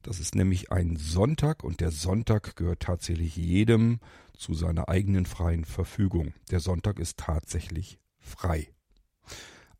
Das 0.00 0.18
ist 0.18 0.34
nämlich 0.34 0.72
ein 0.72 0.96
Sonntag 0.96 1.62
und 1.62 1.80
der 1.80 1.90
Sonntag 1.90 2.56
gehört 2.56 2.80
tatsächlich 2.80 3.36
jedem 3.36 4.00
zu 4.34 4.54
seiner 4.54 4.88
eigenen 4.88 5.26
freien 5.26 5.66
Verfügung. 5.66 6.32
Der 6.50 6.60
Sonntag 6.60 6.98
ist 6.98 7.18
tatsächlich 7.18 7.98
frei. 8.18 8.68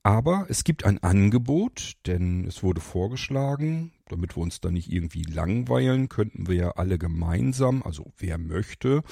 Aber 0.04 0.44
es 0.50 0.64
gibt 0.64 0.84
ein 0.84 1.02
Angebot, 1.02 1.94
denn 2.04 2.44
es 2.44 2.62
wurde 2.62 2.82
vorgeschlagen, 2.82 3.90
damit 4.08 4.36
wir 4.36 4.42
uns 4.42 4.60
da 4.60 4.70
nicht 4.70 4.92
irgendwie 4.92 5.22
langweilen, 5.22 6.10
könnten 6.10 6.46
wir 6.46 6.54
ja 6.54 6.70
alle 6.72 6.98
gemeinsam, 6.98 7.82
also 7.82 8.12
wer 8.18 8.36
möchte, 8.36 9.02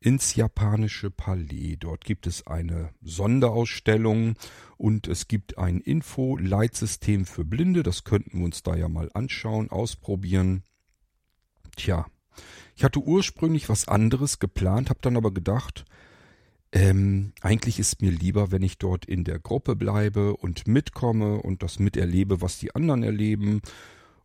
ins 0.00 0.34
japanische 0.34 1.12
Palais. 1.12 1.76
Dort 1.78 2.04
gibt 2.04 2.26
es 2.26 2.48
eine 2.48 2.90
Sonderausstellung 3.00 4.34
und 4.76 5.06
es 5.06 5.28
gibt 5.28 5.56
ein 5.56 5.80
Info-Leitsystem 5.80 7.26
für 7.26 7.44
Blinde. 7.44 7.84
Das 7.84 8.02
könnten 8.02 8.38
wir 8.38 8.44
uns 8.44 8.64
da 8.64 8.74
ja 8.74 8.88
mal 8.88 9.10
anschauen, 9.14 9.70
ausprobieren. 9.70 10.64
Tja, 11.76 12.06
ich 12.74 12.82
hatte 12.82 12.98
ursprünglich 12.98 13.68
was 13.68 13.86
anderes 13.86 14.40
geplant, 14.40 14.90
habe 14.90 14.98
dann 15.00 15.16
aber 15.16 15.32
gedacht, 15.32 15.84
ähm, 16.74 17.32
eigentlich 17.40 17.78
ist 17.78 18.02
mir 18.02 18.10
lieber, 18.10 18.50
wenn 18.50 18.62
ich 18.62 18.78
dort 18.78 19.04
in 19.04 19.22
der 19.22 19.38
Gruppe 19.38 19.76
bleibe 19.76 20.36
und 20.36 20.66
mitkomme 20.66 21.36
und 21.40 21.62
das 21.62 21.78
miterlebe, 21.78 22.40
was 22.40 22.58
die 22.58 22.74
anderen 22.74 23.04
erleben. 23.04 23.62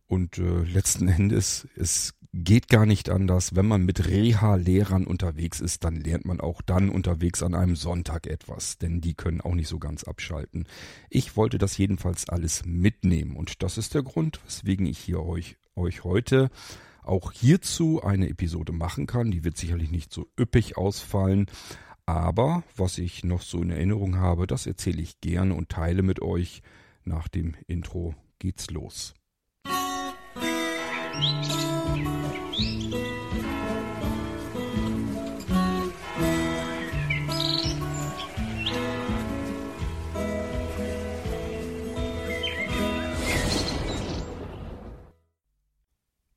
Und 0.07 0.39
äh, 0.39 0.63
letzten 0.63 1.07
Endes, 1.07 1.67
es 1.75 2.15
geht 2.33 2.67
gar 2.67 2.87
nicht 2.87 3.11
anders. 3.11 3.55
Wenn 3.55 3.67
man 3.67 3.85
mit 3.85 4.07
Reha-Lehrern 4.07 5.05
unterwegs 5.05 5.59
ist, 5.59 5.83
dann 5.83 5.95
lernt 5.95 6.25
man 6.25 6.41
auch 6.41 6.63
dann 6.63 6.89
unterwegs 6.89 7.43
an 7.43 7.53
einem 7.53 7.75
Sonntag 7.75 8.25
etwas, 8.25 8.79
denn 8.79 8.99
die 8.99 9.13
können 9.13 9.41
auch 9.41 9.53
nicht 9.53 9.67
so 9.67 9.77
ganz 9.77 10.03
abschalten. 10.03 10.67
Ich 11.11 11.37
wollte 11.37 11.59
das 11.59 11.77
jedenfalls 11.77 12.29
alles 12.29 12.65
mitnehmen 12.65 13.35
und 13.35 13.61
das 13.61 13.77
ist 13.77 13.93
der 13.93 14.03
Grund, 14.03 14.39
weswegen 14.45 14.87
ich 14.87 14.97
hier 14.97 15.21
euch, 15.21 15.57
euch 15.75 16.03
heute 16.03 16.49
auch 17.03 17.31
hierzu 17.31 18.01
eine 18.03 18.29
Episode 18.29 18.71
machen 18.71 19.07
kann. 19.07 19.31
Die 19.31 19.43
wird 19.43 19.57
sicherlich 19.57 19.91
nicht 19.91 20.11
so 20.11 20.27
üppig 20.39 20.77
ausfallen, 20.77 21.47
aber 22.15 22.63
was 22.75 22.97
ich 22.97 23.23
noch 23.23 23.41
so 23.41 23.61
in 23.61 23.69
Erinnerung 23.69 24.17
habe, 24.17 24.47
das 24.47 24.65
erzähle 24.65 25.01
ich 25.01 25.21
gerne 25.21 25.53
und 25.53 25.69
teile 25.69 26.01
mit 26.01 26.21
euch. 26.21 26.61
Nach 27.03 27.27
dem 27.27 27.55
Intro 27.67 28.15
geht's 28.39 28.69
los. 28.71 29.13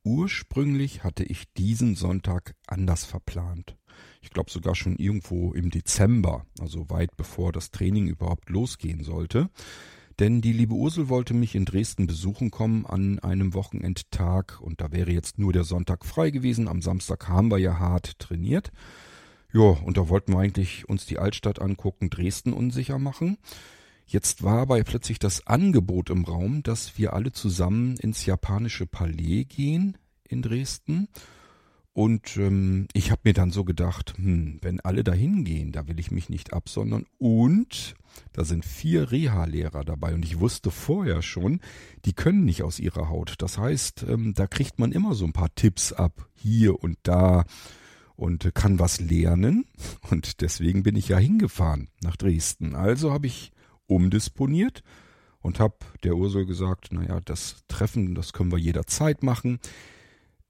Ursprünglich 0.05 1.05
hatte 1.05 1.25
ich 1.25 1.53
diesen 1.55 1.95
Sonntag 1.95 2.55
anders 2.67 3.05
verplant 3.05 3.77
ich 4.23 4.31
glaube 4.31 4.51
sogar 4.51 4.75
schon 4.75 4.97
irgendwo 4.97 5.53
im 5.53 5.71
Dezember, 5.71 6.47
also 6.61 6.89
weit 6.89 7.17
bevor 7.17 7.53
das 7.53 7.71
Training 7.71 8.07
überhaupt 8.07 8.49
losgehen 8.49 9.05
sollte. 9.05 9.51
Denn 10.19 10.41
die 10.41 10.53
liebe 10.53 10.75
Ursel 10.75 11.09
wollte 11.09 11.35
mich 11.35 11.55
in 11.55 11.65
Dresden 11.65 12.07
besuchen 12.07 12.51
kommen 12.51 12.87
an 12.87 13.19
einem 13.19 13.55
Wochenendtag 13.55 14.61
und 14.61 14.81
da 14.81 14.93
wäre 14.93 15.11
jetzt 15.11 15.39
nur 15.39 15.53
der 15.53 15.65
Sonntag 15.65 16.05
frei 16.05 16.31
gewesen. 16.31 16.69
Am 16.69 16.83
Samstag 16.83 17.29
haben 17.29 17.51
wir 17.51 17.59
ja 17.59 17.79
hart 17.79 18.19
trainiert. 18.19 18.71
Ja, 19.53 19.61
und 19.61 19.97
da 19.97 20.09
wollten 20.09 20.33
wir 20.33 20.39
eigentlich 20.39 20.89
uns 20.89 21.07
die 21.07 21.19
Altstadt 21.19 21.61
angucken, 21.61 22.09
Dresden 22.09 22.53
unsicher 22.53 22.99
machen. 22.99 23.39
Jetzt 24.07 24.43
war 24.43 24.59
aber 24.59 24.83
plötzlich 24.85 25.19
das 25.19 25.47
Angebot 25.47 26.11
im 26.11 26.25
Raum, 26.25 26.63
dass 26.63 26.99
wir 26.99 27.15
alle 27.15 27.33
zusammen 27.33 27.97
ins 27.97 28.25
japanische 28.27 28.87
Palais 28.87 29.45
gehen 29.45 29.97
in 30.29 30.43
Dresden 30.43 31.09
und 31.95 32.39
ähm, 32.39 32.89
ich 32.95 33.11
habe 33.11 33.21
mir 33.25 33.35
dann 33.35 33.51
so 33.51 33.65
gedacht, 33.65 34.15
hm, 34.17 34.59
wenn 34.63 34.81
alle 34.81 35.05
da 35.05 35.13
hingehen, 35.13 35.73
da 35.73 35.87
will 35.89 36.01
ich 36.01 36.11
mich 36.11 36.31
nicht 36.31 36.55
absondern. 36.55 37.05
Und 37.19 37.95
da 38.33 38.45
sind 38.45 38.65
vier 38.65 39.11
Reha-Lehrer 39.11 39.85
dabei. 39.85 40.15
Und 40.15 40.25
ich 40.25 40.41
wusste 40.41 40.71
vorher 40.71 41.21
schon, 41.21 41.61
die 42.07 42.15
können 42.15 42.45
nicht 42.45 42.63
aus 42.63 42.79
ihrer 42.79 43.11
Haut. 43.11 43.35
Das 43.39 43.59
heißt, 43.59 44.07
ähm, 44.09 44.33
da 44.35 44.47
kriegt 44.47 44.79
man 44.79 44.93
immer 44.93 45.15
so 45.15 45.27
ein 45.27 45.35
paar 45.35 45.55
Tipps 45.55 45.93
ab, 45.93 46.29
hier 46.35 46.83
und 46.83 46.97
da 47.03 47.45
und 48.17 48.55
kann 48.55 48.79
was 48.79 49.01
lernen. 49.01 49.67
Und 50.11 50.41
deswegen 50.41 50.83
bin 50.83 50.97
ich 50.97 51.09
ja 51.09 51.19
hingefahren 51.19 51.89
nach 52.03 52.17
Dresden. 52.17 52.75
Also 52.75 53.13
habe 53.13 53.27
ich 53.27 53.53
umdisponiert 53.87 54.83
und 55.41 55.61
habe 55.61 55.77
der 56.05 56.17
Ursel 56.17 56.47
gesagt, 56.47 56.93
naja, 56.93 57.21
das 57.23 57.65
Treffen, 57.69 58.15
das 58.15 58.33
können 58.33 58.51
wir 58.51 58.59
jederzeit 58.59 59.23
machen. 59.23 59.59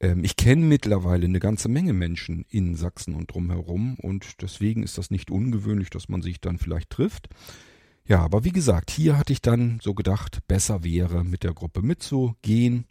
Ähm, 0.02 0.24
ich 0.24 0.36
kenne 0.36 0.66
mittlerweile 0.66 1.24
eine 1.24 1.40
ganze 1.40 1.70
Menge 1.70 1.94
Menschen 1.94 2.44
in 2.50 2.74
Sachsen 2.74 3.14
und 3.14 3.32
drumherum 3.32 3.94
und 3.94 4.42
deswegen 4.42 4.82
ist 4.82 4.98
das 4.98 5.10
nicht 5.10 5.30
ungewöhnlich, 5.30 5.88
dass 5.88 6.10
man 6.10 6.20
sich 6.20 6.40
dann 6.40 6.58
vielleicht 6.58 6.90
trifft. 6.90 7.30
Ja, 8.04 8.20
aber 8.20 8.44
wie 8.44 8.52
gesagt, 8.52 8.90
hier 8.90 9.16
hatte 9.16 9.32
ich 9.32 9.40
dann 9.40 9.78
so 9.80 9.94
gedacht, 9.94 10.40
besser 10.48 10.82
wäre, 10.82 11.24
mit 11.24 11.44
der 11.44 11.54
Gruppe 11.54 11.82
mitzugehen 11.82 12.86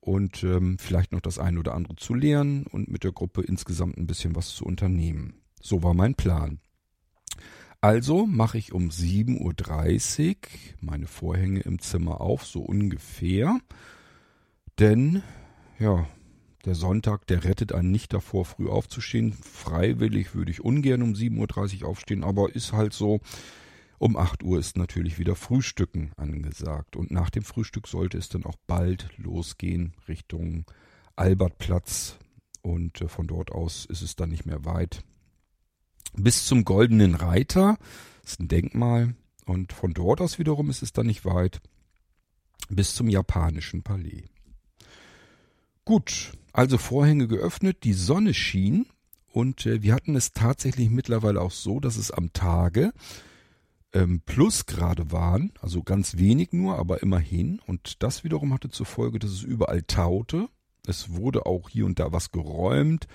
und 0.00 0.42
ähm, 0.42 0.76
vielleicht 0.78 1.12
noch 1.12 1.20
das 1.20 1.38
eine 1.38 1.60
oder 1.60 1.74
andere 1.74 1.94
zu 1.96 2.14
lernen 2.14 2.66
und 2.66 2.90
mit 2.90 3.04
der 3.04 3.12
Gruppe 3.12 3.42
insgesamt 3.42 3.96
ein 3.96 4.08
bisschen 4.08 4.34
was 4.34 4.48
zu 4.48 4.64
unternehmen. 4.64 5.34
So 5.62 5.84
war 5.84 5.94
mein 5.94 6.16
Plan. 6.16 6.58
Also 7.80 8.26
mache 8.26 8.58
ich 8.58 8.72
um 8.72 8.88
7.30 8.88 10.28
Uhr 10.28 10.36
meine 10.80 11.06
Vorhänge 11.06 11.60
im 11.60 11.78
Zimmer 11.78 12.20
auf, 12.20 12.44
so 12.44 12.60
ungefähr. 12.60 13.58
Denn, 14.78 15.22
ja, 15.78 16.06
der 16.64 16.74
Sonntag, 16.74 17.26
der 17.26 17.44
rettet 17.44 17.72
einen 17.72 17.90
nicht 17.90 18.12
davor, 18.12 18.44
früh 18.44 18.68
aufzustehen. 18.68 19.32
Freiwillig 19.32 20.34
würde 20.34 20.50
ich 20.50 20.62
ungern 20.62 21.02
um 21.02 21.14
7.30 21.14 21.82
Uhr 21.82 21.88
aufstehen, 21.88 22.24
aber 22.24 22.54
ist 22.54 22.72
halt 22.72 22.92
so. 22.92 23.20
Um 23.98 24.16
8 24.16 24.42
Uhr 24.42 24.58
ist 24.58 24.78
natürlich 24.78 25.18
wieder 25.18 25.36
Frühstücken 25.36 26.12
angesagt. 26.16 26.96
Und 26.96 27.10
nach 27.10 27.28
dem 27.28 27.42
Frühstück 27.42 27.86
sollte 27.86 28.16
es 28.16 28.30
dann 28.30 28.44
auch 28.44 28.56
bald 28.66 29.10
losgehen 29.18 29.92
Richtung 30.08 30.64
Albertplatz. 31.16 32.16
Und 32.62 33.00
äh, 33.02 33.08
von 33.08 33.26
dort 33.26 33.52
aus 33.52 33.84
ist 33.84 34.00
es 34.00 34.16
dann 34.16 34.30
nicht 34.30 34.46
mehr 34.46 34.64
weit. 34.64 35.04
Bis 36.14 36.46
zum 36.46 36.64
Goldenen 36.64 37.14
Reiter 37.14 37.76
ist 38.24 38.40
ein 38.40 38.48
Denkmal. 38.48 39.14
Und 39.44 39.72
von 39.72 39.92
dort 39.92 40.20
aus 40.20 40.38
wiederum 40.38 40.70
ist 40.70 40.82
es 40.82 40.92
dann 40.92 41.06
nicht 41.06 41.24
weit. 41.24 41.60
Bis 42.70 42.94
zum 42.94 43.08
japanischen 43.08 43.82
Palais. 43.82 44.24
Gut, 45.90 46.34
also 46.52 46.78
Vorhänge 46.78 47.26
geöffnet, 47.26 47.78
die 47.82 47.94
Sonne 47.94 48.32
schien 48.32 48.86
und 49.26 49.66
äh, 49.66 49.82
wir 49.82 49.92
hatten 49.92 50.14
es 50.14 50.30
tatsächlich 50.30 50.88
mittlerweile 50.88 51.40
auch 51.40 51.50
so, 51.50 51.80
dass 51.80 51.96
es 51.96 52.12
am 52.12 52.32
Tage 52.32 52.92
ähm, 53.92 54.20
Plusgrade 54.24 55.10
waren, 55.10 55.50
also 55.60 55.82
ganz 55.82 56.16
wenig 56.16 56.52
nur, 56.52 56.78
aber 56.78 57.02
immerhin. 57.02 57.60
Und 57.66 58.04
das 58.04 58.22
wiederum 58.22 58.54
hatte 58.54 58.70
zur 58.70 58.86
Folge, 58.86 59.18
dass 59.18 59.32
es 59.32 59.42
überall 59.42 59.82
taute. 59.82 60.46
Es 60.86 61.14
wurde 61.14 61.44
auch 61.44 61.68
hier 61.68 61.86
und 61.86 61.98
da 61.98 62.12
was 62.12 62.30
geräumt 62.30 63.08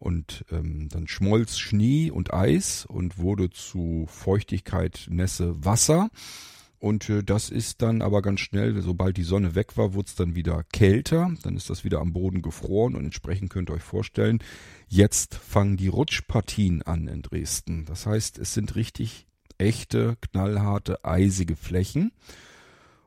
und 0.00 0.44
ähm, 0.50 0.88
dann 0.88 1.06
schmolz 1.06 1.56
Schnee 1.56 2.10
und 2.10 2.34
Eis 2.34 2.84
und 2.84 3.18
wurde 3.18 3.50
zu 3.50 4.06
Feuchtigkeit, 4.08 5.06
Nässe, 5.08 5.64
Wasser. 5.64 6.10
Und 6.78 7.08
äh, 7.10 7.24
das 7.24 7.50
ist 7.50 7.82
dann 7.82 8.02
aber 8.02 8.22
ganz 8.22 8.40
schnell, 8.40 8.80
sobald 8.80 9.16
die 9.16 9.24
Sonne 9.24 9.54
weg 9.54 9.76
war, 9.76 9.94
wurde 9.94 10.08
es 10.08 10.14
dann 10.14 10.36
wieder 10.36 10.64
kälter. 10.72 11.32
Dann 11.42 11.56
ist 11.56 11.70
das 11.70 11.84
wieder 11.84 12.00
am 12.00 12.12
Boden 12.12 12.40
gefroren 12.40 12.94
und 12.94 13.04
entsprechend 13.04 13.50
könnt 13.50 13.70
ihr 13.70 13.74
euch 13.74 13.82
vorstellen, 13.82 14.38
jetzt 14.86 15.34
fangen 15.34 15.76
die 15.76 15.88
Rutschpartien 15.88 16.82
an 16.82 17.08
in 17.08 17.22
Dresden. 17.22 17.84
Das 17.86 18.06
heißt, 18.06 18.38
es 18.38 18.54
sind 18.54 18.76
richtig 18.76 19.26
echte, 19.58 20.16
knallharte, 20.20 21.04
eisige 21.04 21.56
Flächen. 21.56 22.12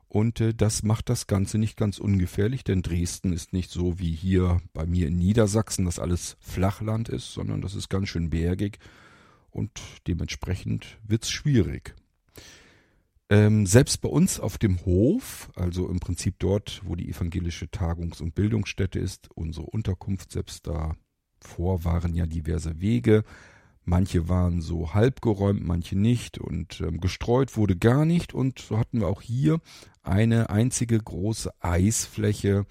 Und 0.08 0.42
äh, 0.42 0.52
das 0.52 0.82
macht 0.82 1.08
das 1.08 1.26
Ganze 1.26 1.56
nicht 1.56 1.78
ganz 1.78 1.98
ungefährlich, 1.98 2.64
denn 2.64 2.82
Dresden 2.82 3.32
ist 3.32 3.54
nicht 3.54 3.70
so 3.70 3.98
wie 3.98 4.12
hier 4.12 4.60
bei 4.74 4.84
mir 4.84 5.06
in 5.06 5.16
Niedersachsen, 5.16 5.86
dass 5.86 5.98
alles 5.98 6.36
Flachland 6.40 7.08
ist, 7.08 7.32
sondern 7.32 7.62
das 7.62 7.74
ist 7.74 7.88
ganz 7.88 8.10
schön 8.10 8.28
bergig 8.28 8.78
und 9.50 9.70
dementsprechend 10.06 10.98
wird's 11.02 11.30
schwierig. 11.30 11.94
Ähm, 13.32 13.64
selbst 13.64 14.02
bei 14.02 14.08
uns 14.10 14.38
auf 14.38 14.58
dem 14.58 14.84
Hof, 14.84 15.50
also 15.54 15.88
im 15.88 16.00
Prinzip 16.00 16.34
dort, 16.38 16.82
wo 16.84 16.96
die 16.96 17.08
evangelische 17.08 17.70
Tagungs- 17.70 18.20
und 18.20 18.34
Bildungsstätte 18.34 18.98
ist, 18.98 19.30
unsere 19.34 19.64
Unterkunft, 19.64 20.32
selbst 20.32 20.66
davor 20.66 21.84
waren 21.84 22.14
ja 22.14 22.26
diverse 22.26 22.80
Wege, 22.80 23.24
Manche 23.84 24.28
waren 24.28 24.60
so 24.60 24.94
halb 24.94 25.22
geräumt, 25.22 25.64
manche 25.64 25.98
nicht. 25.98 26.38
Und 26.38 26.80
ähm, 26.80 27.00
gestreut 27.00 27.56
wurde 27.56 27.76
gar 27.76 28.04
nicht. 28.04 28.32
Und 28.32 28.60
so 28.60 28.78
hatten 28.78 29.00
wir 29.00 29.08
auch 29.08 29.22
hier 29.22 29.60
eine 30.02 30.50
einzige 30.50 30.98
große 30.98 31.50
Eisfläche, 31.60 32.66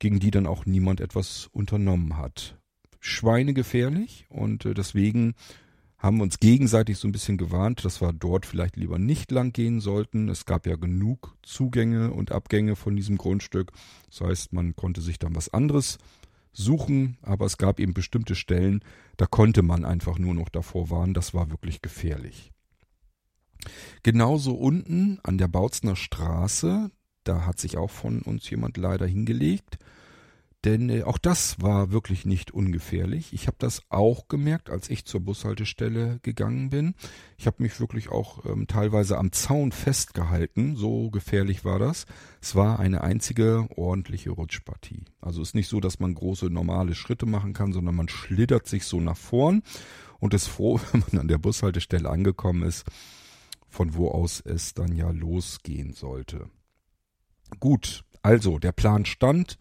gegen 0.00 0.18
die 0.18 0.32
dann 0.32 0.48
auch 0.48 0.66
niemand 0.66 1.00
etwas 1.00 1.48
unternommen 1.52 2.16
hat. 2.16 2.58
Schweinegefährlich 2.98 4.26
und 4.30 4.64
äh, 4.64 4.74
deswegen 4.74 5.34
haben 6.02 6.20
uns 6.20 6.40
gegenseitig 6.40 6.98
so 6.98 7.06
ein 7.06 7.12
bisschen 7.12 7.38
gewarnt, 7.38 7.84
dass 7.84 8.02
wir 8.02 8.12
dort 8.12 8.44
vielleicht 8.44 8.76
lieber 8.76 8.98
nicht 8.98 9.30
lang 9.30 9.52
gehen 9.52 9.80
sollten. 9.80 10.28
Es 10.28 10.44
gab 10.44 10.66
ja 10.66 10.74
genug 10.74 11.36
Zugänge 11.42 12.12
und 12.12 12.32
Abgänge 12.32 12.74
von 12.74 12.96
diesem 12.96 13.16
Grundstück. 13.16 13.70
Das 14.10 14.20
heißt, 14.20 14.52
man 14.52 14.74
konnte 14.74 15.00
sich 15.00 15.20
dann 15.20 15.36
was 15.36 15.54
anderes 15.54 15.98
suchen, 16.52 17.18
aber 17.22 17.46
es 17.46 17.56
gab 17.56 17.78
eben 17.78 17.94
bestimmte 17.94 18.34
Stellen, 18.34 18.84
da 19.16 19.26
konnte 19.26 19.62
man 19.62 19.84
einfach 19.84 20.18
nur 20.18 20.34
noch 20.34 20.48
davor 20.48 20.90
warnen, 20.90 21.14
das 21.14 21.34
war 21.34 21.50
wirklich 21.50 21.82
gefährlich. 21.82 22.50
Genauso 24.02 24.54
unten 24.54 25.20
an 25.22 25.38
der 25.38 25.48
Bautzner 25.48 25.94
Straße, 25.94 26.90
da 27.22 27.46
hat 27.46 27.60
sich 27.60 27.76
auch 27.76 27.90
von 27.90 28.22
uns 28.22 28.50
jemand 28.50 28.76
leider 28.76 29.06
hingelegt. 29.06 29.78
Denn 30.64 30.88
äh, 30.90 31.02
auch 31.02 31.18
das 31.18 31.60
war 31.60 31.90
wirklich 31.90 32.24
nicht 32.24 32.52
ungefährlich. 32.52 33.32
Ich 33.32 33.48
habe 33.48 33.56
das 33.58 33.82
auch 33.88 34.28
gemerkt, 34.28 34.70
als 34.70 34.88
ich 34.90 35.04
zur 35.04 35.20
Bushaltestelle 35.20 36.20
gegangen 36.22 36.70
bin. 36.70 36.94
Ich 37.36 37.46
habe 37.46 37.62
mich 37.62 37.80
wirklich 37.80 38.10
auch 38.10 38.44
ähm, 38.44 38.68
teilweise 38.68 39.18
am 39.18 39.32
Zaun 39.32 39.72
festgehalten. 39.72 40.76
So 40.76 41.10
gefährlich 41.10 41.64
war 41.64 41.80
das. 41.80 42.06
Es 42.40 42.54
war 42.54 42.78
eine 42.78 43.00
einzige 43.00 43.66
ordentliche 43.74 44.30
Rutschpartie. 44.30 45.04
Also 45.20 45.42
ist 45.42 45.56
nicht 45.56 45.68
so, 45.68 45.80
dass 45.80 45.98
man 45.98 46.14
große 46.14 46.46
normale 46.46 46.94
Schritte 46.94 47.26
machen 47.26 47.54
kann, 47.54 47.72
sondern 47.72 47.96
man 47.96 48.08
schlittert 48.08 48.68
sich 48.68 48.84
so 48.84 49.00
nach 49.00 49.16
vorn 49.16 49.62
und 50.20 50.32
ist 50.32 50.46
froh, 50.46 50.80
wenn 50.92 51.02
man 51.10 51.22
an 51.22 51.28
der 51.28 51.38
Bushaltestelle 51.38 52.08
angekommen 52.08 52.62
ist, 52.62 52.84
von 53.68 53.94
wo 53.94 54.10
aus 54.10 54.40
es 54.40 54.74
dann 54.74 54.94
ja 54.94 55.10
losgehen 55.10 55.92
sollte. 55.92 56.48
Gut, 57.58 58.04
also 58.22 58.60
der 58.60 58.72
Plan 58.72 59.04
stand. 59.04 59.58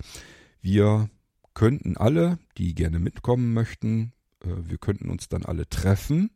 Wir 0.61 1.09
könnten 1.53 1.97
alle, 1.97 2.39
die 2.57 2.75
gerne 2.75 2.99
mitkommen 2.99 3.53
möchten, 3.53 4.13
äh, 4.43 4.49
wir 4.63 4.77
könnten 4.77 5.09
uns 5.09 5.27
dann 5.29 5.45
alle 5.45 5.67
treffen. 5.67 6.31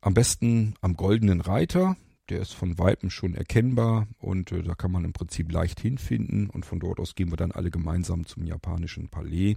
Am 0.00 0.14
besten 0.14 0.74
am 0.80 0.94
Goldenen 0.94 1.40
Reiter. 1.40 1.96
Der 2.28 2.40
ist 2.40 2.54
von 2.54 2.76
Weitem 2.78 3.08
schon 3.08 3.34
erkennbar 3.34 4.08
und 4.18 4.50
äh, 4.50 4.62
da 4.62 4.74
kann 4.74 4.90
man 4.90 5.04
im 5.04 5.12
Prinzip 5.12 5.52
leicht 5.52 5.80
hinfinden. 5.80 6.50
Und 6.50 6.66
von 6.66 6.80
dort 6.80 6.98
aus 6.98 7.14
gehen 7.14 7.30
wir 7.30 7.36
dann 7.36 7.52
alle 7.52 7.70
gemeinsam 7.70 8.26
zum 8.26 8.44
japanischen 8.44 9.08
Palais. 9.08 9.56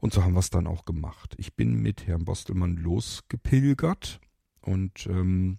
Und 0.00 0.12
so 0.12 0.24
haben 0.24 0.34
wir 0.34 0.40
es 0.40 0.50
dann 0.50 0.66
auch 0.66 0.84
gemacht. 0.84 1.34
Ich 1.38 1.54
bin 1.54 1.74
mit 1.74 2.06
Herrn 2.06 2.24
Bostelmann 2.24 2.76
losgepilgert 2.76 4.20
und 4.60 5.06
ähm, 5.06 5.58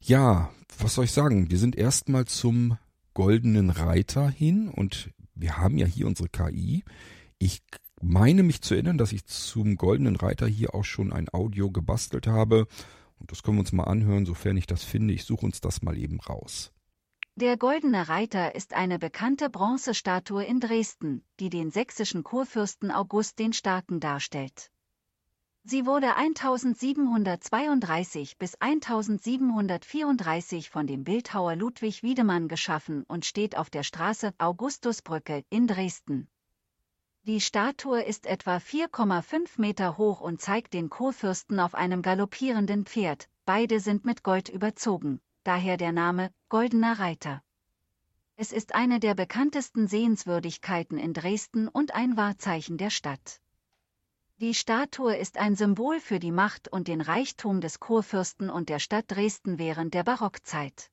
ja, 0.00 0.50
was 0.78 0.94
soll 0.94 1.04
ich 1.04 1.12
sagen? 1.12 1.50
Wir 1.50 1.58
sind 1.58 1.76
erstmal 1.76 2.26
zum 2.26 2.78
goldenen 3.14 3.70
Reiter 3.70 4.28
hin 4.28 4.68
und 4.68 5.10
wir 5.34 5.56
haben 5.56 5.78
ja 5.78 5.86
hier 5.86 6.06
unsere 6.06 6.28
KI. 6.28 6.84
Ich 7.38 7.62
meine 8.00 8.42
mich 8.42 8.62
zu 8.62 8.74
erinnern, 8.74 8.98
dass 8.98 9.12
ich 9.12 9.26
zum 9.26 9.76
goldenen 9.76 10.16
Reiter 10.16 10.46
hier 10.46 10.74
auch 10.74 10.84
schon 10.84 11.12
ein 11.12 11.28
Audio 11.28 11.70
gebastelt 11.70 12.26
habe. 12.26 12.66
Und 13.18 13.30
das 13.30 13.42
können 13.42 13.58
wir 13.58 13.60
uns 13.60 13.72
mal 13.72 13.84
anhören, 13.84 14.26
sofern 14.26 14.56
ich 14.56 14.66
das 14.66 14.84
finde. 14.84 15.14
Ich 15.14 15.24
suche 15.24 15.44
uns 15.46 15.60
das 15.60 15.82
mal 15.82 15.96
eben 15.96 16.20
raus. 16.20 16.72
Der 17.36 17.56
Goldene 17.56 18.08
Reiter 18.08 18.54
ist 18.54 18.74
eine 18.74 18.98
bekannte 18.98 19.48
Bronzestatue 19.48 20.44
in 20.44 20.60
Dresden, 20.60 21.22
die 21.38 21.48
den 21.48 21.70
sächsischen 21.70 22.22
Kurfürsten 22.22 22.90
August 22.90 23.38
den 23.38 23.52
Starken 23.52 24.00
darstellt. 24.00 24.70
Sie 25.62 25.84
wurde 25.86 26.16
1732 26.16 28.38
bis 28.38 28.54
1734 28.56 30.70
von 30.70 30.86
dem 30.86 31.04
Bildhauer 31.04 31.54
Ludwig 31.54 32.02
Wiedemann 32.02 32.48
geschaffen 32.48 33.04
und 33.04 33.26
steht 33.26 33.56
auf 33.56 33.70
der 33.70 33.82
Straße 33.82 34.32
Augustusbrücke 34.38 35.44
in 35.50 35.66
Dresden. 35.66 36.28
Die 37.24 37.42
Statue 37.42 38.02
ist 38.02 38.24
etwa 38.24 38.56
4,5 38.56 39.60
Meter 39.60 39.98
hoch 39.98 40.22
und 40.22 40.40
zeigt 40.40 40.72
den 40.72 40.88
Kurfürsten 40.88 41.60
auf 41.60 41.74
einem 41.74 42.00
galoppierenden 42.00 42.86
Pferd, 42.86 43.28
beide 43.44 43.80
sind 43.80 44.06
mit 44.06 44.24
Gold 44.24 44.48
überzogen, 44.48 45.20
daher 45.44 45.76
der 45.76 45.92
Name 45.92 46.32
Goldener 46.48 46.98
Reiter. 46.98 47.42
Es 48.36 48.52
ist 48.52 48.74
eine 48.74 48.98
der 48.98 49.14
bekanntesten 49.14 49.86
Sehenswürdigkeiten 49.86 50.96
in 50.96 51.12
Dresden 51.12 51.68
und 51.68 51.94
ein 51.94 52.16
Wahrzeichen 52.16 52.78
der 52.78 52.88
Stadt. 52.88 53.42
Die 54.40 54.54
Statue 54.54 55.18
ist 55.18 55.36
ein 55.36 55.54
Symbol 55.54 56.00
für 56.00 56.18
die 56.18 56.32
Macht 56.32 56.66
und 56.66 56.88
den 56.88 57.02
Reichtum 57.02 57.60
des 57.60 57.78
Kurfürsten 57.78 58.48
und 58.48 58.70
der 58.70 58.78
Stadt 58.78 59.04
Dresden 59.08 59.58
während 59.58 59.92
der 59.92 60.02
Barockzeit. 60.02 60.90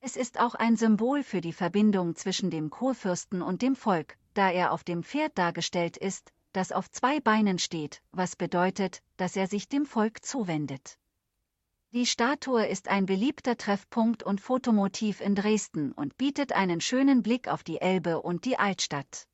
Es 0.00 0.16
ist 0.16 0.40
auch 0.40 0.56
ein 0.56 0.74
Symbol 0.74 1.22
für 1.22 1.40
die 1.40 1.52
Verbindung 1.52 2.16
zwischen 2.16 2.50
dem 2.50 2.68
Kurfürsten 2.68 3.42
und 3.42 3.62
dem 3.62 3.76
Volk, 3.76 4.18
da 4.34 4.50
er 4.50 4.72
auf 4.72 4.82
dem 4.82 5.04
Pferd 5.04 5.38
dargestellt 5.38 5.96
ist, 5.96 6.32
das 6.52 6.72
auf 6.72 6.90
zwei 6.90 7.20
Beinen 7.20 7.60
steht, 7.60 8.02
was 8.10 8.34
bedeutet, 8.34 9.04
dass 9.18 9.36
er 9.36 9.46
sich 9.46 9.68
dem 9.68 9.86
Volk 9.86 10.24
zuwendet. 10.24 10.98
Die 11.92 12.06
Statue 12.06 12.66
ist 12.66 12.88
ein 12.88 13.06
beliebter 13.06 13.56
Treffpunkt 13.56 14.24
und 14.24 14.40
Fotomotiv 14.40 15.20
in 15.20 15.36
Dresden 15.36 15.92
und 15.92 16.16
bietet 16.16 16.50
einen 16.50 16.80
schönen 16.80 17.22
Blick 17.22 17.46
auf 17.46 17.62
die 17.62 17.80
Elbe 17.80 18.20
und 18.20 18.44
die 18.44 18.58
Altstadt. 18.58 19.28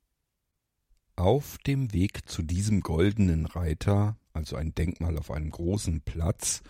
Auf 1.17 1.57
dem 1.59 1.93
Weg 1.93 2.29
zu 2.29 2.41
diesem 2.41 2.81
goldenen 2.81 3.45
Reiter, 3.45 4.17
also 4.33 4.57
ein 4.57 4.75
Denkmal 4.75 5.17
auf 5.17 5.31
einem 5.31 5.49
großen 5.49 6.01
Platz, 6.01 6.61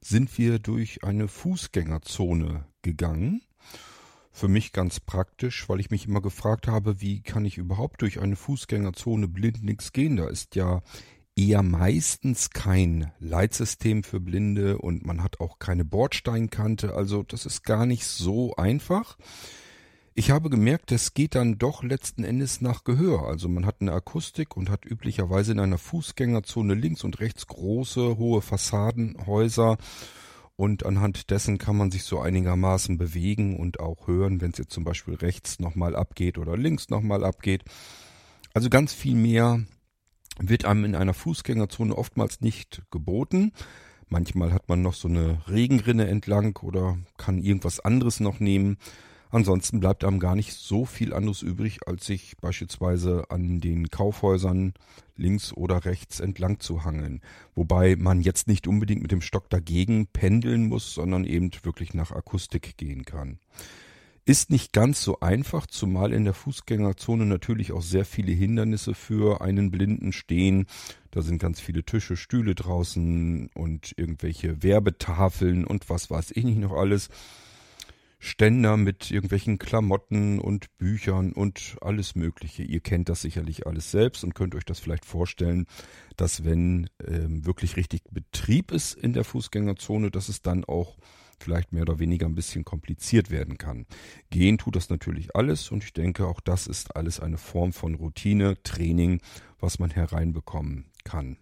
sind 0.00 0.38
wir 0.38 0.58
durch 0.58 1.04
eine 1.04 1.28
Fußgängerzone 1.28 2.64
gegangen. 2.80 3.42
Für 4.32 4.48
mich 4.48 4.72
ganz 4.72 4.98
praktisch, 4.98 5.68
weil 5.68 5.78
ich 5.78 5.90
mich 5.90 6.06
immer 6.08 6.22
gefragt 6.22 6.68
habe, 6.68 7.02
wie 7.02 7.20
kann 7.20 7.44
ich 7.44 7.58
überhaupt 7.58 8.00
durch 8.00 8.18
eine 8.18 8.34
Fußgängerzone 8.34 9.28
blindnix 9.28 9.92
gehen? 9.92 10.16
Da 10.16 10.26
ist 10.26 10.56
ja 10.56 10.80
eher 11.36 11.62
meistens 11.62 12.48
kein 12.48 13.12
Leitsystem 13.20 14.04
für 14.04 14.20
Blinde 14.20 14.78
und 14.78 15.04
man 15.04 15.22
hat 15.22 15.40
auch 15.40 15.58
keine 15.58 15.84
Bordsteinkante, 15.84 16.94
also 16.94 17.22
das 17.22 17.44
ist 17.44 17.62
gar 17.62 17.84
nicht 17.84 18.06
so 18.06 18.56
einfach. 18.56 19.18
Ich 20.14 20.30
habe 20.30 20.50
gemerkt, 20.50 20.92
es 20.92 21.14
geht 21.14 21.34
dann 21.34 21.56
doch 21.56 21.82
letzten 21.82 22.22
Endes 22.22 22.60
nach 22.60 22.84
Gehör. 22.84 23.28
Also 23.28 23.48
man 23.48 23.64
hat 23.64 23.76
eine 23.80 23.92
Akustik 23.92 24.58
und 24.58 24.68
hat 24.68 24.84
üblicherweise 24.84 25.52
in 25.52 25.58
einer 25.58 25.78
Fußgängerzone 25.78 26.74
links 26.74 27.02
und 27.02 27.20
rechts 27.20 27.46
große, 27.46 28.18
hohe 28.18 28.42
Fassadenhäuser. 28.42 29.78
Und 30.54 30.84
anhand 30.84 31.30
dessen 31.30 31.56
kann 31.56 31.78
man 31.78 31.90
sich 31.90 32.02
so 32.02 32.20
einigermaßen 32.20 32.98
bewegen 32.98 33.58
und 33.58 33.80
auch 33.80 34.06
hören, 34.06 34.42
wenn 34.42 34.50
es 34.50 34.58
jetzt 34.58 34.74
zum 34.74 34.84
Beispiel 34.84 35.14
rechts 35.14 35.60
nochmal 35.60 35.96
abgeht 35.96 36.36
oder 36.36 36.58
links 36.58 36.90
nochmal 36.90 37.24
abgeht. 37.24 37.64
Also 38.52 38.68
ganz 38.68 38.92
viel 38.92 39.14
mehr 39.14 39.64
wird 40.38 40.66
einem 40.66 40.84
in 40.84 40.94
einer 40.94 41.14
Fußgängerzone 41.14 41.96
oftmals 41.96 42.42
nicht 42.42 42.82
geboten. 42.90 43.52
Manchmal 44.10 44.52
hat 44.52 44.68
man 44.68 44.82
noch 44.82 44.92
so 44.92 45.08
eine 45.08 45.42
Regenrinne 45.48 46.06
entlang 46.06 46.54
oder 46.58 46.98
kann 47.16 47.38
irgendwas 47.38 47.80
anderes 47.80 48.20
noch 48.20 48.40
nehmen. 48.40 48.76
Ansonsten 49.32 49.80
bleibt 49.80 50.04
einem 50.04 50.18
gar 50.18 50.36
nicht 50.36 50.52
so 50.52 50.84
viel 50.84 51.14
anderes 51.14 51.40
übrig, 51.40 51.88
als 51.88 52.04
sich 52.04 52.36
beispielsweise 52.42 53.24
an 53.30 53.62
den 53.62 53.88
Kaufhäusern 53.88 54.74
links 55.16 55.54
oder 55.54 55.86
rechts 55.86 56.20
entlang 56.20 56.60
zu 56.60 56.84
hangeln. 56.84 57.22
Wobei 57.54 57.96
man 57.96 58.20
jetzt 58.20 58.46
nicht 58.46 58.66
unbedingt 58.66 59.00
mit 59.00 59.10
dem 59.10 59.22
Stock 59.22 59.48
dagegen 59.48 60.06
pendeln 60.06 60.68
muss, 60.68 60.92
sondern 60.92 61.24
eben 61.24 61.50
wirklich 61.62 61.94
nach 61.94 62.12
Akustik 62.12 62.76
gehen 62.76 63.06
kann. 63.06 63.38
Ist 64.26 64.50
nicht 64.50 64.74
ganz 64.74 65.02
so 65.02 65.20
einfach, 65.20 65.66
zumal 65.66 66.12
in 66.12 66.24
der 66.24 66.34
Fußgängerzone 66.34 67.24
natürlich 67.24 67.72
auch 67.72 67.82
sehr 67.82 68.04
viele 68.04 68.32
Hindernisse 68.32 68.94
für 68.94 69.40
einen 69.40 69.70
Blinden 69.70 70.12
stehen. 70.12 70.66
Da 71.10 71.22
sind 71.22 71.38
ganz 71.38 71.58
viele 71.58 71.84
Tische, 71.84 72.18
Stühle 72.18 72.54
draußen 72.54 73.48
und 73.54 73.94
irgendwelche 73.96 74.62
Werbetafeln 74.62 75.64
und 75.64 75.88
was 75.88 76.10
weiß 76.10 76.32
ich 76.32 76.44
nicht 76.44 76.58
noch 76.58 76.72
alles. 76.72 77.08
Ständer 78.24 78.76
mit 78.76 79.10
irgendwelchen 79.10 79.58
Klamotten 79.58 80.38
und 80.38 80.78
Büchern 80.78 81.32
und 81.32 81.76
alles 81.80 82.14
Mögliche. 82.14 82.62
Ihr 82.62 82.78
kennt 82.78 83.08
das 83.08 83.20
sicherlich 83.20 83.66
alles 83.66 83.90
selbst 83.90 84.22
und 84.22 84.36
könnt 84.36 84.54
euch 84.54 84.64
das 84.64 84.78
vielleicht 84.78 85.04
vorstellen, 85.04 85.66
dass 86.16 86.44
wenn 86.44 86.88
ähm, 87.04 87.44
wirklich 87.44 87.74
richtig 87.74 88.02
Betrieb 88.12 88.70
ist 88.70 88.94
in 88.94 89.12
der 89.12 89.24
Fußgängerzone, 89.24 90.12
dass 90.12 90.28
es 90.28 90.40
dann 90.40 90.64
auch 90.64 90.98
vielleicht 91.40 91.72
mehr 91.72 91.82
oder 91.82 91.98
weniger 91.98 92.26
ein 92.26 92.36
bisschen 92.36 92.64
kompliziert 92.64 93.32
werden 93.32 93.58
kann. 93.58 93.86
Gehen 94.30 94.56
tut 94.56 94.76
das 94.76 94.88
natürlich 94.88 95.34
alles 95.34 95.72
und 95.72 95.82
ich 95.82 95.92
denke, 95.92 96.28
auch 96.28 96.38
das 96.38 96.68
ist 96.68 96.94
alles 96.94 97.18
eine 97.18 97.38
Form 97.38 97.72
von 97.72 97.96
Routine, 97.96 98.62
Training, 98.62 99.20
was 99.58 99.80
man 99.80 99.90
hereinbekommen 99.90 100.84
kann. 101.02 101.38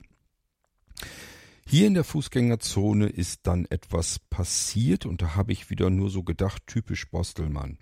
Hier 1.71 1.87
in 1.87 1.95
der 1.95 2.03
Fußgängerzone 2.03 3.07
ist 3.07 3.47
dann 3.47 3.65
etwas 3.67 4.19
passiert 4.19 5.07
und 5.07 5.23
da 5.23 5.37
habe 5.37 5.53
ich 5.53 5.71
wieder 5.71 5.89
nur 5.89 6.11
so 6.11 6.25
gedacht, 6.25 6.65
typisch 6.67 7.09
Bostelmann. 7.09 7.79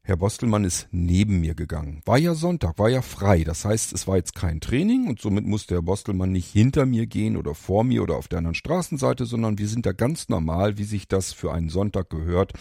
Herr 0.00 0.16
Bostelmann 0.16 0.64
ist 0.64 0.88
neben 0.92 1.40
mir 1.40 1.54
gegangen. 1.54 2.00
War 2.06 2.16
ja 2.16 2.34
Sonntag, 2.34 2.78
war 2.78 2.88
ja 2.88 3.02
frei. 3.02 3.44
Das 3.44 3.66
heißt, 3.66 3.92
es 3.92 4.08
war 4.08 4.16
jetzt 4.16 4.34
kein 4.34 4.62
Training 4.62 5.08
und 5.08 5.20
somit 5.20 5.44
musste 5.44 5.74
Herr 5.74 5.82
Bostelmann 5.82 6.32
nicht 6.32 6.50
hinter 6.50 6.86
mir 6.86 7.06
gehen 7.06 7.36
oder 7.36 7.54
vor 7.54 7.84
mir 7.84 8.02
oder 8.02 8.16
auf 8.16 8.28
der 8.28 8.38
anderen 8.38 8.54
Straßenseite, 8.54 9.26
sondern 9.26 9.58
wir 9.58 9.68
sind 9.68 9.84
da 9.84 9.92
ganz 9.92 10.30
normal, 10.30 10.78
wie 10.78 10.84
sich 10.84 11.06
das 11.06 11.34
für 11.34 11.52
einen 11.52 11.68
Sonntag 11.68 12.08
gehört, 12.08 12.54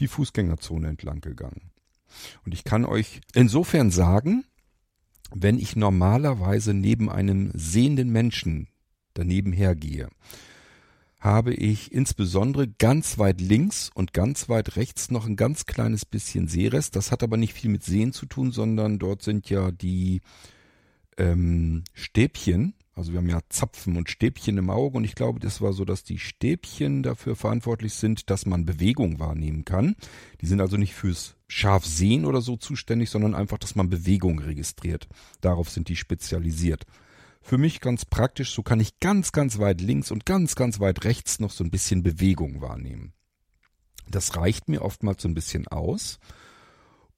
die 0.00 0.08
Fußgängerzone 0.08 0.88
entlang 0.88 1.20
gegangen. 1.20 1.70
Und 2.44 2.54
ich 2.54 2.64
kann 2.64 2.84
euch 2.84 3.20
insofern 3.34 3.92
sagen, 3.92 4.42
wenn 5.32 5.60
ich 5.60 5.76
normalerweise 5.76 6.74
neben 6.74 7.08
einem 7.08 7.52
sehenden 7.54 8.10
Menschen 8.10 8.66
daneben 9.14 9.52
hergehe, 9.52 10.08
habe 11.22 11.54
ich 11.54 11.92
insbesondere 11.92 12.66
ganz 12.66 13.16
weit 13.16 13.40
links 13.40 13.90
und 13.94 14.12
ganz 14.12 14.48
weit 14.48 14.74
rechts 14.74 15.10
noch 15.10 15.24
ein 15.24 15.36
ganz 15.36 15.66
kleines 15.66 16.04
bisschen 16.04 16.48
Seerest. 16.48 16.96
Das 16.96 17.12
hat 17.12 17.22
aber 17.22 17.36
nicht 17.36 17.54
viel 17.54 17.70
mit 17.70 17.84
Sehen 17.84 18.12
zu 18.12 18.26
tun, 18.26 18.50
sondern 18.50 18.98
dort 18.98 19.22
sind 19.22 19.48
ja 19.48 19.70
die 19.70 20.20
ähm, 21.16 21.84
Stäbchen. 21.94 22.74
Also 22.94 23.12
wir 23.12 23.18
haben 23.18 23.28
ja 23.28 23.40
Zapfen 23.48 23.96
und 23.96 24.10
Stäbchen 24.10 24.58
im 24.58 24.68
Auge 24.68 24.96
und 24.96 25.04
ich 25.04 25.14
glaube, 25.14 25.38
das 25.38 25.60
war 25.60 25.72
so, 25.72 25.84
dass 25.84 26.02
die 26.02 26.18
Stäbchen 26.18 27.04
dafür 27.04 27.36
verantwortlich 27.36 27.94
sind, 27.94 28.28
dass 28.28 28.44
man 28.44 28.66
Bewegung 28.66 29.20
wahrnehmen 29.20 29.64
kann. 29.64 29.94
Die 30.40 30.46
sind 30.46 30.60
also 30.60 30.76
nicht 30.76 30.92
fürs 30.92 31.36
scharf 31.46 31.86
sehen 31.86 32.24
oder 32.24 32.40
so 32.40 32.56
zuständig, 32.56 33.10
sondern 33.10 33.34
einfach, 33.34 33.58
dass 33.58 33.76
man 33.76 33.88
Bewegung 33.88 34.40
registriert. 34.40 35.08
Darauf 35.40 35.70
sind 35.70 35.88
die 35.88 35.96
spezialisiert 35.96 36.84
für 37.42 37.58
mich 37.58 37.80
ganz 37.80 38.04
praktisch. 38.04 38.52
So 38.52 38.62
kann 38.62 38.80
ich 38.80 39.00
ganz, 39.00 39.32
ganz 39.32 39.58
weit 39.58 39.80
links 39.80 40.10
und 40.10 40.24
ganz, 40.24 40.54
ganz 40.54 40.80
weit 40.80 41.04
rechts 41.04 41.40
noch 41.40 41.50
so 41.50 41.64
ein 41.64 41.70
bisschen 41.70 42.02
Bewegung 42.02 42.60
wahrnehmen. 42.60 43.12
Das 44.08 44.36
reicht 44.36 44.68
mir 44.68 44.82
oftmals 44.82 45.22
so 45.22 45.28
ein 45.28 45.34
bisschen 45.34 45.68
aus, 45.68 46.18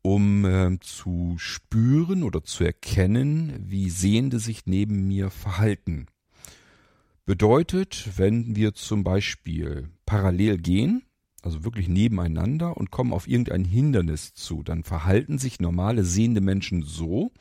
um 0.02 0.44
äh, 0.44 0.78
zu 0.80 1.34
spüren 1.38 2.22
oder 2.22 2.42
zu 2.42 2.64
erkennen, 2.64 3.54
wie 3.58 3.90
Sehende 3.90 4.38
sich 4.38 4.66
neben 4.66 5.06
mir 5.08 5.30
verhalten. 5.30 6.06
Bedeutet, 7.26 8.10
wenn 8.16 8.54
wir 8.54 8.74
zum 8.74 9.02
Beispiel 9.02 9.88
parallel 10.04 10.58
gehen, 10.58 11.04
also 11.42 11.64
wirklich 11.64 11.88
nebeneinander 11.88 12.76
und 12.76 12.90
kommen 12.90 13.12
auf 13.12 13.26
irgendein 13.28 13.64
Hindernis 13.64 14.34
zu, 14.34 14.62
dann 14.62 14.84
verhalten 14.84 15.38
sich 15.38 15.60
normale 15.60 16.04
sehende 16.04 16.40
Menschen 16.40 16.82
so, 16.82 17.32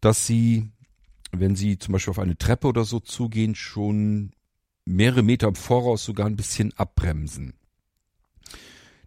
dass 0.00 0.26
sie 0.26 0.70
wenn 1.32 1.56
sie 1.56 1.78
zum 1.78 1.92
Beispiel 1.92 2.10
auf 2.10 2.18
eine 2.18 2.36
Treppe 2.36 2.68
oder 2.68 2.84
so 2.84 3.00
zugehen, 3.00 3.54
schon 3.54 4.32
mehrere 4.84 5.22
Meter 5.22 5.48
im 5.48 5.54
Voraus 5.54 6.04
sogar 6.04 6.26
ein 6.26 6.36
bisschen 6.36 6.72
abbremsen. 6.76 7.54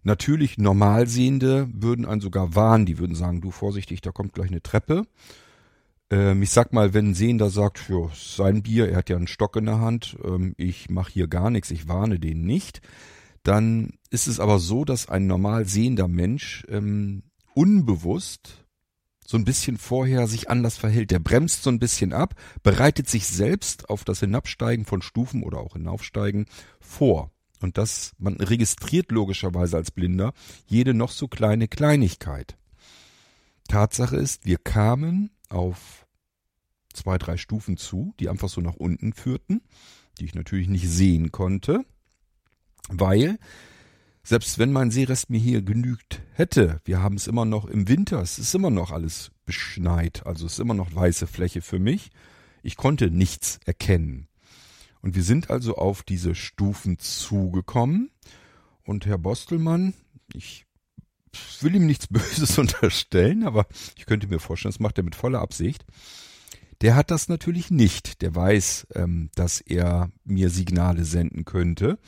Natürlich 0.02 0.58
Normalsehende 0.58 1.68
würden 1.72 2.04
einen 2.04 2.20
sogar 2.20 2.54
warnen, 2.54 2.86
die 2.86 2.98
würden 2.98 3.16
sagen, 3.16 3.40
du 3.40 3.50
vorsichtig, 3.50 4.02
da 4.02 4.12
kommt 4.12 4.34
gleich 4.34 4.50
eine 4.50 4.62
Treppe. 4.62 5.06
Ähm, 6.10 6.42
ich 6.42 6.50
sag 6.50 6.72
mal, 6.72 6.92
wenn 6.92 7.10
ein 7.10 7.14
Sehender 7.14 7.48
sagt, 7.48 7.88
ja, 7.88 8.10
sein 8.14 8.62
Bier, 8.62 8.88
er 8.88 8.98
hat 8.98 9.08
ja 9.08 9.16
einen 9.16 9.26
Stock 9.26 9.56
in 9.56 9.64
der 9.64 9.80
Hand, 9.80 10.16
ähm, 10.22 10.54
ich 10.58 10.90
mache 10.90 11.12
hier 11.12 11.26
gar 11.26 11.50
nichts, 11.50 11.70
ich 11.70 11.88
warne 11.88 12.18
den 12.18 12.44
nicht, 12.44 12.82
dann 13.42 13.94
ist 14.10 14.26
es 14.26 14.40
aber 14.40 14.58
so, 14.58 14.84
dass 14.84 15.08
ein 15.08 15.26
normal 15.26 15.66
sehender 15.66 16.08
Mensch 16.08 16.64
ähm, 16.68 17.22
unbewusst 17.54 18.63
so 19.26 19.36
ein 19.36 19.44
bisschen 19.44 19.78
vorher 19.78 20.26
sich 20.26 20.50
anders 20.50 20.76
verhält. 20.76 21.10
Der 21.10 21.18
bremst 21.18 21.62
so 21.62 21.70
ein 21.70 21.78
bisschen 21.78 22.12
ab, 22.12 22.34
bereitet 22.62 23.08
sich 23.08 23.26
selbst 23.26 23.88
auf 23.88 24.04
das 24.04 24.20
Hinabsteigen 24.20 24.84
von 24.84 25.02
Stufen 25.02 25.42
oder 25.42 25.58
auch 25.58 25.74
Hinaufsteigen 25.74 26.46
vor. 26.80 27.30
Und 27.60 27.78
das, 27.78 28.12
man 28.18 28.34
registriert 28.36 29.10
logischerweise 29.10 29.76
als 29.76 29.90
Blinder 29.90 30.32
jede 30.66 30.92
noch 30.92 31.10
so 31.10 31.28
kleine 31.28 31.68
Kleinigkeit. 31.68 32.56
Tatsache 33.68 34.16
ist, 34.16 34.44
wir 34.44 34.58
kamen 34.58 35.30
auf 35.48 36.06
zwei, 36.92 37.16
drei 37.16 37.38
Stufen 37.38 37.76
zu, 37.76 38.14
die 38.20 38.28
einfach 38.28 38.48
so 38.48 38.60
nach 38.60 38.74
unten 38.74 39.14
führten, 39.14 39.62
die 40.18 40.26
ich 40.26 40.34
natürlich 40.34 40.68
nicht 40.68 40.88
sehen 40.88 41.32
konnte, 41.32 41.84
weil 42.88 43.38
selbst 44.24 44.58
wenn 44.58 44.72
mein 44.72 44.90
Seerest 44.90 45.28
mir 45.28 45.38
hier 45.38 45.62
genügt 45.62 46.22
hätte, 46.32 46.80
wir 46.84 47.00
haben 47.00 47.16
es 47.16 47.26
immer 47.26 47.44
noch 47.44 47.66
im 47.66 47.88
Winter, 47.88 48.20
es 48.22 48.38
ist 48.38 48.54
immer 48.54 48.70
noch 48.70 48.90
alles 48.90 49.30
beschneit, 49.44 50.26
also 50.26 50.46
es 50.46 50.54
ist 50.54 50.58
immer 50.60 50.74
noch 50.74 50.94
weiße 50.94 51.26
Fläche 51.26 51.60
für 51.60 51.78
mich. 51.78 52.10
Ich 52.62 52.76
konnte 52.76 53.10
nichts 53.10 53.60
erkennen. 53.66 54.28
Und 55.02 55.14
wir 55.14 55.22
sind 55.22 55.50
also 55.50 55.76
auf 55.76 56.02
diese 56.02 56.34
Stufen 56.34 56.98
zugekommen. 56.98 58.10
Und 58.84 59.04
Herr 59.04 59.18
Bostelmann, 59.18 59.92
ich 60.32 60.64
will 61.60 61.74
ihm 61.74 61.86
nichts 61.86 62.06
Böses 62.10 62.58
unterstellen, 62.58 63.44
aber 63.44 63.66
ich 63.96 64.06
könnte 64.06 64.26
mir 64.28 64.40
vorstellen, 64.40 64.72
das 64.72 64.80
macht 64.80 64.96
er 64.96 65.04
mit 65.04 65.14
voller 65.14 65.40
Absicht. 65.42 65.84
Der 66.80 66.96
hat 66.96 67.10
das 67.10 67.28
natürlich 67.28 67.70
nicht. 67.70 68.22
Der 68.22 68.34
weiß, 68.34 68.86
ähm, 68.94 69.28
dass 69.34 69.60
er 69.60 70.10
mir 70.24 70.48
Signale 70.48 71.04
senden 71.04 71.44
könnte. 71.44 71.98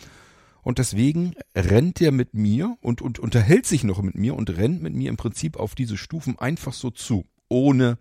Und 0.66 0.78
deswegen 0.78 1.36
rennt 1.54 2.00
er 2.00 2.10
mit 2.10 2.34
mir 2.34 2.76
und, 2.80 3.00
und 3.00 3.20
unterhält 3.20 3.66
sich 3.66 3.84
noch 3.84 4.02
mit 4.02 4.16
mir 4.16 4.34
und 4.34 4.50
rennt 4.50 4.82
mit 4.82 4.94
mir 4.94 5.10
im 5.10 5.16
Prinzip 5.16 5.58
auf 5.58 5.76
diese 5.76 5.96
Stufen 5.96 6.40
einfach 6.40 6.72
so 6.72 6.90
zu, 6.90 7.24
ohne 7.48 7.98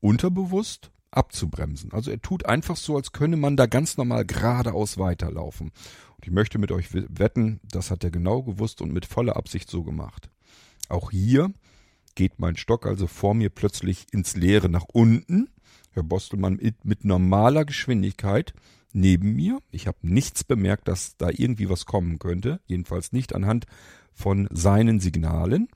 unterbewusst 0.00 0.90
abzubremsen. 1.12 1.92
Also 1.92 2.10
er 2.10 2.20
tut 2.20 2.44
einfach 2.44 2.74
so, 2.74 2.96
als 2.96 3.12
könne 3.12 3.36
man 3.36 3.56
da 3.56 3.66
ganz 3.66 3.98
normal 3.98 4.24
geradeaus 4.24 4.98
weiterlaufen. 4.98 5.68
Und 5.68 6.26
ich 6.26 6.32
möchte 6.32 6.58
mit 6.58 6.72
euch 6.72 6.88
wetten, 6.92 7.60
das 7.70 7.92
hat 7.92 8.02
er 8.02 8.10
genau 8.10 8.42
gewusst 8.42 8.82
und 8.82 8.92
mit 8.92 9.06
voller 9.06 9.36
Absicht 9.36 9.70
so 9.70 9.84
gemacht. 9.84 10.28
Auch 10.88 11.12
hier 11.12 11.52
geht 12.16 12.40
mein 12.40 12.56
Stock 12.56 12.84
also 12.84 13.06
vor 13.06 13.34
mir 13.34 13.48
plötzlich 13.48 14.06
ins 14.10 14.34
Leere 14.34 14.68
nach 14.68 14.86
unten. 14.92 15.50
Herr 15.92 16.02
Bostelmann 16.02 16.54
mit, 16.60 16.84
mit 16.84 17.04
normaler 17.04 17.64
Geschwindigkeit 17.64 18.54
neben 18.92 19.34
mir. 19.34 19.58
Ich 19.70 19.86
habe 19.86 19.98
nichts 20.02 20.44
bemerkt, 20.44 20.88
dass 20.88 21.16
da 21.16 21.28
irgendwie 21.30 21.68
was 21.68 21.86
kommen 21.86 22.18
könnte. 22.18 22.60
Jedenfalls 22.66 23.12
nicht 23.12 23.34
anhand 23.34 23.66
von 24.12 24.48
seinen 24.50 25.00
Signalen. 25.00 25.68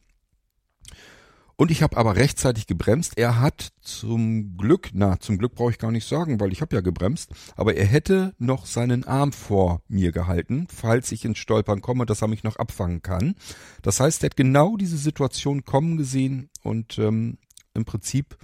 Und 1.59 1.71
ich 1.71 1.83
habe 1.83 1.97
aber 1.97 2.17
rechtzeitig 2.17 2.67
gebremst. 2.67 3.17
Er 3.17 3.41
hat 3.41 3.73
zum 3.81 4.59
Glück, 4.59 4.91
na, 4.93 5.19
zum 5.19 5.39
Glück 5.39 5.55
brauche 5.55 5.71
ich 5.71 5.79
gar 5.79 5.91
nicht 5.91 6.07
sagen, 6.07 6.39
weil 6.39 6.53
ich 6.53 6.61
habe 6.61 6.77
ja 6.77 6.83
gebremst, 6.83 7.31
aber 7.57 7.75
er 7.77 7.87
hätte 7.87 8.35
noch 8.39 8.67
seinen 8.67 9.05
Arm 9.05 9.33
vor 9.33 9.81
mir 9.89 10.13
gehalten, 10.13 10.69
falls 10.71 11.11
ich 11.13 11.25
ins 11.25 11.39
Stolpern 11.39 11.81
komme, 11.81 12.05
dass 12.05 12.21
er 12.21 12.29
mich 12.29 12.45
noch 12.45 12.57
abfangen 12.57 13.01
kann. 13.01 13.37
Das 13.81 14.01
heißt, 14.01 14.23
er 14.23 14.31
hat 14.31 14.37
genau 14.37 14.77
diese 14.77 14.99
Situation 14.99 15.65
kommen 15.65 15.97
gesehen 15.97 16.51
und 16.63 16.99
ähm, 16.99 17.39
im 17.73 17.87
Prinzip 17.87 18.37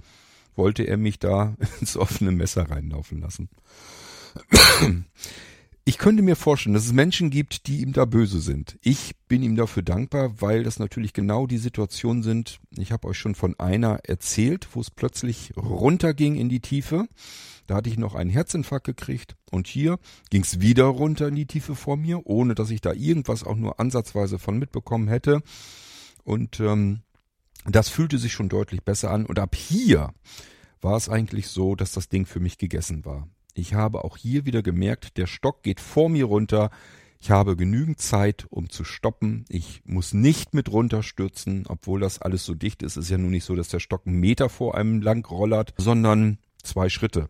wollte 0.55 0.83
er 0.83 0.97
mich 0.97 1.19
da 1.19 1.55
ins 1.81 1.95
offene 1.97 2.31
Messer 2.31 2.71
reinlaufen 2.71 3.21
lassen. 3.21 3.47
Ich 5.85 5.97
könnte 5.97 6.23
mir 6.23 6.37
vorstellen, 6.37 6.75
dass 6.75 6.85
es 6.85 6.93
Menschen 6.93 7.29
gibt, 7.29 7.67
die 7.67 7.81
ihm 7.81 7.91
da 7.91 8.05
böse 8.05 8.39
sind. 8.39 8.77
Ich 8.81 9.17
bin 9.27 9.43
ihm 9.43 9.57
dafür 9.57 9.83
dankbar, 9.83 10.39
weil 10.39 10.63
das 10.63 10.79
natürlich 10.79 11.11
genau 11.11 11.45
die 11.45 11.57
Situationen 11.57 12.23
sind. 12.23 12.61
Ich 12.77 12.93
habe 12.93 13.09
euch 13.09 13.17
schon 13.17 13.35
von 13.35 13.59
einer 13.59 13.99
erzählt, 14.05 14.69
wo 14.71 14.79
es 14.79 14.89
plötzlich 14.89 15.51
runterging 15.57 16.35
in 16.35 16.47
die 16.47 16.61
Tiefe. 16.61 17.09
Da 17.67 17.75
hatte 17.75 17.89
ich 17.89 17.97
noch 17.97 18.15
einen 18.15 18.29
Herzinfarkt 18.29 18.85
gekriegt 18.85 19.35
und 19.51 19.67
hier 19.67 19.99
ging 20.29 20.43
es 20.43 20.61
wieder 20.61 20.85
runter 20.85 21.27
in 21.27 21.35
die 21.35 21.47
Tiefe 21.47 21.75
vor 21.75 21.97
mir, 21.97 22.25
ohne 22.27 22.55
dass 22.55 22.69
ich 22.69 22.79
da 22.79 22.93
irgendwas 22.93 23.43
auch 23.43 23.57
nur 23.57 23.81
ansatzweise 23.81 24.39
von 24.39 24.57
mitbekommen 24.57 25.09
hätte. 25.09 25.41
Und 26.23 26.61
ähm, 26.61 27.01
das 27.65 27.89
fühlte 27.89 28.19
sich 28.19 28.31
schon 28.31 28.47
deutlich 28.47 28.83
besser 28.83 29.11
an. 29.11 29.25
Und 29.25 29.37
ab 29.37 29.53
hier 29.53 30.13
war 30.79 30.95
es 30.95 31.09
eigentlich 31.09 31.49
so, 31.49 31.75
dass 31.75 31.91
das 31.91 32.07
Ding 32.07 32.25
für 32.25 32.39
mich 32.39 32.57
gegessen 32.57 33.03
war. 33.03 33.27
Ich 33.53 33.73
habe 33.73 34.03
auch 34.03 34.17
hier 34.17 34.45
wieder 34.45 34.63
gemerkt, 34.63 35.17
der 35.17 35.27
Stock 35.27 35.63
geht 35.63 35.79
vor 35.79 36.09
mir 36.09 36.25
runter. 36.25 36.71
Ich 37.19 37.31
habe 37.31 37.55
genügend 37.55 38.01
Zeit, 38.01 38.47
um 38.49 38.69
zu 38.69 38.83
stoppen. 38.83 39.45
Ich 39.47 39.81
muss 39.85 40.13
nicht 40.13 40.53
mit 40.53 40.69
runterstürzen, 40.69 41.65
obwohl 41.67 41.99
das 41.99 42.21
alles 42.21 42.45
so 42.45 42.55
dicht 42.55 42.83
ist. 42.83 42.97
Es 42.97 43.05
ist 43.05 43.11
ja 43.11 43.17
nun 43.17 43.31
nicht 43.31 43.45
so, 43.45 43.55
dass 43.55 43.69
der 43.69 43.79
Stock 43.79 44.07
einen 44.07 44.19
Meter 44.19 44.49
vor 44.49 44.75
einem 44.75 45.01
lang 45.01 45.25
rollert, 45.25 45.73
sondern 45.77 46.39
zwei 46.63 46.89
Schritte. 46.89 47.29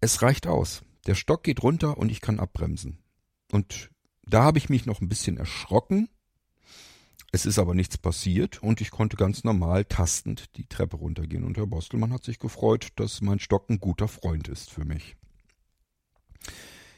Es 0.00 0.22
reicht 0.22 0.46
aus. 0.46 0.82
Der 1.06 1.14
Stock 1.14 1.42
geht 1.42 1.62
runter 1.62 1.96
und 1.98 2.10
ich 2.10 2.20
kann 2.20 2.38
abbremsen. 2.38 2.98
Und 3.50 3.90
da 4.24 4.44
habe 4.44 4.58
ich 4.58 4.68
mich 4.68 4.86
noch 4.86 5.00
ein 5.00 5.08
bisschen 5.08 5.38
erschrocken, 5.38 6.08
es 7.32 7.46
ist 7.46 7.58
aber 7.58 7.74
nichts 7.74 7.96
passiert 7.96 8.62
und 8.62 8.80
ich 8.80 8.90
konnte 8.90 9.16
ganz 9.16 9.44
normal 9.44 9.84
tastend 9.84 10.56
die 10.56 10.66
Treppe 10.66 10.96
runtergehen. 10.96 11.44
Und 11.44 11.56
Herr 11.56 11.66
Bostelmann 11.66 12.12
hat 12.12 12.24
sich 12.24 12.38
gefreut, 12.38 12.88
dass 12.96 13.20
mein 13.20 13.38
Stock 13.38 13.70
ein 13.70 13.78
guter 13.78 14.08
Freund 14.08 14.48
ist 14.48 14.70
für 14.70 14.84
mich. 14.84 15.16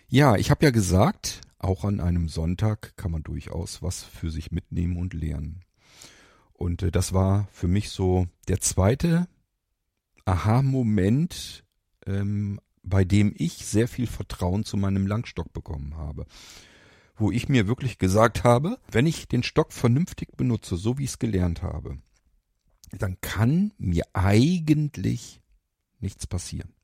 Ja, 0.08 0.36
ich 0.36 0.50
habe 0.50 0.64
ja 0.64 0.70
gesagt, 0.70 1.40
auch 1.58 1.84
an 1.84 2.00
einem 2.00 2.28
Sonntag 2.28 2.96
kann 2.96 3.12
man 3.12 3.22
durchaus 3.22 3.82
was 3.82 4.02
für 4.02 4.30
sich 4.30 4.50
mitnehmen 4.52 4.96
und 4.96 5.14
lernen. 5.14 5.60
Und 6.52 6.82
äh, 6.82 6.90
das 6.90 7.12
war 7.12 7.48
für 7.52 7.68
mich 7.68 7.90
so 7.90 8.26
der 8.48 8.60
zweite 8.60 9.28
Aha-Moment, 10.24 11.64
ähm, 12.06 12.60
bei 12.82 13.04
dem 13.04 13.34
ich 13.36 13.66
sehr 13.66 13.88
viel 13.88 14.06
Vertrauen 14.06 14.64
zu 14.64 14.76
meinem 14.76 15.06
Langstock 15.06 15.52
bekommen 15.52 15.96
habe. 15.96 16.26
Wo 17.16 17.30
ich 17.30 17.48
mir 17.48 17.66
wirklich 17.66 17.98
gesagt 17.98 18.44
habe, 18.44 18.78
wenn 18.90 19.06
ich 19.06 19.28
den 19.28 19.42
Stock 19.42 19.72
vernünftig 19.72 20.36
benutze, 20.36 20.76
so 20.76 20.98
wie 20.98 21.04
ich 21.04 21.10
es 21.10 21.18
gelernt 21.18 21.62
habe, 21.62 21.98
dann 22.98 23.18
kann 23.20 23.72
mir 23.78 24.04
eigentlich 24.12 25.40
nichts 26.00 26.26
passieren. 26.26 26.74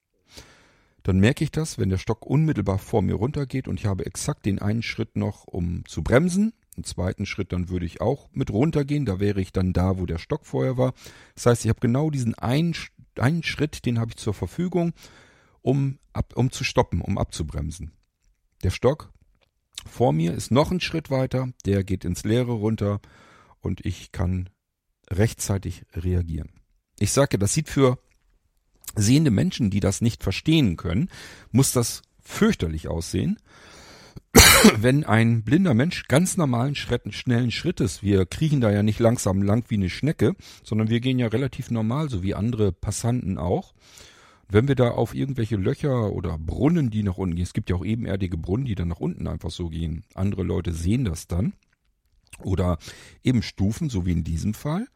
Dann 1.03 1.21
merke 1.21 1.45
ich 1.45 1.51
das, 1.51 1.79
wenn 1.79 1.89
der 1.89 1.99
Stock 1.99 2.27
unmittelbar 2.27 2.79
vor 2.79 3.03
mir 3.03 3.15
runtergeht 3.15 3.69
und 3.69 3.81
ich 3.81 3.87
habe 3.87 4.05
exakt 4.05 4.45
den 4.47 4.59
einen 4.59 4.83
Schritt 4.83 5.17
noch, 5.17 5.45
um 5.45 5.85
zu 5.87 6.03
bremsen. 6.03 6.53
Einen 6.77 6.85
zweiten 6.85 7.27
Schritt, 7.27 7.53
dann 7.53 7.71
würde 7.71 7.87
ich 7.87 8.01
auch 8.01 8.29
mit 8.33 8.51
runtergehen. 8.51 9.07
Da 9.07 9.19
wäre 9.19 9.41
ich 9.41 9.53
dann 9.53 9.73
da, 9.73 9.99
wo 9.99 10.07
der 10.07 10.19
Stock 10.19 10.45
vorher 10.45 10.77
war. 10.77 10.93
Das 11.35 11.47
heißt, 11.47 11.65
ich 11.65 11.71
habe 11.71 11.81
genau 11.81 12.11
diesen 12.11 12.35
einen, 12.35 12.75
einen 13.19 13.43
Schritt, 13.43 13.87
den 13.87 13.99
habe 13.99 14.11
ich 14.11 14.17
zur 14.17 14.35
Verfügung, 14.35 14.93
um, 15.63 15.99
ab, 16.13 16.35
um 16.37 16.53
zu 16.53 16.63
stoppen, 16.63 17.01
um 17.01 17.19
abzubremsen. 17.19 17.93
Der 18.63 18.71
Stock 18.71 19.13
vor 19.87 20.13
mir 20.13 20.35
ist 20.35 20.51
noch 20.51 20.71
ein 20.71 20.81
Schritt 20.81 21.11
weiter, 21.11 21.49
der 21.65 21.85
geht 21.85 22.05
ins 22.05 22.25
Leere 22.25 22.53
runter 22.53 23.01
und 23.61 23.85
ich 23.85 24.13
kann 24.13 24.49
rechtzeitig 25.11 25.85
reagieren. 25.95 26.51
Ich 26.99 27.13
sage, 27.13 27.39
das 27.39 27.55
sieht 27.55 27.69
für 27.69 27.99
sehende 28.97 29.31
Menschen, 29.31 29.71
die 29.71 29.81
das 29.81 30.01
nicht 30.01 30.23
verstehen 30.23 30.77
können, 30.77 31.11
muss 31.51 31.73
das 31.73 32.03
fürchterlich 32.21 32.89
aussehen. 32.89 33.39
Wenn 34.77 35.05
ein 35.05 35.43
blinder 35.43 35.75
Mensch 35.75 36.09
ganz 36.09 36.37
normalen 36.37 36.75
Schritt, 36.75 37.03
schnellen 37.15 37.51
Schrittes, 37.51 38.03
wir 38.03 38.27
kriechen 38.27 38.61
da 38.61 38.71
ja 38.71 38.83
nicht 38.83 38.99
langsam 38.99 39.43
lang 39.43 39.65
wie 39.69 39.77
eine 39.77 39.91
Schnecke, 39.91 40.35
sondern 40.63 40.91
wir 40.91 41.01
gehen 41.01 41.19
ja 41.19 41.29
relativ 41.29 41.71
normal, 41.71 42.09
so 42.09 42.23
wie 42.23 42.35
andere 42.35 42.73
Passanten 42.73 43.39
auch. 43.39 43.75
Wenn 44.51 44.67
wir 44.67 44.77
da 44.77 44.91
auf 44.91 45.15
irgendwelche 45.15 45.57
Löcher 45.57 46.11
oder 46.13 46.39
Brunnen, 46.39 46.89
die 46.89 47.03
nach 47.03 47.19
unten 47.19 47.37
gehen, 47.37 47.45
es 47.45 47.53
gibt 47.53 47.69
ja 47.69 47.77
auch 47.77 47.85
ebenerdige 47.85 48.39
Brunnen, 48.39 48.65
die 48.65 48.75
dann 48.75 48.89
nach 48.89 49.01
unten 49.01 49.27
einfach 49.27 49.51
so 49.51 49.69
gehen. 49.69 50.05
Andere 50.15 50.43
Leute 50.43 50.73
sehen 50.73 51.05
das 51.05 51.27
dann. 51.27 51.53
Oder 52.43 52.79
eben 53.23 53.43
Stufen, 53.43 53.91
so 53.91 54.07
wie 54.07 54.13
in 54.13 54.25
diesem 54.25 54.55
Fall. 54.55 54.87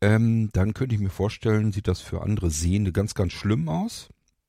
Ähm, 0.00 0.50
dann 0.52 0.72
könnte 0.72 0.94
ich 0.94 1.00
mir 1.00 1.10
vorstellen, 1.10 1.72
sieht 1.72 1.88
das 1.88 2.00
für 2.00 2.22
andere 2.22 2.50
Sehende 2.50 2.92
ganz, 2.92 3.14
ganz 3.14 3.32
schlimm 3.32 3.68
aus. 3.68 4.08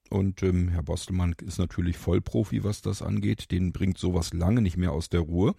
Und 0.09 0.43
ähm, 0.43 0.69
Herr 0.69 0.83
Bostelmann 0.83 1.35
ist 1.41 1.57
natürlich 1.57 1.97
Vollprofi, 1.97 2.63
was 2.63 2.81
das 2.81 3.01
angeht. 3.01 3.49
Den 3.49 3.71
bringt 3.71 3.97
sowas 3.97 4.33
lange 4.33 4.61
nicht 4.61 4.77
mehr 4.77 4.91
aus 4.91 5.09
der 5.09 5.21
Ruhe. 5.21 5.55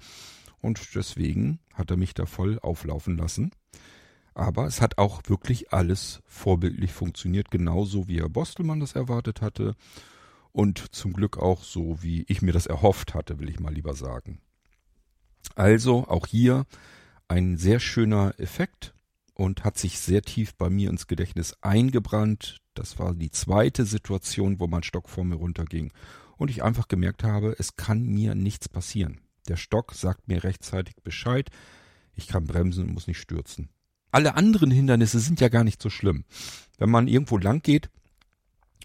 Und 0.61 0.95
deswegen 0.95 1.59
hat 1.75 1.91
er 1.91 1.97
mich 1.97 2.15
da 2.15 2.27
voll 2.27 2.59
auflaufen 2.61 3.17
lassen. 3.17 3.51
Aber 4.35 4.67
es 4.67 4.81
hat 4.81 4.99
auch 4.99 5.23
wirklich 5.27 5.73
alles 5.73 6.23
vorbildlich 6.27 6.93
funktioniert, 6.93 7.51
genauso 7.51 8.09
wie 8.09 8.21
Herr 8.21 8.29
Bostelmann 8.29 8.81
das 8.81 8.95
erwartet 8.95 9.43
hatte. 9.43 9.75
Und 10.53 10.95
zum 10.95 11.13
Glück 11.13 11.39
auch 11.39 11.63
so, 11.63 12.03
wie 12.03 12.25
ich 12.29 12.43
mir 12.43 12.53
das 12.53 12.67
erhofft 12.67 13.15
hatte, 13.15 13.39
will 13.39 13.49
ich 13.49 13.61
mal 13.61 13.73
lieber 13.73 13.95
sagen. 13.95 14.41
Also 15.55 16.07
auch 16.09 16.27
hier 16.27 16.67
ein 17.29 17.57
sehr 17.57 17.81
schöner 17.81 18.35
Effekt 18.39 18.95
und 19.35 19.65
hat 19.65 19.79
sich 19.79 19.99
sehr 19.99 20.23
tief 20.23 20.55
bei 20.55 20.71
mir 20.71 20.91
ins 20.91 21.07
Gedächtnis 21.07 21.57
eingebrannt. 21.63 22.61
Das 22.75 22.99
war 22.99 23.15
die 23.15 23.31
zweite 23.31 23.85
Situation, 23.85 24.61
wo 24.61 24.67
mein 24.67 24.83
Stock 24.83 25.09
vor 25.09 25.25
mir 25.25 25.37
runterging 25.37 25.93
und 26.37 26.51
ich 26.51 26.63
einfach 26.63 26.89
gemerkt 26.89 27.25
habe, 27.25 27.55
es 27.59 27.77
kann 27.77 28.03
mir 28.03 28.35
nichts 28.35 28.69
passieren. 28.69 29.21
Der 29.49 29.57
Stock 29.57 29.95
sagt 29.95 30.29
mir 30.29 30.45
rechtzeitig 30.45 30.97
Bescheid, 31.03 31.51
ich 32.15 32.29
kann 32.29 32.47
bremsen 32.47 32.85
und 32.87 32.95
muss 32.95 33.07
nicht 33.07 33.19
stürzen. 33.19 33.71
Alle 34.13 34.37
anderen 34.37 34.71
Hindernisse 34.71 35.19
sind 35.19 35.41
ja 35.41 35.49
gar 35.49 35.65
nicht 35.65 35.83
so 35.83 35.91
schlimm. 35.91 36.25
Wenn 36.79 36.91
man 36.91 37.09
irgendwo 37.09 37.39
lang 37.39 37.63
geht 37.63 37.91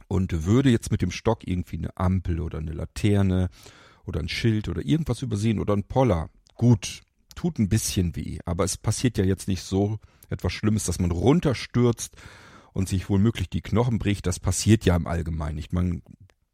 und 0.08 0.46
würde 0.46 0.70
jetzt 0.70 0.90
mit 0.90 1.02
dem 1.02 1.12
Stock 1.12 1.46
irgendwie 1.46 1.78
eine 1.78 1.96
Ampel 1.98 2.40
oder 2.40 2.58
eine 2.58 2.72
Laterne 2.72 3.50
oder 4.06 4.22
ein 4.22 4.30
Schild 4.30 4.70
oder 4.70 4.84
irgendwas 4.84 5.22
übersehen 5.22 5.60
oder 5.60 5.74
ein 5.74 5.84
Poller, 5.84 6.30
gut, 6.56 7.02
tut 7.36 7.60
ein 7.60 7.70
bisschen 7.70 8.16
weh, 8.16 8.40
aber 8.46 8.64
es 8.64 8.78
passiert 8.78 9.18
ja 9.18 9.26
jetzt 9.26 9.48
nicht 9.48 9.62
so 9.62 10.00
etwas 10.30 10.54
Schlimmes, 10.54 10.86
dass 10.86 11.00
man 11.00 11.12
runterstürzt 11.12 12.16
und 12.74 12.88
sich 12.88 13.10
womöglich 13.10 13.50
die 13.50 13.62
Knochen 13.62 14.00
bricht. 14.00 14.28
Das 14.28 14.40
passiert 14.40 14.86
ja 14.86 14.96
im 14.96 15.08
Allgemeinen 15.08 15.56
nicht. 15.56 15.74
Man 15.74 16.02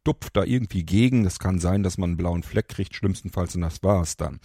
dupft 0.03 0.35
da 0.35 0.43
irgendwie 0.43 0.83
gegen. 0.83 1.25
Es 1.25 1.39
kann 1.39 1.59
sein, 1.59 1.83
dass 1.83 1.97
man 1.97 2.11
einen 2.11 2.17
blauen 2.17 2.43
Fleck 2.43 2.69
kriegt, 2.69 2.95
schlimmstenfalls, 2.95 3.55
und 3.55 3.61
das 3.61 3.83
war's 3.83 4.17
dann. 4.17 4.39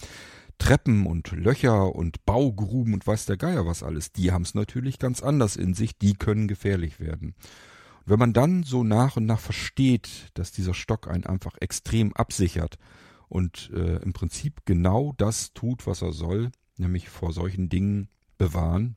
Treppen 0.59 1.07
und 1.07 1.31
Löcher 1.31 1.95
und 1.95 2.23
Baugruben 2.25 2.93
und 2.93 3.07
weiß 3.07 3.25
der 3.25 3.37
Geier 3.37 3.65
was 3.65 3.81
alles, 3.81 4.11
die 4.11 4.31
haben 4.31 4.43
es 4.43 4.53
natürlich 4.53 4.99
ganz 4.99 5.23
anders 5.23 5.55
in 5.55 5.73
sich, 5.73 5.97
die 5.97 6.13
können 6.13 6.47
gefährlich 6.47 6.99
werden. 6.99 7.33
Und 7.99 8.11
wenn 8.11 8.19
man 8.19 8.33
dann 8.33 8.63
so 8.63 8.83
nach 8.83 9.17
und 9.17 9.25
nach 9.25 9.39
versteht, 9.39 10.29
dass 10.35 10.51
dieser 10.51 10.75
Stock 10.75 11.07
einen 11.07 11.25
einfach 11.25 11.55
extrem 11.59 12.13
absichert 12.13 12.77
und 13.29 13.71
äh, 13.73 13.97
im 14.03 14.13
Prinzip 14.13 14.65
genau 14.65 15.13
das 15.17 15.53
tut, 15.53 15.87
was 15.87 16.03
er 16.03 16.11
soll, 16.11 16.51
nämlich 16.77 17.09
vor 17.09 17.33
solchen 17.33 17.69
Dingen 17.69 18.09
bewahren, 18.37 18.95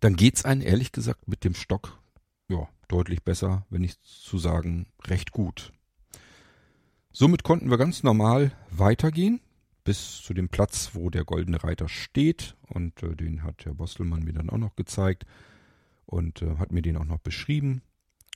dann 0.00 0.16
geht's 0.16 0.44
einen 0.44 0.60
ehrlich 0.60 0.92
gesagt 0.92 1.28
mit 1.28 1.44
dem 1.44 1.54
Stock 1.54 1.98
ja 2.48 2.68
deutlich 2.88 3.22
besser, 3.22 3.66
wenn 3.70 3.82
nicht 3.82 4.02
zu 4.04 4.38
sagen 4.38 4.86
recht 5.06 5.32
gut. 5.32 5.72
Somit 7.12 7.42
konnten 7.42 7.70
wir 7.70 7.78
ganz 7.78 8.02
normal 8.02 8.52
weitergehen 8.70 9.40
bis 9.88 10.20
zu 10.20 10.34
dem 10.34 10.50
Platz, 10.50 10.90
wo 10.92 11.08
der 11.08 11.24
goldene 11.24 11.64
Reiter 11.64 11.88
steht 11.88 12.58
und 12.66 13.02
äh, 13.02 13.16
den 13.16 13.42
hat 13.42 13.64
Herr 13.64 13.72
Bostelmann 13.72 14.22
mir 14.22 14.34
dann 14.34 14.50
auch 14.50 14.58
noch 14.58 14.76
gezeigt 14.76 15.24
und 16.04 16.42
äh, 16.42 16.56
hat 16.58 16.72
mir 16.72 16.82
den 16.82 16.98
auch 16.98 17.06
noch 17.06 17.20
beschrieben. 17.20 17.80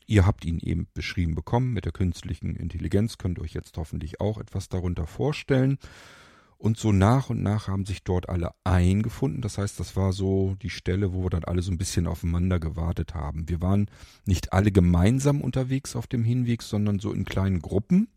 Ihr 0.07 0.25
habt 0.25 0.47
ihn 0.47 0.61
eben 0.61 0.89
beschrieben 0.95 1.35
bekommen 1.35 1.75
mit 1.75 1.85
der 1.85 1.93
künstlichen 1.93 2.57
Intelligenz, 2.57 3.19
könnt 3.19 3.39
euch 3.39 3.53
jetzt 3.53 3.77
hoffentlich 3.77 4.19
auch 4.19 4.39
etwas 4.39 4.71
darunter 4.71 5.07
vorstellen. 5.07 5.77
Und 6.57 6.79
so 6.79 6.91
nach 6.91 7.29
und 7.29 7.43
nach 7.43 7.69
haben 7.69 7.85
sich 7.85 8.03
dort 8.03 8.31
alle 8.31 8.53
eingefunden. 8.65 9.43
Das 9.43 9.59
heißt, 9.59 9.79
das 9.79 9.95
war 9.95 10.15
so 10.15 10.57
die 10.63 10.71
Stelle, 10.71 11.13
wo 11.13 11.25
wir 11.25 11.29
dann 11.29 11.45
alle 11.45 11.61
so 11.61 11.71
ein 11.71 11.77
bisschen 11.77 12.07
aufeinander 12.07 12.61
gewartet 12.61 13.13
haben. 13.13 13.47
Wir 13.51 13.61
waren 13.61 13.91
nicht 14.25 14.55
alle 14.55 14.73
gemeinsam 14.73 15.43
unterwegs 15.43 15.97
auf 15.97 16.07
dem 16.07 16.25
Hinweg, 16.25 16.63
sondern 16.63 16.99
so 16.99 17.13
in 17.13 17.27
kleinen 17.27 17.61
Gruppen. 17.61 18.09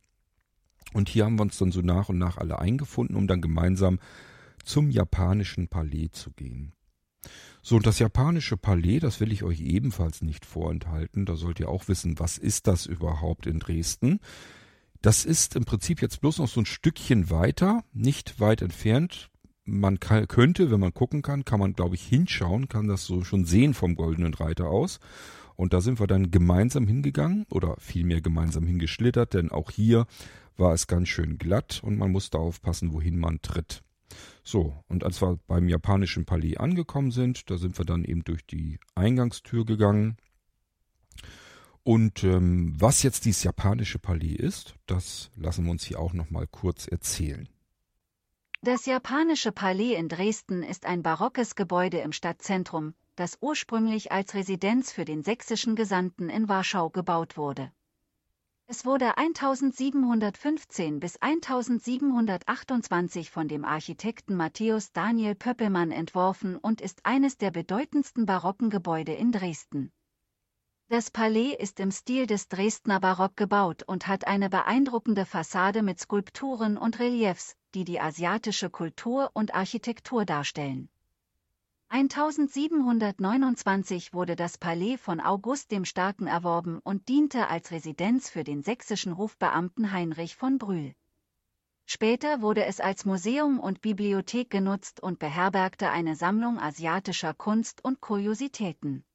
Und 0.96 1.10
hier 1.10 1.26
haben 1.26 1.38
wir 1.38 1.42
uns 1.42 1.58
dann 1.58 1.74
so 1.74 1.82
nach 1.82 2.08
und 2.08 2.18
nach 2.18 2.38
alle 2.38 2.58
eingefunden, 2.60 3.18
um 3.18 3.28
dann 3.28 3.42
gemeinsam 3.42 4.00
zum 4.64 4.90
japanischen 4.90 5.68
Palais 5.68 6.08
zu 6.14 6.32
gehen. 6.32 6.72
So, 7.62 7.76
und 7.76 7.86
das 7.86 8.00
japanische 8.00 8.56
Palais, 8.56 9.00
das 9.00 9.20
will 9.20 9.34
ich 9.34 9.44
euch 9.44 9.60
ebenfalls 9.60 10.22
nicht 10.22 10.46
vorenthalten. 10.46 11.26
Da 11.26 11.36
sollt 11.36 11.60
ihr 11.60 11.68
auch 11.68 11.90
wissen, 11.90 12.18
was 12.18 12.38
ist 12.38 12.68
das 12.68 12.86
überhaupt 12.86 13.46
in 13.46 13.60
Dresden? 13.60 14.22
Das 15.02 15.26
ist 15.26 15.58
im 15.58 15.66
Prinzip 15.66 16.02
jetzt 16.02 16.22
bloß 16.22 16.38
noch 16.38 16.48
so 16.48 16.62
ein 16.62 16.66
Stückchen 16.66 17.30
weiter, 17.30 17.84
nicht 17.92 18.40
weit 18.40 18.62
entfernt. 18.62 19.30
Man 19.66 20.00
kann, 20.00 20.30
könnte, 20.30 20.72
wenn 20.72 20.80
man 20.80 20.94
gucken 20.94 21.22
kann, 21.22 21.44
kann 21.44 21.60
man, 21.60 21.74
glaube 21.74 21.96
ich, 21.96 22.08
hinschauen, 22.08 22.70
kann 22.70 22.88
das 22.88 23.04
so 23.04 23.26
schon 23.26 23.44
sehen 23.44 23.74
vom 23.74 23.96
Goldenen 23.96 24.34
Reiter 24.34 24.70
aus. 24.70 25.02
Und 25.56 25.74
da 25.74 25.82
sind 25.82 26.00
wir 26.00 26.08
dann 26.08 26.32
gemeinsam 26.32 26.88
hingegangen 26.88 27.46
oder 27.50 27.76
vielmehr 27.80 28.22
gemeinsam 28.22 28.66
hingeschlittert, 28.66 29.34
denn 29.34 29.52
auch 29.52 29.72
hier 29.72 30.06
war 30.58 30.74
es 30.74 30.88
ganz 30.88 31.10
schön 31.10 31.38
glatt 31.38 31.82
und 31.84 31.98
man 31.98 32.12
musste 32.12 32.40
aufpassen, 32.40 32.94
wohin 32.94 33.18
man 33.18 33.42
tritt. 33.42 33.84
So, 34.44 34.76
und 34.88 35.04
als 35.04 35.22
wir 35.22 35.40
beim 35.48 35.68
japanischen 35.68 36.26
Palais 36.26 36.58
angekommen 36.58 37.12
sind, 37.12 37.50
da 37.50 37.58
sind 37.58 37.78
wir 37.78 37.86
dann 37.86 38.04
eben 38.04 38.24
durch 38.24 38.46
die 38.46 38.80
Eingangstür 38.94 39.66
gegangen 39.66 40.18
und 41.88 42.24
ähm, 42.24 42.74
was 42.76 43.04
jetzt 43.04 43.26
dieses 43.26 43.44
japanische 43.44 44.00
Palais 44.00 44.34
ist, 44.34 44.74
das 44.88 45.30
lassen 45.36 45.66
wir 45.66 45.72
uns 45.72 45.84
hier 45.84 46.00
auch 46.00 46.14
noch 46.14 46.32
mal 46.32 46.48
kurz 46.48 46.88
erzählen. 46.88 47.48
Das 48.64 48.88
japanische 48.88 49.52
Palais 49.52 49.94
in 49.94 50.10
Dresden 50.10 50.64
ist 50.64 50.88
ein 50.88 51.04
barockes 51.04 51.54
Gebäude 51.54 52.00
im 52.00 52.12
Stadtzentrum, 52.12 52.96
das 53.16 53.38
ursprünglich 53.42 54.12
als 54.12 54.34
Residenz 54.34 54.92
für 54.92 55.06
den 55.06 55.24
sächsischen 55.24 55.76
Gesandten 55.76 56.30
in 56.30 56.50
Warschau 56.50 56.90
gebaut 56.90 57.38
wurde. 57.38 57.72
Es 58.68 58.84
wurde 58.84 59.18
1715 59.18 61.00
bis 61.00 61.18
1728 61.18 63.30
von 63.30 63.48
dem 63.48 63.64
Architekten 63.64 64.36
Matthäus 64.36 64.92
Daniel 64.92 65.36
Pöppelmann 65.36 65.92
entworfen 65.92 66.58
und 66.58 66.82
ist 66.82 67.06
eines 67.06 67.38
der 67.38 67.52
bedeutendsten 67.52 68.26
barocken 68.26 68.72
Gebäude 68.72 69.14
in 69.14 69.32
Dresden. 69.32 69.92
Das 70.88 71.12
Palais 71.12 71.54
ist 71.54 71.80
im 71.80 71.92
Stil 71.92 72.28
des 72.28 72.48
Dresdner 72.48 73.00
Barock 73.00 73.38
gebaut 73.38 73.84
und 73.84 74.08
hat 74.08 74.28
eine 74.28 74.50
beeindruckende 74.50 75.26
Fassade 75.26 75.84
mit 75.84 76.00
Skulpturen 76.00 76.78
und 76.78 77.00
Reliefs, 77.00 77.56
die 77.74 77.86
die 77.86 78.00
asiatische 78.00 78.70
Kultur 78.70 79.30
und 79.34 79.54
Architektur 79.54 80.26
darstellen. 80.26 80.90
1729 81.90 84.14
wurde 84.14 84.36
das 84.36 84.58
Palais 84.58 84.98
von 84.98 85.22
August 85.22 85.72
dem 85.72 85.86
Starken 85.86 86.28
erworben 86.28 86.80
und 86.84 87.08
diente 87.08 87.48
als 87.48 87.72
Residenz 87.72 88.30
für 88.30 88.44
den 88.44 88.64
sächsischen 88.64 89.18
Hofbeamten 89.18 89.92
Heinrich 89.92 90.36
von 90.36 90.58
Brühl. 90.58 90.94
Später 91.86 92.42
wurde 92.42 92.66
es 92.66 92.80
als 92.80 93.06
Museum 93.06 93.60
und 93.60 93.82
Bibliothek 93.82 94.50
genutzt 94.50 95.02
und 95.02 95.20
beherbergte 95.20 95.92
eine 95.92 96.16
Sammlung 96.16 96.60
asiatischer 96.60 97.34
Kunst 97.34 97.86
und 97.86 98.02
Kuriositäten. 98.02 99.06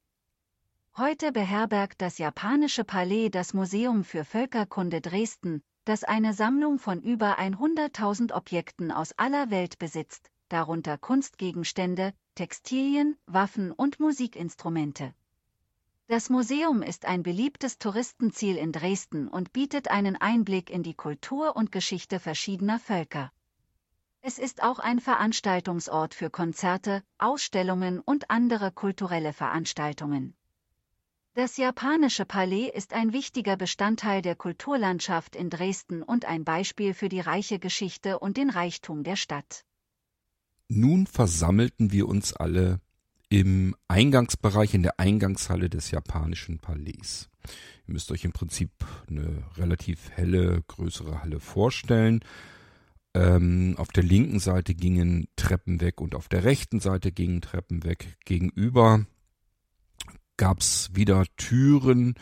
Heute 0.97 1.33
beherbergt 1.33 2.01
das 2.01 2.19
japanische 2.19 2.85
Palais 2.85 3.31
das 3.31 3.55
Museum 3.55 4.05
für 4.05 4.25
Völkerkunde 4.25 5.01
Dresden, 5.01 5.63
das 5.85 6.05
eine 6.05 6.33
Sammlung 6.33 6.79
von 6.79 7.03
über 7.03 7.39
100.000 7.39 8.33
Objekten 8.33 8.93
aus 8.93 9.13
aller 9.19 9.51
Welt 9.51 9.79
besitzt, 9.79 10.31
darunter 10.49 10.99
Kunstgegenstände, 10.99 12.13
Textilien, 12.35 13.17
Waffen 13.27 13.73
und 13.73 14.01
Musikinstrumente. 14.01 15.15
Das 16.07 16.29
Museum 16.29 16.83
ist 16.83 17.05
ein 17.05 17.23
beliebtes 17.23 17.79
Touristenziel 17.79 18.57
in 18.57 18.73
Dresden 18.73 19.29
und 19.29 19.53
bietet 19.53 19.89
einen 19.91 20.17
Einblick 20.17 20.69
in 20.69 20.83
die 20.83 20.95
Kultur 20.95 21.55
und 21.55 21.71
Geschichte 21.71 22.19
verschiedener 22.19 22.79
Völker. 22.79 23.31
Es 24.23 24.39
ist 24.39 24.63
auch 24.63 24.81
ein 24.81 24.99
Veranstaltungsort 24.99 26.15
für 26.15 26.29
Konzerte, 26.29 27.03
Ausstellungen 27.19 28.01
und 28.01 28.31
andere 28.31 28.73
kulturelle 28.73 29.33
Veranstaltungen. 29.33 30.35
Das 31.35 31.57
japanische 31.57 32.27
Palais 32.27 32.69
ist 32.75 32.93
ein 32.93 33.13
wichtiger 33.13 33.57
Bestandteil 33.57 34.21
der 34.21 34.35
Kulturlandschaft 34.35 35.37
in 35.37 35.49
Dresden 35.49 36.03
und 36.03 36.25
ein 36.25 36.45
Beispiel 36.45 36.93
für 36.93 37.09
die 37.09 37.21
reiche 37.21 37.61
Geschichte 37.61 38.19
und 38.19 38.37
den 38.37 38.51
Reichtum 38.51 39.05
der 39.05 39.17
Stadt. 39.17 39.65
Nun 40.73 41.09
versammelten 41.09 41.91
wir 41.91 42.09
uns 42.09 42.33
alle 42.33 42.81
im 43.29 43.75
Eingangsbereich, 43.89 44.73
in 44.73 44.85
der 44.85 45.01
Eingangshalle 45.01 45.69
des 45.69 45.91
japanischen 45.91 46.61
Palais. 46.61 47.29
Ihr 47.89 47.93
müsst 47.93 48.13
euch 48.13 48.25
im 48.25 48.31
Prinzip 48.31 48.71
eine 49.09 49.43
relativ 49.57 50.11
helle, 50.11 50.63
größere 50.69 51.23
Halle 51.23 51.41
vorstellen. 51.41 52.21
Ähm, 53.15 53.75
auf 53.79 53.89
der 53.89 54.05
linken 54.05 54.39
Seite 54.39 54.77
gingen 54.77 55.27
Treppen 55.35 55.81
weg 55.81 56.01
und 56.01 56.15
auf 56.15 56.29
der 56.29 56.45
rechten 56.45 56.79
Seite 56.79 57.11
gingen 57.11 57.41
Treppen 57.41 57.83
weg. 57.83 58.17
Gegenüber 58.25 59.05
gab's 60.37 60.91
wieder 60.93 61.25
Türen, 61.37 62.15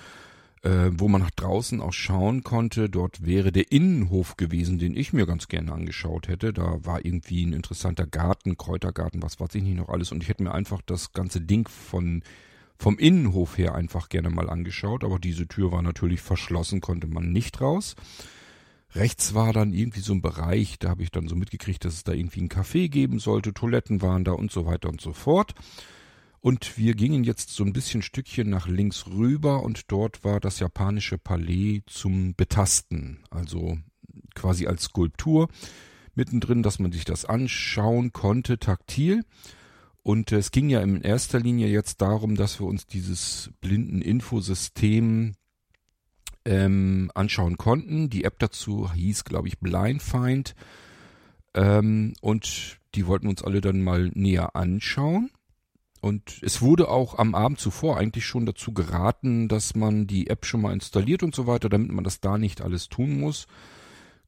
äh, 0.63 0.91
wo 0.93 1.09
man 1.09 1.23
nach 1.23 1.31
draußen 1.31 1.81
auch 1.81 1.93
schauen 1.93 2.43
konnte. 2.43 2.89
Dort 2.89 3.25
wäre 3.25 3.53
der 3.53 3.71
Innenhof 3.71 4.37
gewesen, 4.37 4.79
den 4.79 4.97
ich 4.97 5.13
mir 5.13 5.27
ganz 5.27 5.49
gerne 5.49 5.73
angeschaut 5.73 6.29
hätte. 6.29 6.53
Da 6.53 6.85
war 6.85 7.05
irgendwie 7.05 7.45
ein 7.45 7.53
interessanter 7.53 8.07
Garten, 8.07 8.57
Kräutergarten, 8.57 9.23
was 9.23 9.41
weiß 9.41 9.55
ich 9.55 9.63
nicht 9.63 9.77
noch 9.77 9.89
alles. 9.89 10.13
Und 10.13 10.23
ich 10.23 10.29
hätte 10.29 10.43
mir 10.43 10.53
einfach 10.53 10.83
das 10.83 11.13
ganze 11.13 11.41
Ding 11.41 11.69
von 11.69 12.23
vom 12.81 12.97
Innenhof 12.97 13.59
her 13.59 13.75
einfach 13.75 14.09
gerne 14.09 14.31
mal 14.31 14.49
angeschaut. 14.49 15.03
Aber 15.05 15.19
diese 15.19 15.49
Tür 15.49 15.73
war 15.73 15.83
natürlich 15.83 16.21
verschlossen, 16.21 16.81
konnte 16.81 17.09
man 17.09 17.33
nicht 17.33 17.61
raus. 17.61 17.97
Rechts 18.95 19.35
war 19.35 19.53
dann 19.53 19.73
irgendwie 19.73 20.01
so 20.01 20.15
ein 20.15 20.23
Bereich, 20.23 20.79
da 20.79 20.89
habe 20.91 21.03
ich 21.03 21.11
dann 21.11 21.29
so 21.29 21.37
mitgekriegt, 21.37 21.85
dass 21.85 21.95
es 21.95 22.05
da 22.05 22.13
irgendwie 22.13 22.41
ein 22.41 22.49
Café 22.49 22.89
geben 22.89 23.19
sollte, 23.19 23.53
Toiletten 23.53 24.01
waren 24.01 24.25
da 24.25 24.33
und 24.33 24.51
so 24.51 24.65
weiter 24.65 24.89
und 24.89 25.01
so 25.01 25.13
fort. 25.13 25.55
Und 26.41 26.79
wir 26.79 26.95
gingen 26.95 27.25
jetzt 27.25 27.51
so 27.51 27.65
ein 27.65 27.73
bisschen 27.73 28.03
Stückchen 28.03 28.49
nach 28.49 28.69
links 28.69 29.07
rüber 29.07 29.63
und 29.63 29.91
dort 29.91 30.23
war 30.25 30.41
das 30.41 30.61
japanische 30.61 31.19
Palais 31.19 31.83
zum 31.87 32.35
Betasten, 32.37 33.25
also 33.31 33.79
quasi 34.35 34.67
als 34.67 34.85
Skulptur 34.85 35.49
mittendrin, 36.15 36.63
dass 36.63 36.79
man 36.79 36.93
sich 36.93 37.05
das 37.05 37.25
anschauen 37.25 38.13
konnte, 38.13 38.59
taktil. 38.59 39.25
Und 40.03 40.33
es 40.33 40.51
ging 40.51 40.69
ja 40.71 40.81
in 40.81 41.03
erster 41.03 41.41
Linie 41.41 41.69
jetzt 41.69 42.01
darum, 42.01 42.35
dass 42.35 42.61
wir 42.61 42.67
uns 42.67 42.87
dieses 42.87 43.51
blinden 43.61 44.01
Infosystem 44.01 45.35
ähm, 46.45 47.11
anschauen 47.15 47.57
konnten. 47.57 48.11
Die 48.11 48.25
App 48.25 48.39
dazu 48.39 48.93
hieß, 48.93 49.25
glaube 49.25 49.49
ich, 49.49 49.59
Blindfind. 49.59 50.55
Ähm, 51.55 52.15
und 52.21 52.79
die 52.95 53.07
wollten 53.07 53.29
uns 53.29 53.43
alle 53.43 53.61
dann 53.61 53.83
mal 53.83 54.11
näher 54.15 54.57
anschauen. 54.57 55.31
Und 56.01 56.41
es 56.43 56.63
wurde 56.63 56.89
auch 56.89 57.19
am 57.19 57.35
Abend 57.35 57.59
zuvor 57.59 57.97
eigentlich 57.97 58.25
schon 58.25 58.47
dazu 58.47 58.73
geraten, 58.73 59.49
dass 59.49 59.75
man 59.75 60.07
die 60.07 60.29
App 60.29 60.47
schon 60.47 60.63
mal 60.63 60.73
installiert 60.73 61.23
und 61.23 61.35
so 61.35 61.47
weiter, 61.47 61.69
damit 61.69 61.91
man 61.93 62.05
das 62.05 62.21
da 62.21 62.39
nicht 62.39 62.61
alles 62.61 62.89
tun 62.89 63.19
muss. 63.19 63.47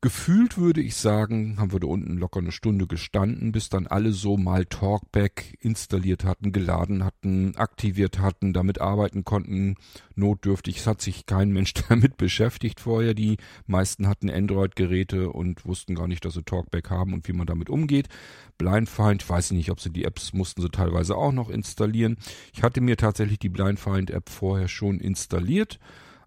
Gefühlt 0.03 0.57
würde 0.57 0.81
ich 0.81 0.97
sagen, 0.97 1.61
haben 1.61 1.73
wir 1.73 1.81
da 1.81 1.87
unten 1.87 2.17
locker 2.17 2.41
eine 2.41 2.53
Stunde 2.53 2.87
gestanden, 2.87 3.53
bis 3.53 3.69
dann 3.69 3.87
alle 3.87 4.13
so 4.13 4.39
mal 4.39 4.65
Talkback 4.65 5.59
installiert 5.61 6.25
hatten, 6.25 6.53
geladen 6.53 7.05
hatten, 7.05 7.55
aktiviert 7.57 8.19
hatten, 8.19 8.55
damit 8.55 8.81
arbeiten 8.81 9.25
konnten. 9.27 9.75
Notdürftig. 10.15 10.79
Es 10.79 10.87
hat 10.87 11.03
sich 11.03 11.27
kein 11.27 11.51
Mensch 11.51 11.75
damit 11.91 12.17
beschäftigt 12.17 12.81
vorher. 12.81 13.13
Die 13.13 13.37
meisten 13.67 14.09
hatten 14.09 14.31
Android-Geräte 14.31 15.29
und 15.29 15.67
wussten 15.67 15.95
gar 15.95 16.09
nicht, 16.09 16.25
dass 16.25 16.33
sie 16.33 16.45
Talkback 16.45 16.89
haben 16.89 17.13
und 17.13 17.29
wie 17.29 17.35
man 17.35 17.47
damit 17.47 17.69
umgeht. 17.69 18.09
Blindfind, 18.57 19.29
weiß 19.29 19.51
ich 19.51 19.57
nicht, 19.59 19.71
ob 19.71 19.81
sie 19.81 19.91
die 19.91 20.05
Apps 20.05 20.33
mussten 20.33 20.63
sie 20.63 20.71
teilweise 20.71 21.15
auch 21.15 21.33
noch 21.33 21.51
installieren. 21.51 22.17
Ich 22.55 22.63
hatte 22.63 22.81
mir 22.81 22.97
tatsächlich 22.97 23.39
die 23.39 23.51
Blindfind-App 23.51 24.31
vorher 24.31 24.69
schon 24.69 24.99
installiert 24.99 25.79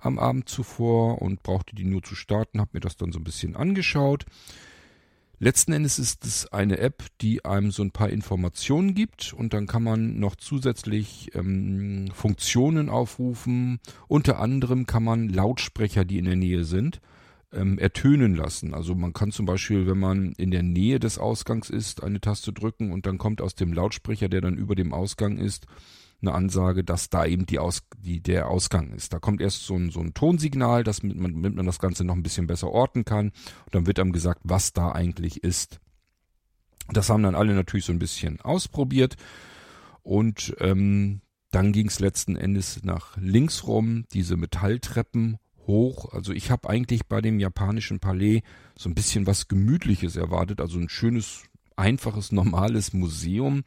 am 0.06 0.20
Abend 0.20 0.50
zuvor 0.50 1.22
und 1.22 1.44
brauchte 1.44 1.76
die 1.76 1.86
nur 1.86 2.04
zu 2.04 2.16
starten, 2.16 2.60
habe 2.60 2.72
mir 2.74 2.80
das 2.80 2.98
dann 2.98 3.12
so 3.12 3.20
ein 3.20 3.24
bisschen 3.24 3.56
angeschaut. 3.56 4.26
Letzten 5.40 5.74
Endes 5.74 6.00
ist 6.00 6.26
es 6.26 6.54
eine 6.54 6.78
App, 6.78 7.04
die 7.20 7.44
einem 7.44 7.72
so 7.72 7.84
ein 7.84 7.92
paar 7.92 8.10
Informationen 8.10 8.94
gibt 8.94 9.34
und 9.34 9.54
dann 9.54 9.68
kann 9.68 9.84
man 9.84 10.18
noch 10.20 10.36
zusätzlich 10.36 11.32
ähm, 11.36 12.08
Funktionen 12.14 12.90
aufrufen. 12.90 13.80
Unter 14.08 14.40
anderem 14.40 14.86
kann 14.86 15.04
man 15.04 15.28
Lautsprecher, 15.28 16.06
die 16.06 16.18
in 16.18 16.26
der 16.26 16.38
Nähe 16.38 16.64
sind, 16.64 17.02
ähm, 17.52 17.78
ertönen 17.78 18.36
lassen. 18.36 18.74
Also 18.74 18.96
man 18.96 19.12
kann 19.12 19.32
zum 19.32 19.46
Beispiel, 19.46 19.86
wenn 19.86 20.00
man 20.00 20.32
in 20.34 20.52
der 20.52 20.64
Nähe 20.64 21.00
des 21.00 21.18
Ausgangs 21.18 21.70
ist, 21.70 22.04
eine 22.04 22.22
Taste 22.22 22.54
drücken 22.54 22.92
und 22.92 23.06
dann 23.06 23.18
kommt 23.18 23.42
aus 23.42 23.56
dem 23.56 23.74
Lautsprecher, 23.74 24.30
der 24.30 24.40
dann 24.40 24.56
über 24.56 24.76
dem 24.76 24.94
Ausgang 24.94 25.38
ist, 25.38 25.66
eine 26.24 26.34
Ansage, 26.34 26.84
dass 26.84 27.10
da 27.10 27.26
eben 27.26 27.46
die 27.46 27.60
Aus, 27.60 27.84
die, 27.98 28.22
der 28.22 28.50
Ausgang 28.50 28.92
ist. 28.92 29.14
Da 29.14 29.20
kommt 29.20 29.42
erst 29.42 29.66
so 29.66 29.76
ein, 29.76 29.92
so 29.92 30.00
ein 30.00 30.14
Tonsignal, 30.14 30.84
dass 30.84 31.04
man, 31.04 31.20
damit 31.20 31.56
man 31.56 31.66
das 31.66 31.80
Ganze 31.80 32.04
noch 32.04 32.16
ein 32.16 32.24
bisschen 32.24 32.48
besser 32.48 32.70
orten 32.70 33.06
kann. 33.06 33.28
Und 33.66 33.76
dann 33.76 33.86
wird 33.86 34.00
einem 34.00 34.12
gesagt, 34.12 34.42
was 34.44 34.74
da 34.74 34.92
eigentlich 34.92 35.44
ist. 35.44 35.80
Das 36.92 37.10
haben 37.10 37.24
dann 37.24 37.36
alle 37.36 37.54
natürlich 37.54 37.86
so 37.86 37.94
ein 37.94 38.00
bisschen 38.00 38.42
ausprobiert. 38.42 39.16
Und 40.02 40.56
ähm, 40.60 41.22
dann 41.52 41.72
ging 41.72 41.88
es 41.88 42.00
letzten 42.00 42.36
Endes 42.36 42.84
nach 42.84 43.16
links 43.18 43.68
rum, 43.68 44.06
diese 44.12 44.38
Metalltreppen 44.38 45.38
hoch. 45.68 46.12
Also 46.12 46.34
ich 46.34 46.52
habe 46.52 46.70
eigentlich 46.70 47.06
bei 47.06 47.22
dem 47.22 47.40
japanischen 47.40 48.00
Palais 48.00 48.42
so 48.78 48.90
ein 48.90 48.96
bisschen 48.96 49.28
was 49.28 49.48
Gemütliches 49.48 50.16
erwartet. 50.16 50.60
Also 50.60 50.80
ein 50.80 50.90
schönes, 50.90 51.44
einfaches, 51.76 52.32
normales 52.32 52.94
Museum 52.94 53.64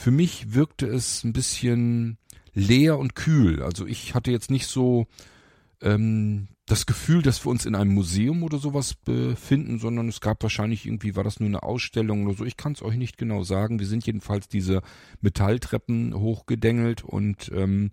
für 0.00 0.10
mich 0.10 0.54
wirkte 0.54 0.86
es 0.86 1.24
ein 1.24 1.34
bisschen 1.34 2.16
leer 2.54 2.98
und 2.98 3.14
kühl. 3.14 3.62
Also 3.62 3.86
ich 3.86 4.14
hatte 4.14 4.30
jetzt 4.30 4.50
nicht 4.50 4.66
so 4.66 5.06
ähm, 5.82 6.48
das 6.64 6.86
Gefühl, 6.86 7.20
dass 7.20 7.44
wir 7.44 7.50
uns 7.50 7.66
in 7.66 7.74
einem 7.74 7.92
Museum 7.92 8.42
oder 8.42 8.56
sowas 8.56 8.94
befinden, 8.94 9.78
sondern 9.78 10.08
es 10.08 10.22
gab 10.22 10.42
wahrscheinlich 10.42 10.86
irgendwie, 10.86 11.16
war 11.16 11.24
das 11.24 11.38
nur 11.38 11.50
eine 11.50 11.62
Ausstellung 11.62 12.26
oder 12.26 12.34
so. 12.34 12.46
Ich 12.46 12.56
kann 12.56 12.72
es 12.72 12.82
euch 12.82 12.96
nicht 12.96 13.18
genau 13.18 13.42
sagen. 13.42 13.78
Wir 13.78 13.86
sind 13.86 14.06
jedenfalls 14.06 14.48
diese 14.48 14.80
Metalltreppen 15.20 16.14
hochgedengelt 16.14 17.04
und 17.04 17.50
ähm, 17.54 17.90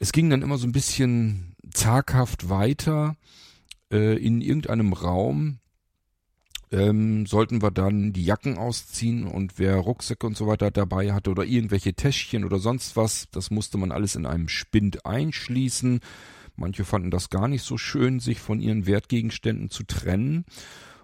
es 0.00 0.10
ging 0.10 0.28
dann 0.30 0.42
immer 0.42 0.58
so 0.58 0.66
ein 0.66 0.72
bisschen 0.72 1.54
zaghaft 1.72 2.48
weiter 2.48 3.16
äh, 3.92 4.16
in 4.16 4.40
irgendeinem 4.40 4.92
Raum, 4.92 5.60
ähm, 6.74 7.24
sollten 7.26 7.62
wir 7.62 7.70
dann 7.70 8.12
die 8.12 8.24
Jacken 8.24 8.58
ausziehen 8.58 9.26
und 9.26 9.58
wer 9.58 9.76
Rucksäcke 9.76 10.26
und 10.26 10.36
so 10.36 10.46
weiter 10.46 10.70
dabei 10.70 11.12
hatte 11.12 11.30
oder 11.30 11.44
irgendwelche 11.44 11.94
Täschchen 11.94 12.44
oder 12.44 12.58
sonst 12.58 12.96
was, 12.96 13.28
das 13.30 13.50
musste 13.50 13.78
man 13.78 13.92
alles 13.92 14.16
in 14.16 14.26
einem 14.26 14.48
Spind 14.48 15.06
einschließen. 15.06 16.00
Manche 16.56 16.84
fanden 16.84 17.10
das 17.10 17.30
gar 17.30 17.48
nicht 17.48 17.62
so 17.62 17.78
schön, 17.78 18.20
sich 18.20 18.40
von 18.40 18.60
ihren 18.60 18.86
Wertgegenständen 18.86 19.70
zu 19.70 19.84
trennen. 19.84 20.44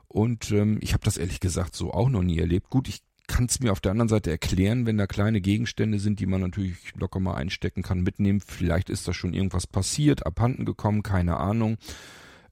Und 0.09 0.50
ähm, 0.50 0.78
ich 0.80 0.92
habe 0.92 1.04
das 1.04 1.16
ehrlich 1.16 1.40
gesagt 1.40 1.76
so 1.76 1.92
auch 1.92 2.09
noch 2.09 2.22
nie 2.22 2.38
erlebt. 2.38 2.68
Gut, 2.68 2.88
ich 2.88 3.02
kann 3.28 3.44
es 3.44 3.61
mir 3.61 3.70
auf 3.70 3.80
der 3.80 3.92
anderen 3.92 4.09
Seite 4.09 4.30
erklären, 4.30 4.87
wenn 4.87 4.98
da 4.98 5.06
kleine 5.06 5.40
Gegenstände 5.40 6.00
sind, 6.00 6.18
die 6.18 6.26
man 6.26 6.40
natürlich 6.40 6.94
locker 6.96 7.20
mal 7.20 7.35
einstecken 7.35 7.83
kann, 7.83 8.00
mitnehmen. 8.00 8.40
Vielleicht 8.40 8.90
ist 8.90 9.06
da 9.06 9.12
schon 9.12 9.35
irgendwas 9.35 9.68
passiert, 9.68 10.26
abhanden 10.26 10.64
gekommen, 10.64 11.04
keine 11.04 11.37
Ahnung. 11.37 11.78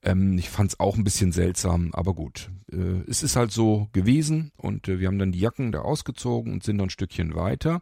Ähm, 0.03 0.37
ich 0.37 0.49
fand 0.49 0.71
es 0.71 0.79
auch 0.79 0.97
ein 0.97 1.03
bisschen 1.03 1.31
seltsam, 1.31 1.89
aber 1.93 2.13
gut. 2.13 2.49
Äh, 2.71 3.03
es 3.07 3.23
ist 3.23 3.35
halt 3.35 3.51
so 3.51 3.87
gewesen 3.91 4.51
und 4.57 4.87
äh, 4.87 4.99
wir 4.99 5.07
haben 5.07 5.19
dann 5.19 5.31
die 5.31 5.39
Jacken 5.39 5.71
da 5.71 5.81
ausgezogen 5.81 6.53
und 6.53 6.63
sind 6.63 6.77
dann 6.77 6.87
ein 6.87 6.91
Stückchen 6.91 7.35
weiter 7.35 7.81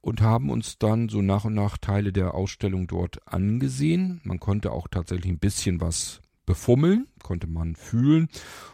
und 0.00 0.20
haben 0.20 0.50
uns 0.50 0.78
dann 0.78 1.08
so 1.08 1.22
nach 1.22 1.44
und 1.44 1.54
nach 1.54 1.78
Teile 1.78 2.12
der 2.12 2.34
Ausstellung 2.34 2.86
dort 2.86 3.20
angesehen. 3.26 4.20
Man 4.24 4.40
konnte 4.40 4.72
auch 4.72 4.88
tatsächlich 4.88 5.30
ein 5.30 5.38
bisschen 5.38 5.80
was 5.80 6.20
befummeln, 6.46 7.06
konnte 7.22 7.46
man 7.46 7.76
fühlen. 7.76 8.28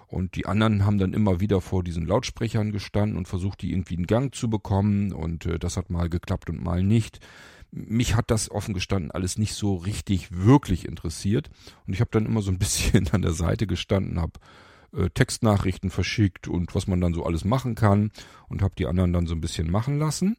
Und 0.07 0.37
die 0.37 0.47
anderen 0.47 0.85
haben 0.87 0.99
dann 0.99 1.13
immer 1.13 1.41
wieder 1.41 1.61
vor 1.61 1.83
diesen 1.83 2.07
Lautsprechern 2.07 2.71
gestanden 2.71 3.19
und 3.19 3.27
versucht, 3.27 3.63
die 3.63 3.73
irgendwie 3.73 3.95
in 3.95 4.07
Gang 4.07 4.33
zu 4.33 4.49
bekommen. 4.49 5.13
Und 5.13 5.47
äh, 5.47 5.59
das 5.59 5.77
hat 5.77 5.91
mal 5.91 6.09
geklappt 6.09 6.49
und 6.51 6.63
mal 6.63 6.85
nicht 6.85 7.19
mich 7.75 8.15
hat 8.15 8.31
das 8.31 8.51
offen 8.51 8.73
gestanden 8.73 9.11
alles 9.11 9.37
nicht 9.37 9.55
so 9.55 9.75
richtig 9.75 10.29
wirklich 10.31 10.87
interessiert. 10.87 11.51
Und 11.87 11.93
ich 11.93 12.01
habe 12.01 12.11
dann 12.13 12.27
immer 12.27 12.43
so 12.43 12.51
ein 12.51 12.59
bisschen 12.61 13.09
an 13.09 13.23
der 13.23 13.33
Seite 13.33 13.67
gestanden, 13.67 14.21
habe 14.21 14.39
äh, 14.97 15.11
Textnachrichten 15.11 15.91
verschickt 15.91 16.49
und 16.49 16.75
was 16.75 16.87
man 16.87 17.01
dann 17.01 17.15
so 17.15 17.25
alles 17.25 17.45
machen 17.45 17.75
kann 17.75 18.13
und 18.49 18.63
habe 18.63 18.75
die 18.79 18.87
anderen 18.87 19.13
dann 19.13 19.27
so 19.27 19.35
ein 19.35 19.41
bisschen 19.41 19.71
machen 19.71 19.99
lassen 19.99 20.37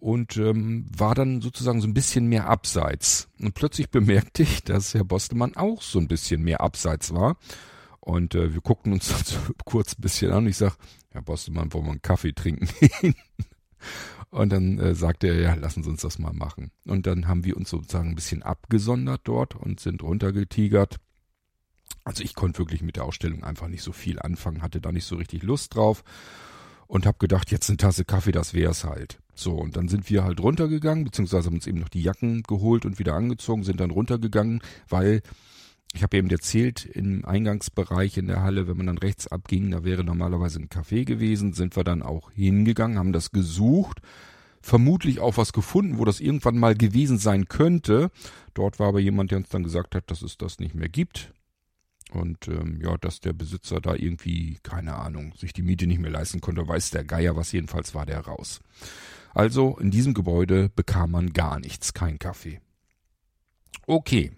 und 0.00 0.36
ähm, 0.36 0.86
war 0.96 1.14
dann 1.14 1.40
sozusagen 1.40 1.80
so 1.80 1.86
ein 1.86 1.94
bisschen 1.94 2.26
mehr 2.26 2.48
abseits. 2.48 3.28
Und 3.40 3.54
plötzlich 3.54 3.90
bemerkte 3.90 4.42
ich, 4.42 4.64
dass 4.64 4.94
Herr 4.94 5.04
Bostemann 5.04 5.56
auch 5.56 5.82
so 5.82 5.98
ein 5.98 6.08
bisschen 6.08 6.42
mehr 6.42 6.60
abseits 6.60 7.14
war 7.14 7.36
Und 8.00 8.34
äh, 8.34 8.52
wir 8.52 8.60
guckten 8.60 8.92
uns 8.92 9.08
dann 9.08 9.22
so 9.24 9.38
kurz 9.64 9.96
ein 9.96 10.02
bisschen 10.02 10.32
an 10.32 10.44
und 10.44 10.48
ich 10.48 10.56
sag, 10.56 10.76
Herr 11.10 11.22
Bostelmann, 11.22 11.72
wollen 11.72 11.86
wir 11.86 11.90
einen 11.92 12.02
Kaffee 12.02 12.32
trinken? 12.32 12.68
Und 14.36 14.50
dann 14.50 14.78
äh, 14.78 14.94
sagte 14.94 15.28
er, 15.28 15.40
ja, 15.40 15.54
lassen 15.54 15.82
Sie 15.82 15.88
uns 15.88 16.02
das 16.02 16.18
mal 16.18 16.32
machen. 16.32 16.70
Und 16.84 17.06
dann 17.06 17.26
haben 17.26 17.44
wir 17.44 17.56
uns 17.56 17.70
sozusagen 17.70 18.10
ein 18.10 18.14
bisschen 18.14 18.42
abgesondert 18.42 19.22
dort 19.24 19.54
und 19.54 19.80
sind 19.80 20.02
runtergetigert. 20.02 20.96
Also 22.04 22.22
ich 22.22 22.34
konnte 22.34 22.58
wirklich 22.58 22.82
mit 22.82 22.96
der 22.96 23.04
Ausstellung 23.04 23.44
einfach 23.44 23.68
nicht 23.68 23.82
so 23.82 23.92
viel 23.92 24.20
anfangen, 24.20 24.62
hatte 24.62 24.80
da 24.80 24.92
nicht 24.92 25.06
so 25.06 25.16
richtig 25.16 25.42
Lust 25.42 25.74
drauf 25.74 26.04
und 26.86 27.06
habe 27.06 27.18
gedacht, 27.18 27.50
jetzt 27.50 27.70
eine 27.70 27.78
Tasse 27.78 28.04
Kaffee, 28.04 28.32
das 28.32 28.52
wär's 28.52 28.84
halt. 28.84 29.20
So, 29.34 29.54
und 29.54 29.76
dann 29.76 29.88
sind 29.88 30.08
wir 30.10 30.22
halt 30.22 30.40
runtergegangen, 30.40 31.04
beziehungsweise 31.04 31.46
haben 31.46 31.56
uns 31.56 31.66
eben 31.66 31.80
noch 31.80 31.88
die 31.88 32.02
Jacken 32.02 32.42
geholt 32.42 32.84
und 32.84 32.98
wieder 32.98 33.14
angezogen, 33.14 33.64
sind 33.64 33.80
dann 33.80 33.90
runtergegangen, 33.90 34.60
weil 34.88 35.22
ich 35.96 36.02
habe 36.02 36.18
eben 36.18 36.30
erzählt, 36.30 36.84
im 36.84 37.24
Eingangsbereich 37.24 38.18
in 38.18 38.26
der 38.26 38.42
Halle, 38.42 38.68
wenn 38.68 38.76
man 38.76 38.86
dann 38.86 38.98
rechts 38.98 39.26
abging, 39.28 39.70
da 39.70 39.82
wäre 39.82 40.04
normalerweise 40.04 40.60
ein 40.60 40.68
Café 40.68 41.04
gewesen, 41.04 41.54
sind 41.54 41.74
wir 41.74 41.84
dann 41.84 42.02
auch 42.02 42.30
hingegangen, 42.32 42.98
haben 42.98 43.12
das 43.12 43.30
gesucht, 43.30 44.00
vermutlich 44.60 45.20
auch 45.20 45.38
was 45.38 45.54
gefunden, 45.54 45.98
wo 45.98 46.04
das 46.04 46.20
irgendwann 46.20 46.58
mal 46.58 46.74
gewesen 46.74 47.18
sein 47.18 47.48
könnte. 47.48 48.10
Dort 48.52 48.78
war 48.78 48.88
aber 48.88 49.00
jemand, 49.00 49.30
der 49.30 49.38
uns 49.38 49.48
dann 49.48 49.62
gesagt 49.62 49.94
hat, 49.94 50.10
dass 50.10 50.20
es 50.20 50.36
das 50.36 50.58
nicht 50.58 50.74
mehr 50.74 50.90
gibt. 50.90 51.32
Und 52.12 52.46
ähm, 52.48 52.78
ja, 52.82 52.96
dass 52.98 53.20
der 53.20 53.32
Besitzer 53.32 53.80
da 53.80 53.94
irgendwie, 53.94 54.58
keine 54.62 54.96
Ahnung, 54.96 55.32
sich 55.36 55.52
die 55.52 55.62
Miete 55.62 55.86
nicht 55.86 56.00
mehr 56.00 56.10
leisten 56.10 56.40
konnte, 56.40 56.68
weiß 56.68 56.90
der 56.90 57.04
Geier, 57.04 57.36
was 57.36 57.52
jedenfalls 57.52 57.94
war 57.94 58.06
der 58.06 58.20
raus. 58.20 58.60
Also 59.34 59.76
in 59.78 59.90
diesem 59.90 60.14
Gebäude 60.14 60.70
bekam 60.74 61.12
man 61.12 61.32
gar 61.32 61.58
nichts, 61.58 61.94
kein 61.94 62.18
Kaffee. 62.18 62.60
Okay. 63.86 64.32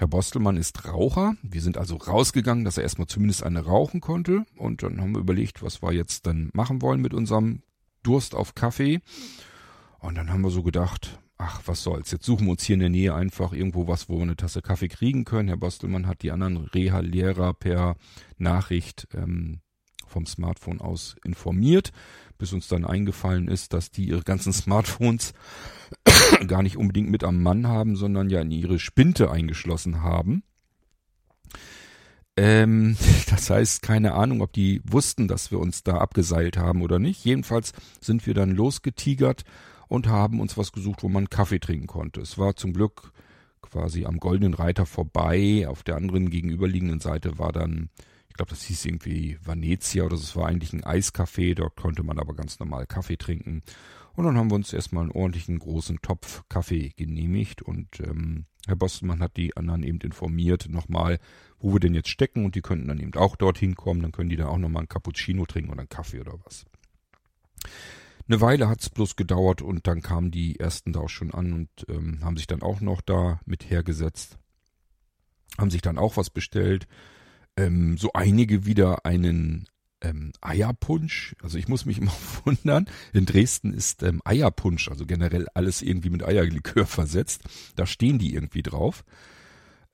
Herr 0.00 0.08
Bostelmann 0.08 0.56
ist 0.56 0.88
Raucher. 0.88 1.36
Wir 1.42 1.60
sind 1.60 1.76
also 1.76 1.96
rausgegangen, 1.96 2.64
dass 2.64 2.78
er 2.78 2.84
erstmal 2.84 3.06
zumindest 3.06 3.42
eine 3.42 3.66
rauchen 3.66 4.00
konnte. 4.00 4.46
Und 4.56 4.82
dann 4.82 4.98
haben 4.98 5.12
wir 5.12 5.20
überlegt, 5.20 5.62
was 5.62 5.82
wir 5.82 5.92
jetzt 5.92 6.26
dann 6.26 6.48
machen 6.54 6.80
wollen 6.80 7.02
mit 7.02 7.12
unserem 7.12 7.60
Durst 8.02 8.34
auf 8.34 8.54
Kaffee. 8.54 9.02
Und 9.98 10.14
dann 10.14 10.30
haben 10.30 10.40
wir 10.40 10.48
so 10.48 10.62
gedacht, 10.62 11.18
ach, 11.36 11.60
was 11.66 11.82
soll's. 11.82 12.10
Jetzt 12.12 12.24
suchen 12.24 12.46
wir 12.46 12.52
uns 12.52 12.62
hier 12.62 12.74
in 12.74 12.80
der 12.80 12.88
Nähe 12.88 13.14
einfach 13.14 13.52
irgendwo 13.52 13.88
was, 13.88 14.08
wo 14.08 14.16
wir 14.16 14.22
eine 14.22 14.36
Tasse 14.36 14.62
Kaffee 14.62 14.88
kriegen 14.88 15.26
können. 15.26 15.48
Herr 15.48 15.58
Bostelmann 15.58 16.06
hat 16.06 16.22
die 16.22 16.30
anderen 16.30 16.56
Reha-Lehrer 16.56 17.52
per 17.52 17.96
Nachricht 18.38 19.06
ähm, 19.12 19.60
vom 20.10 20.26
Smartphone 20.26 20.80
aus 20.80 21.16
informiert, 21.24 21.92
bis 22.38 22.52
uns 22.52 22.68
dann 22.68 22.84
eingefallen 22.84 23.48
ist, 23.48 23.72
dass 23.72 23.90
die 23.90 24.08
ihre 24.08 24.22
ganzen 24.22 24.52
Smartphones 24.52 25.32
gar 26.46 26.62
nicht 26.62 26.76
unbedingt 26.76 27.10
mit 27.10 27.24
am 27.24 27.42
Mann 27.42 27.66
haben, 27.66 27.96
sondern 27.96 28.28
ja 28.28 28.40
in 28.40 28.50
ihre 28.50 28.78
Spinte 28.78 29.30
eingeschlossen 29.30 30.02
haben. 30.02 30.42
Ähm, 32.36 32.96
das 33.30 33.50
heißt, 33.50 33.82
keine 33.82 34.14
Ahnung, 34.14 34.42
ob 34.42 34.52
die 34.52 34.80
wussten, 34.84 35.28
dass 35.28 35.50
wir 35.50 35.58
uns 35.58 35.82
da 35.82 35.98
abgeseilt 35.98 36.56
haben 36.56 36.82
oder 36.82 36.98
nicht. 36.98 37.24
Jedenfalls 37.24 37.72
sind 38.00 38.26
wir 38.26 38.34
dann 38.34 38.50
losgetigert 38.50 39.44
und 39.88 40.08
haben 40.08 40.40
uns 40.40 40.56
was 40.56 40.72
gesucht, 40.72 41.02
wo 41.02 41.08
man 41.08 41.28
Kaffee 41.28 41.58
trinken 41.58 41.86
konnte. 41.86 42.20
Es 42.20 42.38
war 42.38 42.56
zum 42.56 42.72
Glück 42.72 43.12
quasi 43.60 44.06
am 44.06 44.18
Goldenen 44.18 44.54
Reiter 44.54 44.86
vorbei. 44.86 45.66
Auf 45.68 45.82
der 45.82 45.96
anderen 45.96 46.30
gegenüberliegenden 46.30 47.00
Seite 47.00 47.38
war 47.38 47.52
dann, 47.52 47.90
ich 48.30 48.34
glaube, 48.34 48.50
das 48.50 48.62
hieß 48.62 48.86
irgendwie 48.86 49.38
Venezia 49.44 50.04
oder 50.04 50.14
es 50.14 50.36
war 50.36 50.46
eigentlich 50.46 50.72
ein 50.72 50.84
Eiscafé. 50.84 51.54
Dort 51.54 51.76
konnte 51.76 52.02
man 52.04 52.18
aber 52.18 52.34
ganz 52.34 52.58
normal 52.60 52.86
Kaffee 52.86 53.16
trinken. 53.16 53.62
Und 54.14 54.24
dann 54.24 54.38
haben 54.38 54.50
wir 54.50 54.54
uns 54.54 54.72
erstmal 54.72 55.02
einen 55.02 55.12
ordentlichen 55.12 55.58
großen 55.58 56.00
Topf 56.00 56.44
Kaffee 56.48 56.92
genehmigt 56.96 57.62
und 57.62 58.00
ähm, 58.00 58.46
Herr 58.66 58.76
Bostelmann 58.76 59.20
hat 59.20 59.36
die 59.36 59.56
anderen 59.56 59.82
eben 59.82 60.00
informiert 60.00 60.68
nochmal, 60.68 61.18
wo 61.58 61.72
wir 61.72 61.80
denn 61.80 61.94
jetzt 61.94 62.08
stecken 62.08 62.44
und 62.44 62.54
die 62.54 62.60
könnten 62.60 62.88
dann 62.88 63.00
eben 63.00 63.14
auch 63.14 63.36
dorthin 63.36 63.74
kommen. 63.74 64.02
Dann 64.02 64.12
können 64.12 64.30
die 64.30 64.36
dann 64.36 64.48
auch 64.48 64.58
nochmal 64.58 64.80
einen 64.80 64.88
Cappuccino 64.88 65.46
trinken 65.46 65.70
oder 65.70 65.80
einen 65.80 65.88
Kaffee 65.88 66.20
oder 66.20 66.34
was. 66.44 66.66
Eine 68.28 68.40
Weile 68.40 68.68
hat's 68.68 68.90
bloß 68.90 69.16
gedauert 69.16 69.60
und 69.60 69.86
dann 69.86 70.02
kamen 70.02 70.30
die 70.30 70.60
ersten 70.60 70.92
da 70.92 71.00
auch 71.00 71.08
schon 71.08 71.32
an 71.32 71.52
und 71.52 71.68
ähm, 71.88 72.20
haben 72.22 72.36
sich 72.36 72.46
dann 72.46 72.62
auch 72.62 72.80
noch 72.80 73.00
da 73.00 73.40
mit 73.44 73.70
hergesetzt. 73.70 74.38
Haben 75.58 75.70
sich 75.70 75.82
dann 75.82 75.98
auch 75.98 76.16
was 76.16 76.30
bestellt. 76.30 76.86
Ähm, 77.60 77.98
so 77.98 78.12
einige 78.12 78.64
wieder 78.64 79.04
einen 79.04 79.66
ähm, 80.00 80.32
Eierpunsch. 80.40 81.34
Also 81.42 81.58
ich 81.58 81.68
muss 81.68 81.84
mich 81.84 81.98
immer 81.98 82.12
wundern. 82.44 82.86
In 83.12 83.26
Dresden 83.26 83.72
ist 83.72 84.02
ähm, 84.02 84.22
Eierpunsch, 84.24 84.88
also 84.88 85.06
generell 85.06 85.46
alles 85.54 85.82
irgendwie 85.82 86.10
mit 86.10 86.24
Eierlikör 86.24 86.86
versetzt. 86.86 87.42
Da 87.76 87.86
stehen 87.86 88.18
die 88.18 88.34
irgendwie 88.34 88.62
drauf. 88.62 89.04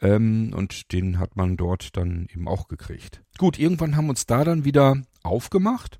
Ähm, 0.01 0.53
und 0.55 0.93
den 0.93 1.19
hat 1.19 1.37
man 1.37 1.57
dort 1.57 1.97
dann 1.97 2.29
eben 2.33 2.49
auch 2.49 2.69
gekriegt. 2.69 3.23
Gut, 3.39 3.59
irgendwann 3.59 3.97
haben 3.97 4.11
uns 4.11 4.27
da 4.27 4.45
dann 4.45 4.65
wieder 4.65 5.03
aufgemacht 5.23 5.99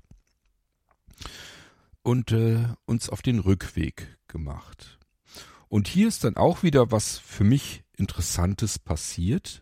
und 2.03 2.31
äh, 2.31 2.63
uns 2.85 3.09
auf 3.09 3.21
den 3.21 3.39
Rückweg 3.39 4.17
gemacht. 4.27 4.99
Und 5.67 5.87
hier 5.87 6.07
ist 6.07 6.23
dann 6.23 6.37
auch 6.37 6.63
wieder 6.63 6.91
was 6.91 7.17
für 7.17 7.43
mich 7.43 7.83
Interessantes 7.97 8.79
passiert, 8.79 9.61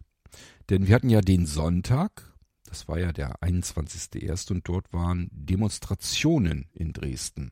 denn 0.70 0.88
wir 0.88 0.96
hatten 0.96 1.10
ja 1.10 1.22
den 1.22 1.46
Sonntag, 1.46 2.34
das 2.68 2.88
war 2.88 3.00
ja 3.00 3.12
der 3.12 3.36
21.01. 3.42 4.52
und 4.52 4.68
dort 4.68 4.92
waren 4.92 5.30
Demonstrationen 5.32 6.68
in 6.74 6.94
Dresden. 6.94 7.52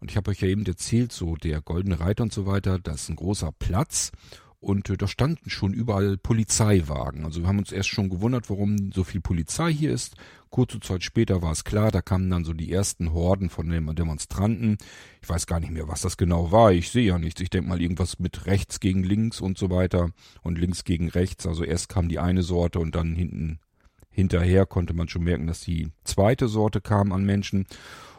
Und 0.00 0.10
ich 0.10 0.16
habe 0.16 0.30
euch 0.30 0.40
ja 0.40 0.48
eben 0.48 0.64
erzählt, 0.64 1.12
so 1.12 1.36
der 1.36 1.60
Goldene 1.60 2.00
Reiter 2.00 2.22
und 2.22 2.32
so 2.32 2.46
weiter, 2.46 2.78
das 2.78 3.02
ist 3.02 3.08
ein 3.10 3.16
großer 3.16 3.52
Platz 3.52 4.12
und 4.62 4.88
äh, 4.90 4.96
da 4.96 5.08
standen 5.08 5.50
schon 5.50 5.74
überall 5.74 6.16
Polizeiwagen. 6.16 7.24
Also 7.24 7.40
wir 7.40 7.48
haben 7.48 7.58
uns 7.58 7.72
erst 7.72 7.88
schon 7.88 8.08
gewundert, 8.08 8.48
warum 8.48 8.92
so 8.92 9.04
viel 9.04 9.20
Polizei 9.20 9.72
hier 9.72 9.92
ist. 9.92 10.14
Kurze 10.52 10.80
Zeit 10.80 11.02
später 11.02 11.40
war 11.40 11.50
es 11.50 11.64
klar, 11.64 11.90
da 11.90 12.02
kamen 12.02 12.28
dann 12.28 12.44
so 12.44 12.52
die 12.52 12.70
ersten 12.70 13.14
Horden 13.14 13.48
von 13.48 13.68
den 13.70 13.86
Demonstranten. 13.96 14.76
Ich 15.22 15.28
weiß 15.28 15.46
gar 15.46 15.58
nicht 15.58 15.72
mehr, 15.72 15.88
was 15.88 16.02
das 16.02 16.18
genau 16.18 16.52
war. 16.52 16.72
Ich 16.72 16.90
sehe 16.90 17.06
ja 17.06 17.18
nichts. 17.18 17.40
Ich 17.40 17.48
denke 17.48 17.70
mal 17.70 17.80
irgendwas 17.80 18.18
mit 18.18 18.44
rechts 18.44 18.78
gegen 18.78 19.02
links 19.02 19.40
und 19.40 19.56
so 19.56 19.70
weiter 19.70 20.10
und 20.42 20.58
links 20.58 20.84
gegen 20.84 21.08
rechts. 21.08 21.46
Also 21.46 21.64
erst 21.64 21.88
kam 21.88 22.08
die 22.08 22.18
eine 22.18 22.42
Sorte 22.42 22.80
und 22.80 22.94
dann 22.94 23.16
hinten 23.16 23.60
hinterher 24.10 24.66
konnte 24.66 24.92
man 24.92 25.08
schon 25.08 25.24
merken, 25.24 25.46
dass 25.46 25.60
die 25.60 25.88
zweite 26.04 26.48
Sorte 26.48 26.82
kam 26.82 27.12
an 27.12 27.24
Menschen. 27.24 27.66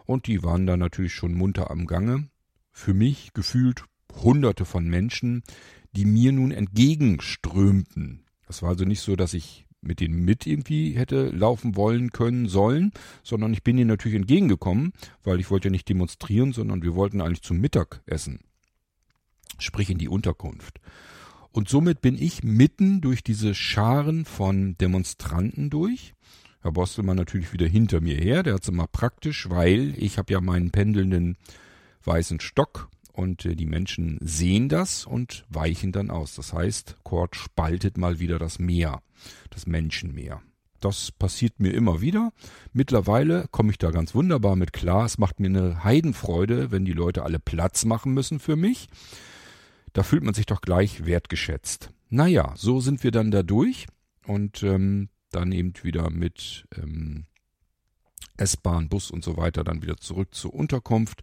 Und 0.06 0.26
die 0.26 0.44
waren 0.44 0.66
dann 0.66 0.80
natürlich 0.80 1.14
schon 1.14 1.36
munter 1.36 1.70
am 1.70 1.86
Gange. 1.86 2.30
Für 2.72 2.96
mich 2.96 3.34
gefühlt 3.34 3.86
hunderte 4.24 4.66
von 4.66 4.88
Menschen, 4.88 5.44
die 5.92 6.06
mir 6.06 6.32
nun 6.32 6.52
entgegenströmten. 6.52 8.26
Das 8.48 8.64
war 8.64 8.70
also 8.70 8.86
nicht 8.86 9.02
so, 9.02 9.16
dass 9.16 9.36
ich 9.36 9.68
mit 9.84 10.00
denen 10.00 10.24
mit 10.24 10.48
irgendwie 10.48 10.92
hätte 10.92 11.30
laufen 11.30 11.76
wollen 11.76 12.12
können 12.12 12.48
sollen, 12.48 12.92
sondern 13.24 13.54
ich 13.54 13.64
bin 13.64 13.78
ihnen 13.78 13.88
natürlich 13.88 14.18
entgegengekommen, 14.18 14.94
weil 15.24 15.40
ich 15.40 15.52
wollte 15.52 15.68
ja 15.68 15.72
nicht 15.72 15.90
demonstrieren, 15.90 16.54
sondern 16.54 16.82
wir 16.82 16.96
wollten 16.96 17.22
eigentlich 17.22 17.42
zum 17.42 17.60
Mittagessen. 17.60 18.40
Sprich 19.60 19.90
in 19.90 19.98
die 19.98 20.10
Unterkunft. 20.10 20.80
Und 21.52 21.70
somit 21.70 22.02
bin 22.02 22.16
ich 22.20 22.44
mitten 22.44 23.00
durch 23.00 23.24
diese 23.24 23.54
Scharen 23.54 24.26
von 24.26 24.76
Demonstranten 24.80 25.70
durch. 25.70 26.16
Herr 26.62 26.72
Bostelmann 26.72 27.18
natürlich 27.18 27.54
wieder 27.54 27.68
hinter 27.68 28.02
mir 28.02 28.16
her, 28.16 28.42
der 28.42 28.56
hat's 28.56 28.70
immer 28.70 28.88
praktisch, 28.88 29.50
weil 29.50 29.94
ich 29.98 30.18
habe 30.18 30.34
ja 30.34 30.42
meinen 30.42 30.72
pendelnden 30.72 31.38
weißen 32.06 32.40
Stock 32.40 32.90
und 33.14 33.46
äh, 33.46 33.56
die 33.56 33.66
Menschen 33.66 34.18
sehen 34.22 34.68
das 34.68 35.06
und 35.06 35.46
weichen 35.48 35.92
dann 35.92 36.12
aus. 36.12 36.36
Das 36.36 36.52
heißt, 36.52 36.98
Kord 37.04 37.36
spaltet 37.36 37.98
mal 37.98 38.20
wieder 38.20 38.40
das 38.40 38.60
Meer, 38.60 39.02
das 39.50 39.66
Menschenmeer. 39.66 40.42
Das 40.82 41.14
passiert 41.14 41.62
mir 41.62 41.74
immer 41.74 42.02
wieder. 42.02 42.34
Mittlerweile 42.74 43.48
komme 43.52 43.72
ich 43.72 43.78
da 43.78 43.92
ganz 43.92 44.14
wunderbar 44.14 44.58
mit 44.58 44.74
klar. 44.74 45.06
Es 45.06 45.18
macht 45.18 45.40
mir 45.40 45.48
eine 45.48 45.86
Heidenfreude, 45.86 46.72
wenn 46.72 46.84
die 46.84 46.92
Leute 46.92 47.24
alle 47.24 47.40
Platz 47.40 47.86
machen 47.86 48.14
müssen 48.14 48.40
für 48.40 48.58
mich. 48.58 48.90
Da 49.94 50.04
fühlt 50.04 50.24
man 50.24 50.34
sich 50.34 50.46
doch 50.46 50.60
gleich 50.60 51.06
wertgeschätzt. 51.06 51.92
Naja, 52.10 52.54
so 52.58 52.82
sind 52.82 53.04
wir 53.04 53.12
dann 53.12 53.32
da 53.32 53.44
durch 53.44 53.88
und 54.28 54.62
ähm, 54.64 55.08
dann 55.32 55.52
eben 55.54 55.74
wieder 55.84 56.10
mit 56.10 56.68
ähm, 56.76 57.28
S-Bahn, 58.38 58.90
Bus 58.90 59.10
und 59.10 59.24
so 59.24 59.38
weiter 59.38 59.64
dann 59.64 59.82
wieder 59.84 59.98
zurück 59.98 60.34
zur 60.34 60.54
Unterkunft 60.54 61.22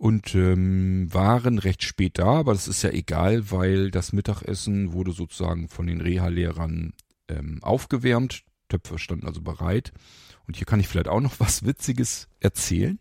und 0.00 0.34
ähm, 0.34 1.12
waren 1.12 1.58
recht 1.58 1.82
spät 1.82 2.18
da, 2.18 2.38
aber 2.38 2.54
das 2.54 2.68
ist 2.68 2.80
ja 2.80 2.88
egal, 2.88 3.50
weil 3.50 3.90
das 3.90 4.14
Mittagessen 4.14 4.94
wurde 4.94 5.12
sozusagen 5.12 5.68
von 5.68 5.86
den 5.86 6.00
Reha-Lehrern 6.00 6.94
ähm, 7.28 7.58
aufgewärmt. 7.60 8.44
Töpfe 8.70 8.98
standen 8.98 9.26
also 9.26 9.42
bereit. 9.42 9.92
Und 10.46 10.56
hier 10.56 10.64
kann 10.64 10.80
ich 10.80 10.88
vielleicht 10.88 11.08
auch 11.08 11.20
noch 11.20 11.38
was 11.38 11.66
Witziges 11.66 12.28
erzählen. 12.40 12.98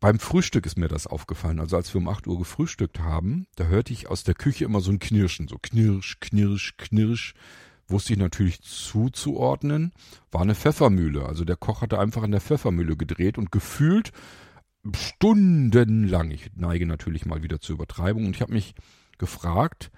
Beim 0.00 0.18
Frühstück 0.18 0.66
ist 0.66 0.76
mir 0.76 0.88
das 0.88 1.06
aufgefallen. 1.06 1.60
Also 1.60 1.76
als 1.76 1.94
wir 1.94 2.00
um 2.00 2.08
8 2.08 2.26
Uhr 2.26 2.38
gefrühstückt 2.38 2.98
haben, 2.98 3.46
da 3.54 3.66
hörte 3.66 3.92
ich 3.92 4.08
aus 4.08 4.24
der 4.24 4.34
Küche 4.34 4.64
immer 4.64 4.80
so 4.80 4.90
ein 4.90 4.98
Knirschen, 4.98 5.46
so 5.46 5.58
knirsch, 5.62 6.18
knirsch, 6.18 6.76
knirsch. 6.76 7.34
Wusste 7.86 8.14
ich 8.14 8.18
natürlich 8.18 8.62
zuzuordnen, 8.62 9.92
war 10.32 10.40
eine 10.40 10.56
Pfeffermühle. 10.56 11.24
Also 11.24 11.44
der 11.44 11.54
Koch 11.54 11.82
hatte 11.82 12.00
einfach 12.00 12.24
in 12.24 12.32
der 12.32 12.40
Pfeffermühle 12.40 12.96
gedreht 12.96 13.38
und 13.38 13.52
gefühlt 13.52 14.10
stundenlang. 14.94 16.30
Ich 16.30 16.50
neige 16.54 16.86
natürlich 16.86 17.26
mal 17.26 17.42
wieder 17.42 17.60
zur 17.60 17.74
Übertreibung 17.74 18.26
und 18.26 18.36
ich 18.36 18.42
habe 18.42 18.52
mich 18.52 18.74
gefragt, 19.18 19.90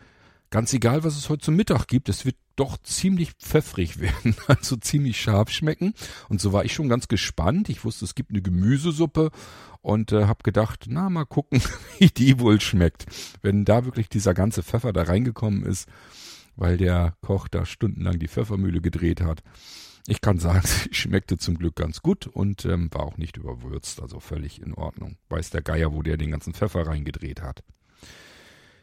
ganz 0.50 0.72
egal, 0.72 1.04
was 1.04 1.16
es 1.16 1.28
heute 1.28 1.44
zum 1.44 1.56
Mittag 1.56 1.86
gibt, 1.86 2.08
es 2.08 2.24
wird 2.24 2.36
doch 2.56 2.78
ziemlich 2.82 3.32
pfeffrig 3.32 3.98
werden, 4.00 4.34
also 4.46 4.76
ziemlich 4.76 5.20
scharf 5.20 5.50
schmecken. 5.50 5.94
Und 6.28 6.40
so 6.40 6.52
war 6.52 6.64
ich 6.64 6.72
schon 6.72 6.88
ganz 6.88 7.08
gespannt. 7.08 7.68
Ich 7.68 7.84
wusste, 7.84 8.04
es 8.04 8.14
gibt 8.14 8.30
eine 8.30 8.42
Gemüsesuppe 8.42 9.30
und 9.80 10.12
äh, 10.12 10.24
habe 10.24 10.42
gedacht, 10.42 10.86
na 10.88 11.08
mal 11.10 11.24
gucken, 11.24 11.60
wie 11.98 12.08
die 12.08 12.40
wohl 12.40 12.60
schmeckt. 12.60 13.06
Wenn 13.42 13.64
da 13.64 13.84
wirklich 13.84 14.08
dieser 14.08 14.34
ganze 14.34 14.62
Pfeffer 14.62 14.92
da 14.92 15.02
reingekommen 15.02 15.64
ist, 15.64 15.88
weil 16.56 16.76
der 16.76 17.14
Koch 17.20 17.48
da 17.48 17.64
stundenlang 17.64 18.18
die 18.18 18.28
Pfeffermühle 18.28 18.80
gedreht 18.80 19.20
hat. 19.20 19.42
Ich 20.08 20.22
kann 20.22 20.38
sagen, 20.38 20.62
sie 20.64 20.94
schmeckte 20.94 21.36
zum 21.36 21.58
Glück 21.58 21.76
ganz 21.76 22.00
gut 22.00 22.26
und 22.26 22.64
ähm, 22.64 22.88
war 22.92 23.02
auch 23.02 23.18
nicht 23.18 23.36
überwürzt, 23.36 24.00
also 24.00 24.20
völlig 24.20 24.60
in 24.60 24.72
Ordnung. 24.72 25.18
Weiß 25.28 25.50
der 25.50 25.62
Geier, 25.62 25.92
wo 25.92 26.02
der 26.02 26.16
den 26.16 26.30
ganzen 26.30 26.54
Pfeffer 26.54 26.86
reingedreht 26.86 27.42
hat. 27.42 27.62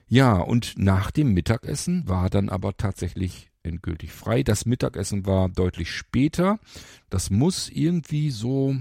Ja, 0.08 0.38
und 0.38 0.78
nach 0.78 1.10
dem 1.10 1.34
Mittagessen 1.34 2.08
war 2.08 2.30
dann 2.30 2.50
aber 2.50 2.78
tatsächlich 2.78 3.50
endgültig 3.64 4.12
frei. 4.12 4.44
Das 4.44 4.68
Mittagessen 4.68 5.26
war 5.26 5.50
deutlich 5.50 5.90
später. 5.90 6.60
Das 7.10 7.32
muss 7.32 7.70
irgendwie 7.70 8.30
so 8.30 8.76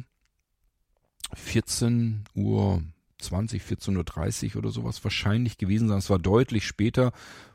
14 1.33 2.25
Uhr 2.35 2.83
20, 3.21 3.63
14.30 3.63 4.51
Uhr 4.51 4.57
oder 4.59 4.71
sowas 4.71 5.03
wahrscheinlich 5.03 5.57
gewesen 5.57 5.89
sein. 5.89 5.97
Es 5.97 6.11
war 6.11 6.19
deutlich 6.19 6.67
später, 6.67 7.13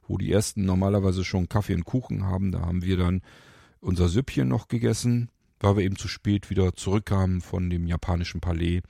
wo 0.08 0.17
die 0.17 0.32
ersten 0.32 0.65
normalerweise 0.65 1.23
schon 1.23 1.47
Kaffee 1.47 1.75
und 1.75 1.86
Kuchen 1.86 2.23
haben. 2.23 2.52
Da 2.52 2.62
haben 2.62 2.82
wir 2.82 2.97
dann 2.97 3.21
unser 3.80 4.10
Süppchen 4.10 4.48
noch 4.48 4.68
gegessen, 4.68 5.30
weil 5.60 5.78
wir 5.78 5.84
eben 5.84 5.96
zu 5.96 6.08
spät 6.08 6.50
wieder 6.50 6.74
zurückkamen 6.74 7.42
von 7.42 7.70
dem 7.70 7.88
japanischen 7.88 8.42
Palais 8.42 8.82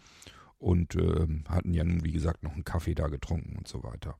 und 0.57 0.95
äh, 0.95 1.27
hatten 1.47 1.73
ja 1.73 1.83
nun, 1.83 2.03
wie 2.03 2.11
gesagt, 2.11 2.43
noch 2.43 2.53
einen 2.53 2.65
Kaffee 2.65 2.95
da 2.95 3.07
getrunken 3.07 3.55
und 3.57 3.67
so 3.67 3.83
weiter. 3.83 4.17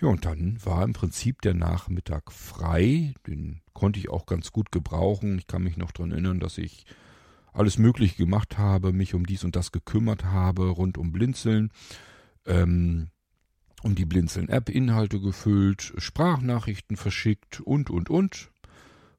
Ja, 0.00 0.08
und 0.08 0.24
dann 0.24 0.58
war 0.64 0.82
im 0.82 0.92
Prinzip 0.92 1.42
der 1.42 1.54
Nachmittag 1.54 2.32
frei. 2.32 3.14
Den 3.26 3.60
konnte 3.74 3.98
ich 3.98 4.08
auch 4.08 4.26
ganz 4.26 4.50
gut 4.52 4.72
gebrauchen. 4.72 5.38
Ich 5.38 5.46
kann 5.46 5.62
mich 5.62 5.76
noch 5.76 5.92
dran 5.92 6.12
erinnern, 6.12 6.40
dass 6.40 6.58
ich 6.58 6.86
alles 7.52 7.78
Mögliche 7.78 8.16
gemacht 8.16 8.58
habe, 8.58 8.92
mich 8.92 9.14
um 9.14 9.26
dies 9.26 9.44
und 9.44 9.56
das 9.56 9.72
gekümmert 9.72 10.24
habe, 10.24 10.68
rund 10.68 10.96
um 10.96 11.12
Blinzeln, 11.12 11.70
ähm, 12.46 13.08
um 13.82 13.94
die 13.94 14.04
Blinzeln-App 14.04 14.68
Inhalte 14.68 15.20
gefüllt, 15.20 15.92
Sprachnachrichten 15.98 16.96
verschickt 16.96 17.60
und, 17.60 17.90
und, 17.90 18.08
und. 18.08 18.49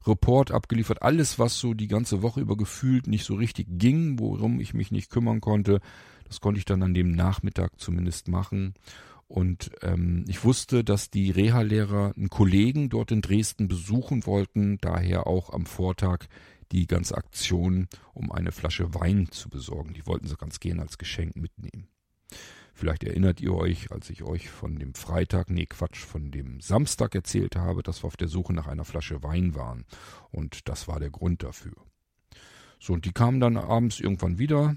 Report 0.06 0.50
abgeliefert, 0.50 1.02
alles, 1.02 1.38
was 1.38 1.58
so 1.58 1.74
die 1.74 1.88
ganze 1.88 2.22
Woche 2.22 2.40
über 2.40 2.56
gefühlt 2.56 3.06
nicht 3.06 3.24
so 3.24 3.34
richtig 3.34 3.66
ging, 3.70 4.18
worum 4.18 4.60
ich 4.60 4.74
mich 4.74 4.90
nicht 4.90 5.10
kümmern 5.10 5.40
konnte, 5.40 5.80
das 6.26 6.40
konnte 6.40 6.58
ich 6.58 6.64
dann 6.64 6.82
an 6.82 6.94
dem 6.94 7.12
Nachmittag 7.12 7.78
zumindest 7.78 8.28
machen. 8.28 8.74
Und 9.28 9.70
ähm, 9.80 10.24
ich 10.28 10.44
wusste, 10.44 10.84
dass 10.84 11.10
die 11.10 11.30
Reha-Lehrer 11.30 12.12
einen 12.16 12.28
Kollegen 12.28 12.90
dort 12.90 13.12
in 13.12 13.22
Dresden 13.22 13.66
besuchen 13.66 14.26
wollten, 14.26 14.78
daher 14.80 15.26
auch 15.26 15.50
am 15.50 15.64
Vortag 15.64 16.26
die 16.70 16.86
ganze 16.86 17.16
Aktion, 17.16 17.88
um 18.12 18.32
eine 18.32 18.52
Flasche 18.52 18.94
Wein 18.94 19.28
zu 19.30 19.48
besorgen. 19.48 19.94
Die 19.94 20.06
wollten 20.06 20.26
sie 20.26 20.36
ganz 20.36 20.60
gerne 20.60 20.82
als 20.82 20.98
Geschenk 20.98 21.36
mitnehmen. 21.36 21.88
Vielleicht 22.72 23.04
erinnert 23.04 23.40
ihr 23.40 23.54
euch, 23.54 23.92
als 23.92 24.08
ich 24.10 24.22
euch 24.22 24.48
von 24.48 24.78
dem 24.78 24.94
Freitag, 24.94 25.50
nee 25.50 25.66
Quatsch, 25.66 25.98
von 26.04 26.30
dem 26.30 26.60
Samstag 26.60 27.14
erzählt 27.14 27.56
habe, 27.56 27.82
dass 27.82 28.02
wir 28.02 28.06
auf 28.06 28.16
der 28.16 28.28
Suche 28.28 28.52
nach 28.52 28.66
einer 28.66 28.84
Flasche 28.84 29.22
Wein 29.22 29.54
waren. 29.54 29.84
Und 30.30 30.68
das 30.68 30.88
war 30.88 30.98
der 30.98 31.10
Grund 31.10 31.42
dafür. 31.42 31.74
So, 32.80 32.94
und 32.94 33.04
die 33.04 33.12
kamen 33.12 33.40
dann 33.40 33.56
abends 33.56 34.00
irgendwann 34.00 34.38
wieder, 34.38 34.76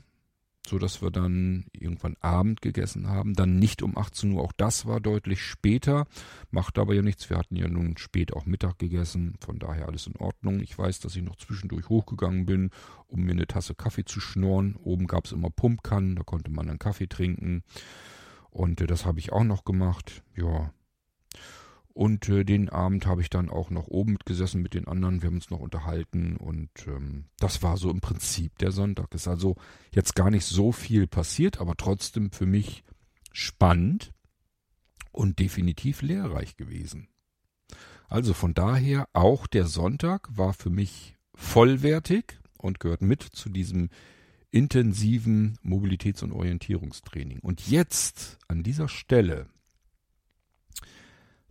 so 0.70 0.80
dass 0.80 1.02
wir 1.02 1.12
dann 1.12 1.66
irgendwann 1.74 2.16
Abend 2.20 2.62
gegessen 2.62 3.08
haben. 3.08 3.34
Dann 3.34 3.58
nicht 3.58 3.82
um 3.82 3.98
18 3.98 4.32
Uhr, 4.32 4.44
auch 4.44 4.54
das 4.54 4.86
war 4.86 5.00
deutlich 5.00 5.42
später. 5.42 6.08
Macht 6.52 6.78
aber 6.78 6.94
ja 6.94 7.02
nichts. 7.02 7.30
Wir 7.30 7.38
hatten 7.38 7.56
ja 7.56 7.68
nun 7.68 7.98
spät 7.98 8.34
auch 8.34 8.46
Mittag 8.46 8.80
gegessen. 8.80 9.36
Von 9.40 9.60
daher 9.60 9.88
alles 9.88 10.08
in 10.08 10.16
Ordnung. 10.18 10.60
Ich 10.62 10.78
weiß, 10.78 11.00
dass 11.00 11.16
ich 11.16 11.24
noch 11.24 11.36
zwischendurch 11.38 11.90
hochgegangen 11.90 12.46
bin, 12.46 12.72
um 13.08 13.22
mir 13.22 13.32
eine 13.32 13.48
Tasse 13.48 13.76
Kaffee 13.76 14.06
zu 14.06 14.20
schnorren. 14.20 14.76
Oben 14.76 15.08
gab 15.08 15.26
es 15.26 15.32
immer 15.32 15.50
Pumpkannen, 15.50 16.16
da 16.16 16.24
konnte 16.24 16.52
man 16.52 16.68
dann 16.68 16.80
Kaffee 16.80 17.08
trinken. 17.08 17.64
Und 18.50 18.82
äh, 18.82 18.88
das 18.88 19.06
habe 19.06 19.20
ich 19.20 19.32
auch 19.32 19.44
noch 19.44 19.66
gemacht. 19.66 20.24
Ja, 20.36 20.72
und 21.96 22.28
äh, 22.28 22.44
den 22.44 22.68
Abend 22.68 23.06
habe 23.06 23.22
ich 23.22 23.30
dann 23.30 23.50
auch 23.50 23.70
noch 23.70 23.88
oben 23.88 24.12
mitgesessen 24.12 24.62
mit 24.62 24.74
den 24.74 24.86
anderen. 24.86 25.22
Wir 25.22 25.28
haben 25.28 25.36
uns 25.36 25.50
noch 25.50 25.62
unterhalten 25.62 26.36
und 26.36 26.70
ähm, 26.88 27.30
das 27.40 27.64
war 27.64 27.78
so 27.78 27.90
im 27.90 28.02
Prinzip 28.02 28.58
der 28.58 28.74
Sonntag. 28.74 29.14
Ist 29.16 29.30
also 29.30 29.56
jetzt 29.92 30.14
gar 30.14 30.30
nicht 30.30 30.46
so 30.46 30.74
viel 30.74 31.08
passiert, 31.08 31.62
aber 31.62 31.76
trotzdem 31.78 32.32
für 32.32 32.46
mich 32.46 32.84
spannend 33.32 34.12
und 35.14 35.40
definitiv 35.40 36.02
lehrreich 36.02 36.58
gewesen. 36.58 37.08
Also 38.10 38.34
von 38.34 38.54
daher 38.54 39.08
auch 39.14 39.48
der 39.48 39.66
Sonntag 39.66 40.28
war 40.36 40.52
für 40.52 40.70
mich 40.70 41.16
vollwertig 41.34 42.40
und 42.58 42.82
gehört 42.82 43.04
mit 43.04 43.24
zu 43.24 43.48
diesem 43.48 43.88
intensiven 44.52 45.58
Mobilitäts- 45.64 46.26
und 46.26 46.34
Orientierungstraining. 46.34 47.40
Und 47.40 47.70
jetzt 47.70 48.38
an 48.50 48.64
dieser 48.64 48.90
Stelle 48.90 49.48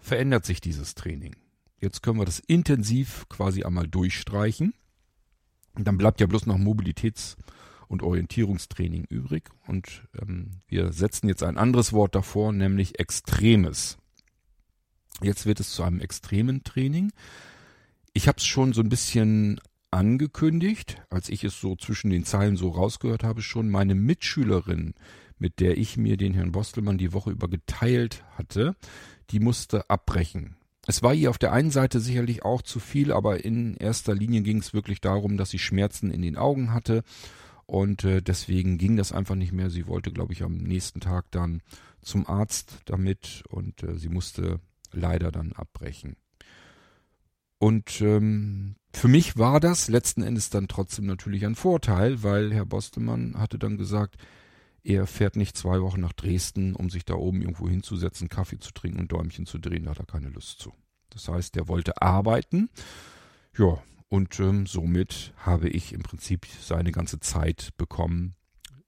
verändert 0.05 0.45
sich 0.45 0.61
dieses 0.61 0.95
Training. 0.95 1.35
Jetzt 1.81 2.03
können 2.03 2.19
wir 2.19 2.27
das 2.27 2.39
intensiv 2.39 3.27
quasi 3.29 3.65
einmal 3.65 3.89
durchstreichen. 3.89 4.75
Dann 5.77 5.99
bleibt 5.99 6.21
ja 6.21 6.27
bloß 6.27 6.47
noch 6.47 6.59
Mobilitäts- 6.59 7.37
und 7.89 8.03
Orientierungstraining 8.03 9.05
übrig. 9.09 9.51
Und 9.67 10.07
ähm, 10.21 10.61
wir 10.67 10.93
setzen 10.93 11.29
jetzt 11.29 11.43
ein 11.43 11.59
anderes 11.59 11.93
Wort 11.93 12.15
davor, 12.15 12.53
nämlich 12.53 12.99
Extremes. 12.99 13.97
Jetzt 15.23 15.47
wird 15.47 15.61
es 15.61 15.71
zu 15.73 15.83
einem 15.83 16.01
extremen 16.01 16.65
Training. 16.65 17.11
Ich 18.13 18.29
habe 18.29 18.39
es 18.39 18.45
schon 18.45 18.73
so 18.73 18.83
ein 18.83 18.89
bisschen 18.89 19.61
angekündigt, 19.91 21.01
als 21.09 21.29
ich 21.29 21.45
es 21.45 21.61
so 21.61 21.77
zwischen 21.77 22.11
den 22.11 22.25
Zeilen 22.25 22.57
so 22.57 22.69
rausgehört 22.69 23.25
habe, 23.25 23.43
schon 23.43 23.71
meine 23.71 23.95
Mitschülerin, 23.95 24.95
mit 25.39 25.61
der 25.61 25.79
ich 25.79 25.97
mir 25.97 26.17
den 26.17 26.35
Herrn 26.35 26.53
Bostelmann 26.53 26.99
die 26.99 27.13
Woche 27.13 27.31
über 27.31 27.49
geteilt 27.49 28.25
hatte, 28.37 28.77
die 29.31 29.41
musste 29.41 29.89
abbrechen. 29.91 30.57
Es 30.87 31.03
war 31.03 31.15
ihr 31.15 31.31
auf 31.31 31.39
der 31.39 31.53
einen 31.53 31.71
Seite 31.71 32.01
sicherlich 32.01 32.45
auch 32.45 32.61
zu 32.61 32.79
viel, 32.79 33.13
aber 33.13 33.45
in 33.45 33.77
erster 33.77 34.15
Linie 34.15 34.43
ging 34.43 34.59
es 34.59 34.75
wirklich 34.75 35.01
darum, 35.01 35.37
dass 35.37 35.51
sie 35.51 35.59
Schmerzen 35.59 36.11
in 36.11 36.21
den 36.21 36.37
Augen 36.37 36.75
hatte 36.75 37.03
und 37.67 38.05
äh, 38.05 38.21
deswegen 38.21 38.77
ging 38.77 38.97
das 38.97 39.13
einfach 39.13 39.35
nicht 39.35 39.53
mehr. 39.53 39.71
Sie 39.71 39.87
wollte, 39.87 40.13
glaube 40.13 40.33
ich, 40.33 40.43
am 40.43 40.57
nächsten 40.57 41.01
Tag 41.01 41.31
dann 41.31 41.63
zum 42.03 42.27
Arzt 42.27 42.81
damit 42.85 43.45
und 43.49 43.83
äh, 43.83 43.97
sie 43.97 44.11
musste 44.11 44.61
leider 44.93 45.33
dann 45.33 45.53
abbrechen. 45.53 46.17
Und 47.59 48.03
ähm, 48.03 48.77
für 48.93 49.09
mich 49.09 49.39
war 49.39 49.59
das 49.61 49.89
letzten 49.89 50.23
Endes 50.23 50.51
dann 50.51 50.69
trotzdem 50.69 51.07
natürlich 51.07 51.47
ein 51.47 51.55
Vorteil, 51.55 52.23
weil 52.23 52.53
Herr 52.53 52.67
Bostemann 52.67 53.37
hatte 53.39 53.59
dann 53.59 53.79
gesagt, 53.79 54.17
er 54.85 55.07
fährt 55.07 55.37
nicht 55.37 55.57
zwei 55.57 55.81
Wochen 55.81 56.01
nach 56.01 56.13
Dresden, 56.13 56.77
um 56.77 56.91
sich 56.91 57.05
da 57.05 57.15
oben 57.15 57.41
irgendwo 57.41 57.69
hinzusetzen, 57.69 58.29
Kaffee 58.29 58.59
zu 58.59 58.73
trinken 58.73 59.01
und 59.01 59.11
Däumchen 59.11 59.47
zu 59.47 59.59
drehen. 59.59 59.85
Da 59.85 59.91
hat 59.93 59.99
er 59.99 60.07
keine 60.07 60.29
Lust 60.29 60.61
zu. 60.61 60.73
Das 61.11 61.27
heißt, 61.27 61.57
er 61.57 61.69
wollte 61.69 62.03
arbeiten. 62.03 62.69
Ja, 63.57 63.83
und 64.09 64.39
ähm, 64.41 64.67
somit 64.67 65.33
habe 65.39 65.69
ich 65.71 65.93
im 65.93 66.03
Prinzip 66.03 66.47
seine 66.61 66.93
ganze 66.93 67.19
Zeit 67.19 67.71
bekommen. 67.79 68.37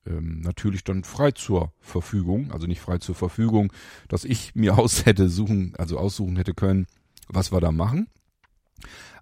Ähm, 0.05 0.41
natürlich 0.41 0.83
dann 0.83 1.03
frei 1.03 1.31
zur 1.31 1.73
Verfügung, 1.79 2.51
also 2.51 2.67
nicht 2.67 2.79
frei 2.79 2.99
zur 2.99 3.15
Verfügung, 3.15 3.73
dass 4.07 4.23
ich 4.23 4.53
mir 4.53 4.77
aus 4.79 5.05
hätte 5.05 5.29
suchen, 5.29 5.73
also 5.77 5.97
aussuchen 5.97 6.37
hätte 6.37 6.53
können, 6.53 6.85
was 7.27 7.51
wir 7.51 7.59
da 7.59 7.71
machen 7.71 8.07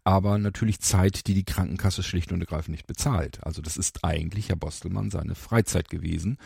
aber 0.04 0.38
natürlich 0.38 0.80
Zeit, 0.80 1.28
die 1.28 1.34
die 1.34 1.46
Krankenkasse 1.46 2.04
schlicht 2.04 2.32
und 2.32 2.42
ergreifend 2.42 2.72
nicht 2.72 2.88
bezahlt. 2.88 3.40
Also 3.44 3.62
das 3.62 3.78
ist 3.78 4.04
eigentlich, 4.04 4.50
Herr 4.50 4.56
Bostelmann, 4.56 5.12
seine 5.12 5.36
Freizeit 5.36 5.90
gewesen. 5.90 6.38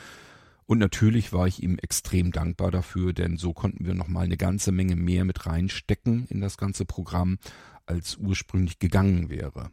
Und 0.65 0.77
natürlich 0.77 1.33
war 1.33 1.47
ich 1.47 1.63
ihm 1.63 1.79
extrem 1.79 2.31
dankbar 2.31 2.69
dafür, 2.69 3.11
denn 3.11 3.37
so 3.37 3.53
konnten 3.53 3.85
wir 3.85 3.95
nochmal 3.95 4.25
eine 4.25 4.37
ganze 4.37 4.71
Menge 4.71 4.95
mehr 4.95 5.25
mit 5.25 5.47
reinstecken 5.47 6.27
in 6.29 6.41
das 6.41 6.57
ganze 6.57 6.85
Programm, 6.85 7.39
als 7.87 8.17
ursprünglich 8.17 8.77
gegangen 8.77 9.29
wäre. 9.29 9.71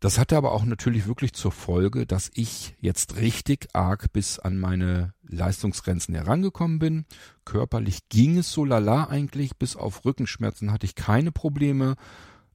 Das 0.00 0.18
hatte 0.18 0.36
aber 0.36 0.52
auch 0.52 0.64
natürlich 0.64 1.06
wirklich 1.06 1.32
zur 1.32 1.50
Folge, 1.50 2.06
dass 2.06 2.30
ich 2.34 2.76
jetzt 2.80 3.16
richtig 3.16 3.68
arg 3.72 4.12
bis 4.12 4.38
an 4.38 4.58
meine 4.58 5.12
Leistungsgrenzen 5.22 6.14
herangekommen 6.14 6.78
bin. 6.78 7.04
Körperlich 7.44 8.08
ging 8.08 8.38
es 8.38 8.52
so 8.52 8.64
lala 8.64 9.04
eigentlich, 9.04 9.56
bis 9.56 9.74
auf 9.74 10.04
Rückenschmerzen 10.04 10.70
hatte 10.70 10.86
ich 10.86 10.94
keine 10.94 11.32
Probleme 11.32 11.96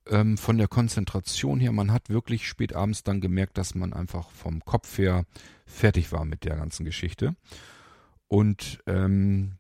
ähm, 0.08 0.38
von 0.38 0.58
der 0.58 0.68
Konzentration 0.68 1.60
her, 1.60 1.72
man 1.72 1.92
hat 1.92 2.10
wirklich 2.10 2.48
spät 2.48 2.76
abends 2.76 3.04
dann 3.04 3.22
gemerkt, 3.22 3.58
dass 3.58 3.76
man 3.76 3.94
einfach 3.94 4.30
vom 4.32 4.64
Kopf 4.66 4.98
her 4.98 5.26
fertig 5.66 6.12
war 6.12 6.26
mit 6.26 6.44
der 6.44 6.56
ganzen 6.56 6.86
Geschichte. 6.86 7.36
Und 8.28 8.80
ähm, 8.86 9.58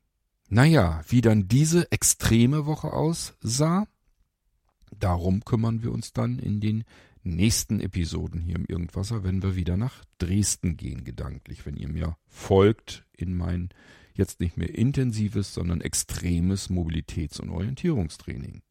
naja, 0.50 1.02
wie 1.08 1.22
dann 1.22 1.48
diese 1.48 1.92
extreme 1.92 2.66
Woche 2.66 2.92
aussah, 2.92 3.88
darum 4.92 5.44
kümmern 5.46 5.84
wir 5.84 5.92
uns 5.92 6.14
dann 6.14 6.40
in 6.40 6.60
den 6.60 6.84
nächsten 7.24 7.80
Episoden 7.80 8.42
hier 8.42 8.56
im 8.56 8.66
Irgendwasser, 8.66 9.24
wenn 9.24 9.42
wir 9.42 9.56
wieder 9.56 9.78
nach 9.78 10.04
Dresden 10.18 10.78
gehen, 10.78 11.04
gedanklich, 11.04 11.66
wenn 11.66 11.78
ihr 11.78 11.90
mir 11.90 12.18
folgt 12.28 13.06
in 13.16 13.36
mein 13.36 13.70
jetzt 14.14 14.40
nicht 14.40 14.58
mehr 14.58 14.74
intensives, 14.74 15.54
sondern 15.54 15.82
extremes 15.82 16.70
Mobilitäts- 16.70 17.42
und 17.42 17.50
Orientierungstraining. 17.50 18.62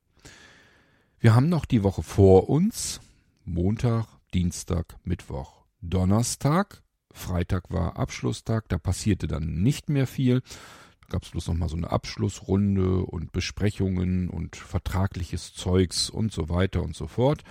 Wir 1.19 1.35
haben 1.35 1.49
noch 1.49 1.65
die 1.65 1.83
Woche 1.83 2.03
vor 2.03 2.49
uns. 2.49 3.01
Montag, 3.45 4.07
Dienstag, 4.35 4.97
Mittwoch, 5.05 5.65
Donnerstag. 5.81 6.83
Freitag 7.13 7.71
war 7.71 7.97
Abschlusstag, 7.97 8.69
da 8.69 8.79
passierte 8.79 9.27
dann 9.27 9.63
nicht 9.63 9.89
mehr 9.89 10.07
viel. 10.07 10.41
Da 11.03 11.09
gab 11.11 11.25
es 11.25 11.31
bloß 11.31 11.49
noch 11.49 11.55
mal 11.55 11.69
so 11.69 11.77
eine 11.77 11.91
Abschlussrunde 11.91 13.05
und 13.05 13.33
Besprechungen 13.33 14.31
und 14.31 14.57
vertragliches 14.57 15.53
Zeugs 15.53 16.09
und 16.09 16.33
so 16.33 16.49
weiter 16.49 16.83
und 16.83 16.97
so 16.97 17.07
fort. 17.07 17.43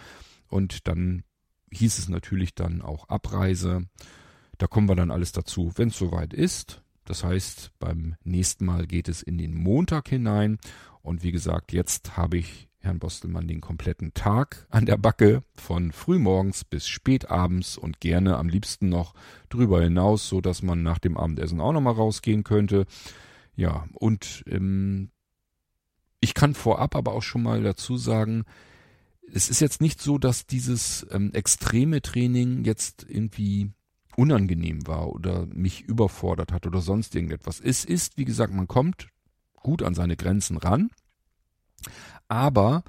Und 0.52 0.88
dann 0.88 1.24
hieß 1.72 1.98
es 1.98 2.10
natürlich 2.10 2.54
dann 2.54 2.82
auch 2.82 3.10
Abreise. 3.10 3.88
Da 4.58 4.68
kommen 4.68 4.90
wir 4.90 4.96
dann 4.96 5.12
alles 5.12 5.32
dazu, 5.32 5.72
wenn 5.76 5.88
es 5.88 5.98
soweit 5.98 6.34
ist. 6.34 6.84
Das 7.06 7.24
heißt, 7.24 7.72
beim 7.80 8.16
nächsten 8.24 8.66
Mal 8.66 8.86
geht 8.86 9.08
es 9.08 9.24
in 9.24 9.38
den 9.38 9.56
Montag 9.56 10.10
hinein. 10.10 10.60
Und 11.02 11.24
wie 11.24 11.32
gesagt, 11.32 11.74
jetzt 11.74 12.18
habe 12.18 12.38
ich 12.38 12.70
Herrn 12.80 13.00
Bostelmann 13.00 13.48
den 13.48 13.62
kompletten 13.62 14.14
Tag 14.14 14.66
an 14.70 14.86
der 14.86 14.98
Backe, 14.98 15.44
von 15.54 15.92
frühmorgens 15.92 16.64
bis 16.64 16.88
spätabends 16.88 17.78
und 17.78 18.00
gerne 18.00 18.38
am 18.38 18.50
liebsten 18.50 18.90
noch 18.90 19.14
drüber 19.50 19.82
hinaus, 19.82 20.28
so 20.28 20.42
dass 20.42 20.64
man 20.64 20.82
nach 20.82 21.00
dem 21.00 21.16
Abendessen 21.16 21.62
auch 21.62 21.74
nochmal 21.74 21.94
rausgehen 21.94 22.44
könnte. 22.44 22.86
Ja, 23.56 23.88
und 23.94 24.44
ähm, 24.48 25.12
ich 26.20 26.34
kann 26.34 26.56
vorab 26.56 26.96
aber 26.96 27.14
auch 27.14 27.24
schon 27.24 27.44
mal 27.44 27.62
dazu 27.62 27.98
sagen, 27.98 28.46
es 29.34 29.50
ist 29.50 29.62
jetzt 29.62 29.82
nicht 29.82 30.02
so, 30.02 30.18
dass 30.18 30.46
dieses 30.46 31.06
ähm, 31.12 31.32
extreme 31.34 32.02
Training 32.02 32.64
jetzt 32.64 33.06
irgendwie 33.08 33.72
unangenehm 34.16 34.86
war 34.88 35.10
oder 35.10 35.46
mich 35.48 35.82
überfordert 35.82 36.52
hat 36.52 36.68
oder 36.68 36.82
sonst 36.82 37.16
irgendetwas. 37.16 37.60
Es 37.60 37.86
ist, 37.86 38.18
wie 38.18 38.26
gesagt, 38.26 38.54
man 38.54 38.68
kommt 38.68 39.08
gut 39.56 39.84
an 39.84 39.94
seine 39.94 40.18
Grenzen 40.18 40.58
ran, 40.58 40.90
aber 42.28 42.84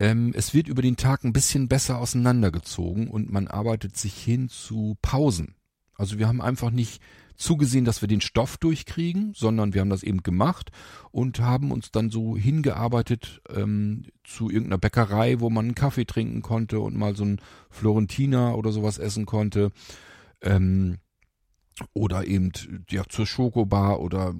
ähm, 0.00 0.32
es 0.34 0.52
wird 0.54 0.68
über 0.68 0.82
den 0.82 0.96
Tag 0.96 1.24
ein 1.24 1.32
bisschen 1.32 1.68
besser 1.68 1.98
auseinandergezogen 1.98 3.08
und 3.08 3.30
man 3.30 3.46
arbeitet 3.46 3.96
sich 3.96 4.14
hin 4.14 4.48
zu 4.48 4.96
Pausen. 5.00 5.54
Also 5.96 6.18
wir 6.18 6.26
haben 6.26 6.40
einfach 6.40 6.70
nicht 6.70 7.00
zugesehen, 7.36 7.84
dass 7.84 8.00
wir 8.00 8.08
den 8.08 8.20
Stoff 8.20 8.56
durchkriegen, 8.56 9.32
sondern 9.34 9.74
wir 9.74 9.80
haben 9.80 9.90
das 9.90 10.02
eben 10.02 10.22
gemacht 10.22 10.70
und 11.10 11.40
haben 11.40 11.72
uns 11.72 11.90
dann 11.90 12.10
so 12.10 12.36
hingearbeitet 12.36 13.42
ähm, 13.54 14.04
zu 14.22 14.50
irgendeiner 14.50 14.78
Bäckerei, 14.78 15.40
wo 15.40 15.50
man 15.50 15.66
einen 15.66 15.74
Kaffee 15.74 16.04
trinken 16.04 16.42
konnte 16.42 16.80
und 16.80 16.96
mal 16.96 17.16
so 17.16 17.24
ein 17.24 17.40
Florentiner 17.70 18.56
oder 18.56 18.72
sowas 18.72 18.98
essen 18.98 19.26
konnte. 19.26 19.72
Ähm, 20.40 20.98
oder 21.92 22.26
eben 22.26 22.52
ja 22.88 23.02
zur 23.08 23.26
Schokobar 23.26 24.00
oder 24.00 24.34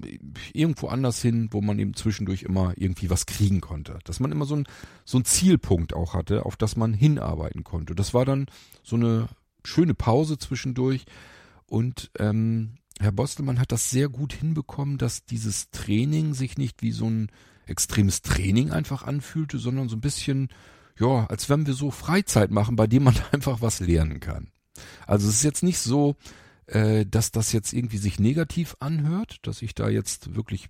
irgendwo 0.53 0.89
anders 0.89 1.21
hin, 1.21 1.49
wo 1.51 1.61
man 1.61 1.79
eben 1.79 1.95
zwischendurch 1.95 2.43
immer 2.45 2.75
irgendwie 2.77 3.11
was 3.11 3.27
kriegen 3.27 3.61
konnte. 3.61 3.99
Dass 4.05 4.21
man 4.21 4.31
immer 4.31 4.45
so 4.45 4.57
ein 4.57 4.65
so 5.05 5.21
Zielpunkt 5.21 5.95
auch 5.95 6.15
hatte, 6.15 6.47
auf 6.47 6.57
das 6.57 6.77
man 6.77 6.95
hinarbeiten 6.95 7.65
konnte. 7.65 7.95
Das 7.95 8.15
war 8.15 8.25
dann 8.25 8.47
so 8.83 8.97
eine 8.97 9.29
schöne 9.65 9.95
Pause 9.95 10.39
zwischendurch 10.39 11.07
und 11.67 12.11
ähm, 12.19 12.75
Herr 13.01 13.13
Bostelmann 13.13 13.59
hat 13.59 13.73
das 13.73 13.91
sehr 13.91 14.09
gut 14.09 14.33
hinbekommen, 14.33 14.99
dass 14.99 15.25
dieses 15.25 15.71
Training 15.71 16.35
sich 16.35 16.59
nicht 16.59 16.83
wie 16.83 16.93
so 16.93 17.09
ein 17.09 17.31
extremes 17.67 18.23
Training 18.23 18.71
einfach 18.71 19.03
anfühlte, 19.03 19.59
sondern 19.59 19.89
so 19.89 19.97
ein 19.97 20.01
bisschen, 20.01 20.49
ja, 20.99 21.27
als 21.27 21.49
wenn 21.49 21.67
wir 21.67 21.75
so 21.75 21.91
Freizeit 21.91 22.51
machen, 22.51 22.77
bei 22.77 22.87
dem 22.87 23.05
man 23.05 23.17
einfach 23.33 23.61
was 23.61 23.81
lernen 23.81 24.21
kann. 24.21 24.49
Also 25.07 25.29
es 25.29 25.37
ist 25.37 25.45
jetzt 25.45 25.63
nicht 25.63 25.79
so, 25.79 26.17
äh, 26.67 27.07
dass 27.07 27.33
das 27.33 27.53
jetzt 27.53 27.73
irgendwie 27.73 27.99
sich 27.99 28.19
negativ 28.19 28.77
anhört, 28.81 29.39
dass 29.43 29.63
ich 29.63 29.75
da 29.75 29.89
jetzt 29.89 30.35
wirklich 30.35 30.69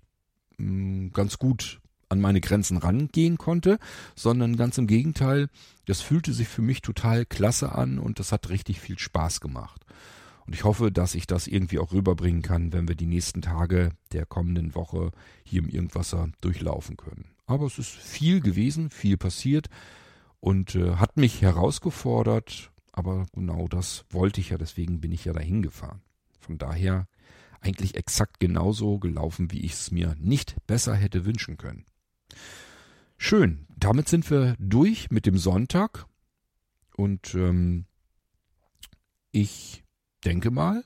mh, 0.57 1.07
mm, 1.07 1.11
ganz 1.13 1.37
gut 1.37 1.79
an 2.09 2.21
meine 2.21 2.41
Grenzen 2.41 2.77
rangehen 2.77 3.37
konnte, 3.37 3.79
sondern 4.15 4.57
ganz 4.57 4.77
im 4.77 4.87
Gegenteil, 4.87 5.49
das 5.85 6.01
fühlte 6.01 6.33
sich 6.33 6.47
für 6.47 6.61
mich 6.61 6.81
total 6.81 7.25
klasse 7.25 7.73
an 7.73 7.97
und 7.97 8.19
das 8.19 8.31
hat 8.31 8.49
richtig 8.49 8.79
viel 8.79 8.99
Spaß 8.99 9.41
gemacht. 9.41 9.85
Und 10.45 10.53
ich 10.53 10.63
hoffe, 10.63 10.91
dass 10.91 11.15
ich 11.15 11.25
das 11.25 11.47
irgendwie 11.47 11.79
auch 11.79 11.91
rüberbringen 11.91 12.41
kann, 12.41 12.71
wenn 12.71 12.87
wir 12.87 12.95
die 12.95 13.07
nächsten 13.07 13.41
Tage 13.41 13.89
der 14.11 14.25
kommenden 14.25 14.75
Woche 14.75 15.11
hier 15.43 15.63
im 15.63 15.69
Irgendwasser 15.69 16.29
durchlaufen 16.41 16.97
können. 16.97 17.31
Aber 17.47 17.65
es 17.65 17.79
ist 17.79 17.91
viel 17.91 18.41
gewesen, 18.41 18.89
viel 18.91 19.17
passiert 19.17 19.67
und 20.39 20.75
äh, 20.75 20.95
hat 20.95 21.17
mich 21.17 21.41
herausgefordert, 21.41 22.71
aber 22.91 23.25
genau 23.33 23.67
das 23.67 24.05
wollte 24.09 24.39
ich 24.39 24.49
ja, 24.49 24.57
deswegen 24.57 25.01
bin 25.01 25.11
ich 25.11 25.25
ja 25.25 25.33
dahin 25.33 25.61
gefahren. 25.61 26.01
Von 26.39 26.57
daher 26.57 27.07
eigentlich 27.59 27.95
exakt 27.95 28.39
genauso 28.39 28.99
gelaufen, 28.99 29.51
wie 29.51 29.61
ich 29.61 29.73
es 29.73 29.91
mir 29.91 30.15
nicht 30.19 30.55
besser 30.67 30.95
hätte 30.95 31.25
wünschen 31.25 31.57
können. 31.57 31.85
Schön, 33.17 33.65
damit 33.75 34.07
sind 34.07 34.29
wir 34.29 34.55
durch 34.59 35.09
mit 35.09 35.25
dem 35.25 35.37
Sonntag 35.37 36.05
und 36.95 37.33
ähm, 37.33 37.85
ich 39.31 39.84
denke 40.25 40.51
mal, 40.51 40.83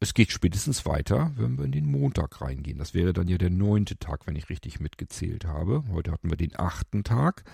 es 0.00 0.14
geht 0.14 0.32
spätestens 0.32 0.84
weiter, 0.84 1.30
wenn 1.36 1.56
wir 1.58 1.64
in 1.64 1.72
den 1.72 1.86
Montag 1.86 2.40
reingehen. 2.40 2.78
Das 2.78 2.92
wäre 2.92 3.12
dann 3.12 3.28
ja 3.28 3.38
der 3.38 3.50
neunte 3.50 3.98
Tag, 3.98 4.26
wenn 4.26 4.34
ich 4.34 4.48
richtig 4.48 4.80
mitgezählt 4.80 5.44
habe. 5.44 5.84
Heute 5.92 6.10
hatten 6.10 6.28
wir 6.28 6.36
den 6.36 6.58
achten 6.58 7.04
Tag, 7.04 7.44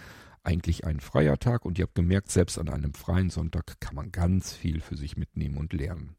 eigentlich 0.44 0.84
ein 0.86 1.00
freier 1.00 1.38
Tag 1.38 1.66
und 1.66 1.78
ihr 1.78 1.82
habt 1.82 1.94
gemerkt, 1.94 2.30
selbst 2.30 2.58
an 2.58 2.70
einem 2.70 2.94
freien 2.94 3.28
Sonntag 3.28 3.80
kann 3.80 3.94
man 3.94 4.12
ganz 4.12 4.54
viel 4.54 4.80
für 4.80 4.96
sich 4.96 5.18
mitnehmen 5.18 5.58
und 5.58 5.74
lernen. 5.74 6.16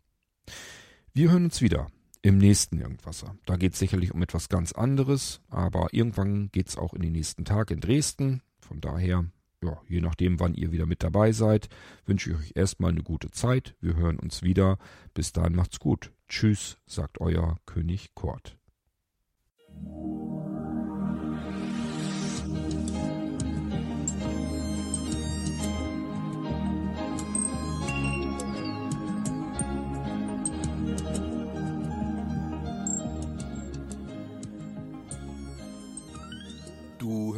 Wir 1.14 1.32
hören 1.32 1.46
uns 1.46 1.62
wieder 1.62 1.88
im 2.22 2.38
nächsten 2.38 2.80
Irgendwasser. 2.80 3.36
Da 3.48 3.56
geht 3.56 3.74
es 3.74 3.80
sicherlich 3.80 4.14
um 4.14 4.22
etwas 4.22 4.50
ganz 4.50 4.72
anderes, 4.72 5.42
aber 5.50 5.88
irgendwann 5.94 6.52
geht 6.52 6.68
es 6.68 6.78
auch 6.78 6.94
in 6.94 7.02
den 7.02 7.14
nächsten 7.14 7.44
Tag 7.44 7.72
in 7.72 7.80
Dresden. 7.80 8.44
Von 8.60 8.82
daher 8.82 9.26
ja, 9.64 9.82
je 9.88 10.02
nachdem, 10.02 10.40
wann 10.40 10.54
ihr 10.54 10.72
wieder 10.72 10.86
mit 10.86 11.04
dabei 11.04 11.32
seid, 11.32 11.70
wünsche 12.06 12.32
ich 12.32 12.38
euch 12.38 12.52
erstmal 12.56 12.92
eine 12.92 13.04
gute 13.04 13.32
Zeit. 13.32 13.76
Wir 13.82 13.96
hören 13.96 14.20
uns 14.20 14.42
wieder. 14.44 14.78
Bis 15.14 15.34
dahin 15.34 15.56
macht's 15.56 15.80
gut. 15.80 16.12
Tschüss, 16.28 16.78
sagt 16.86 17.20
euer 17.20 17.58
König 17.66 18.16
Kort. 18.16 18.58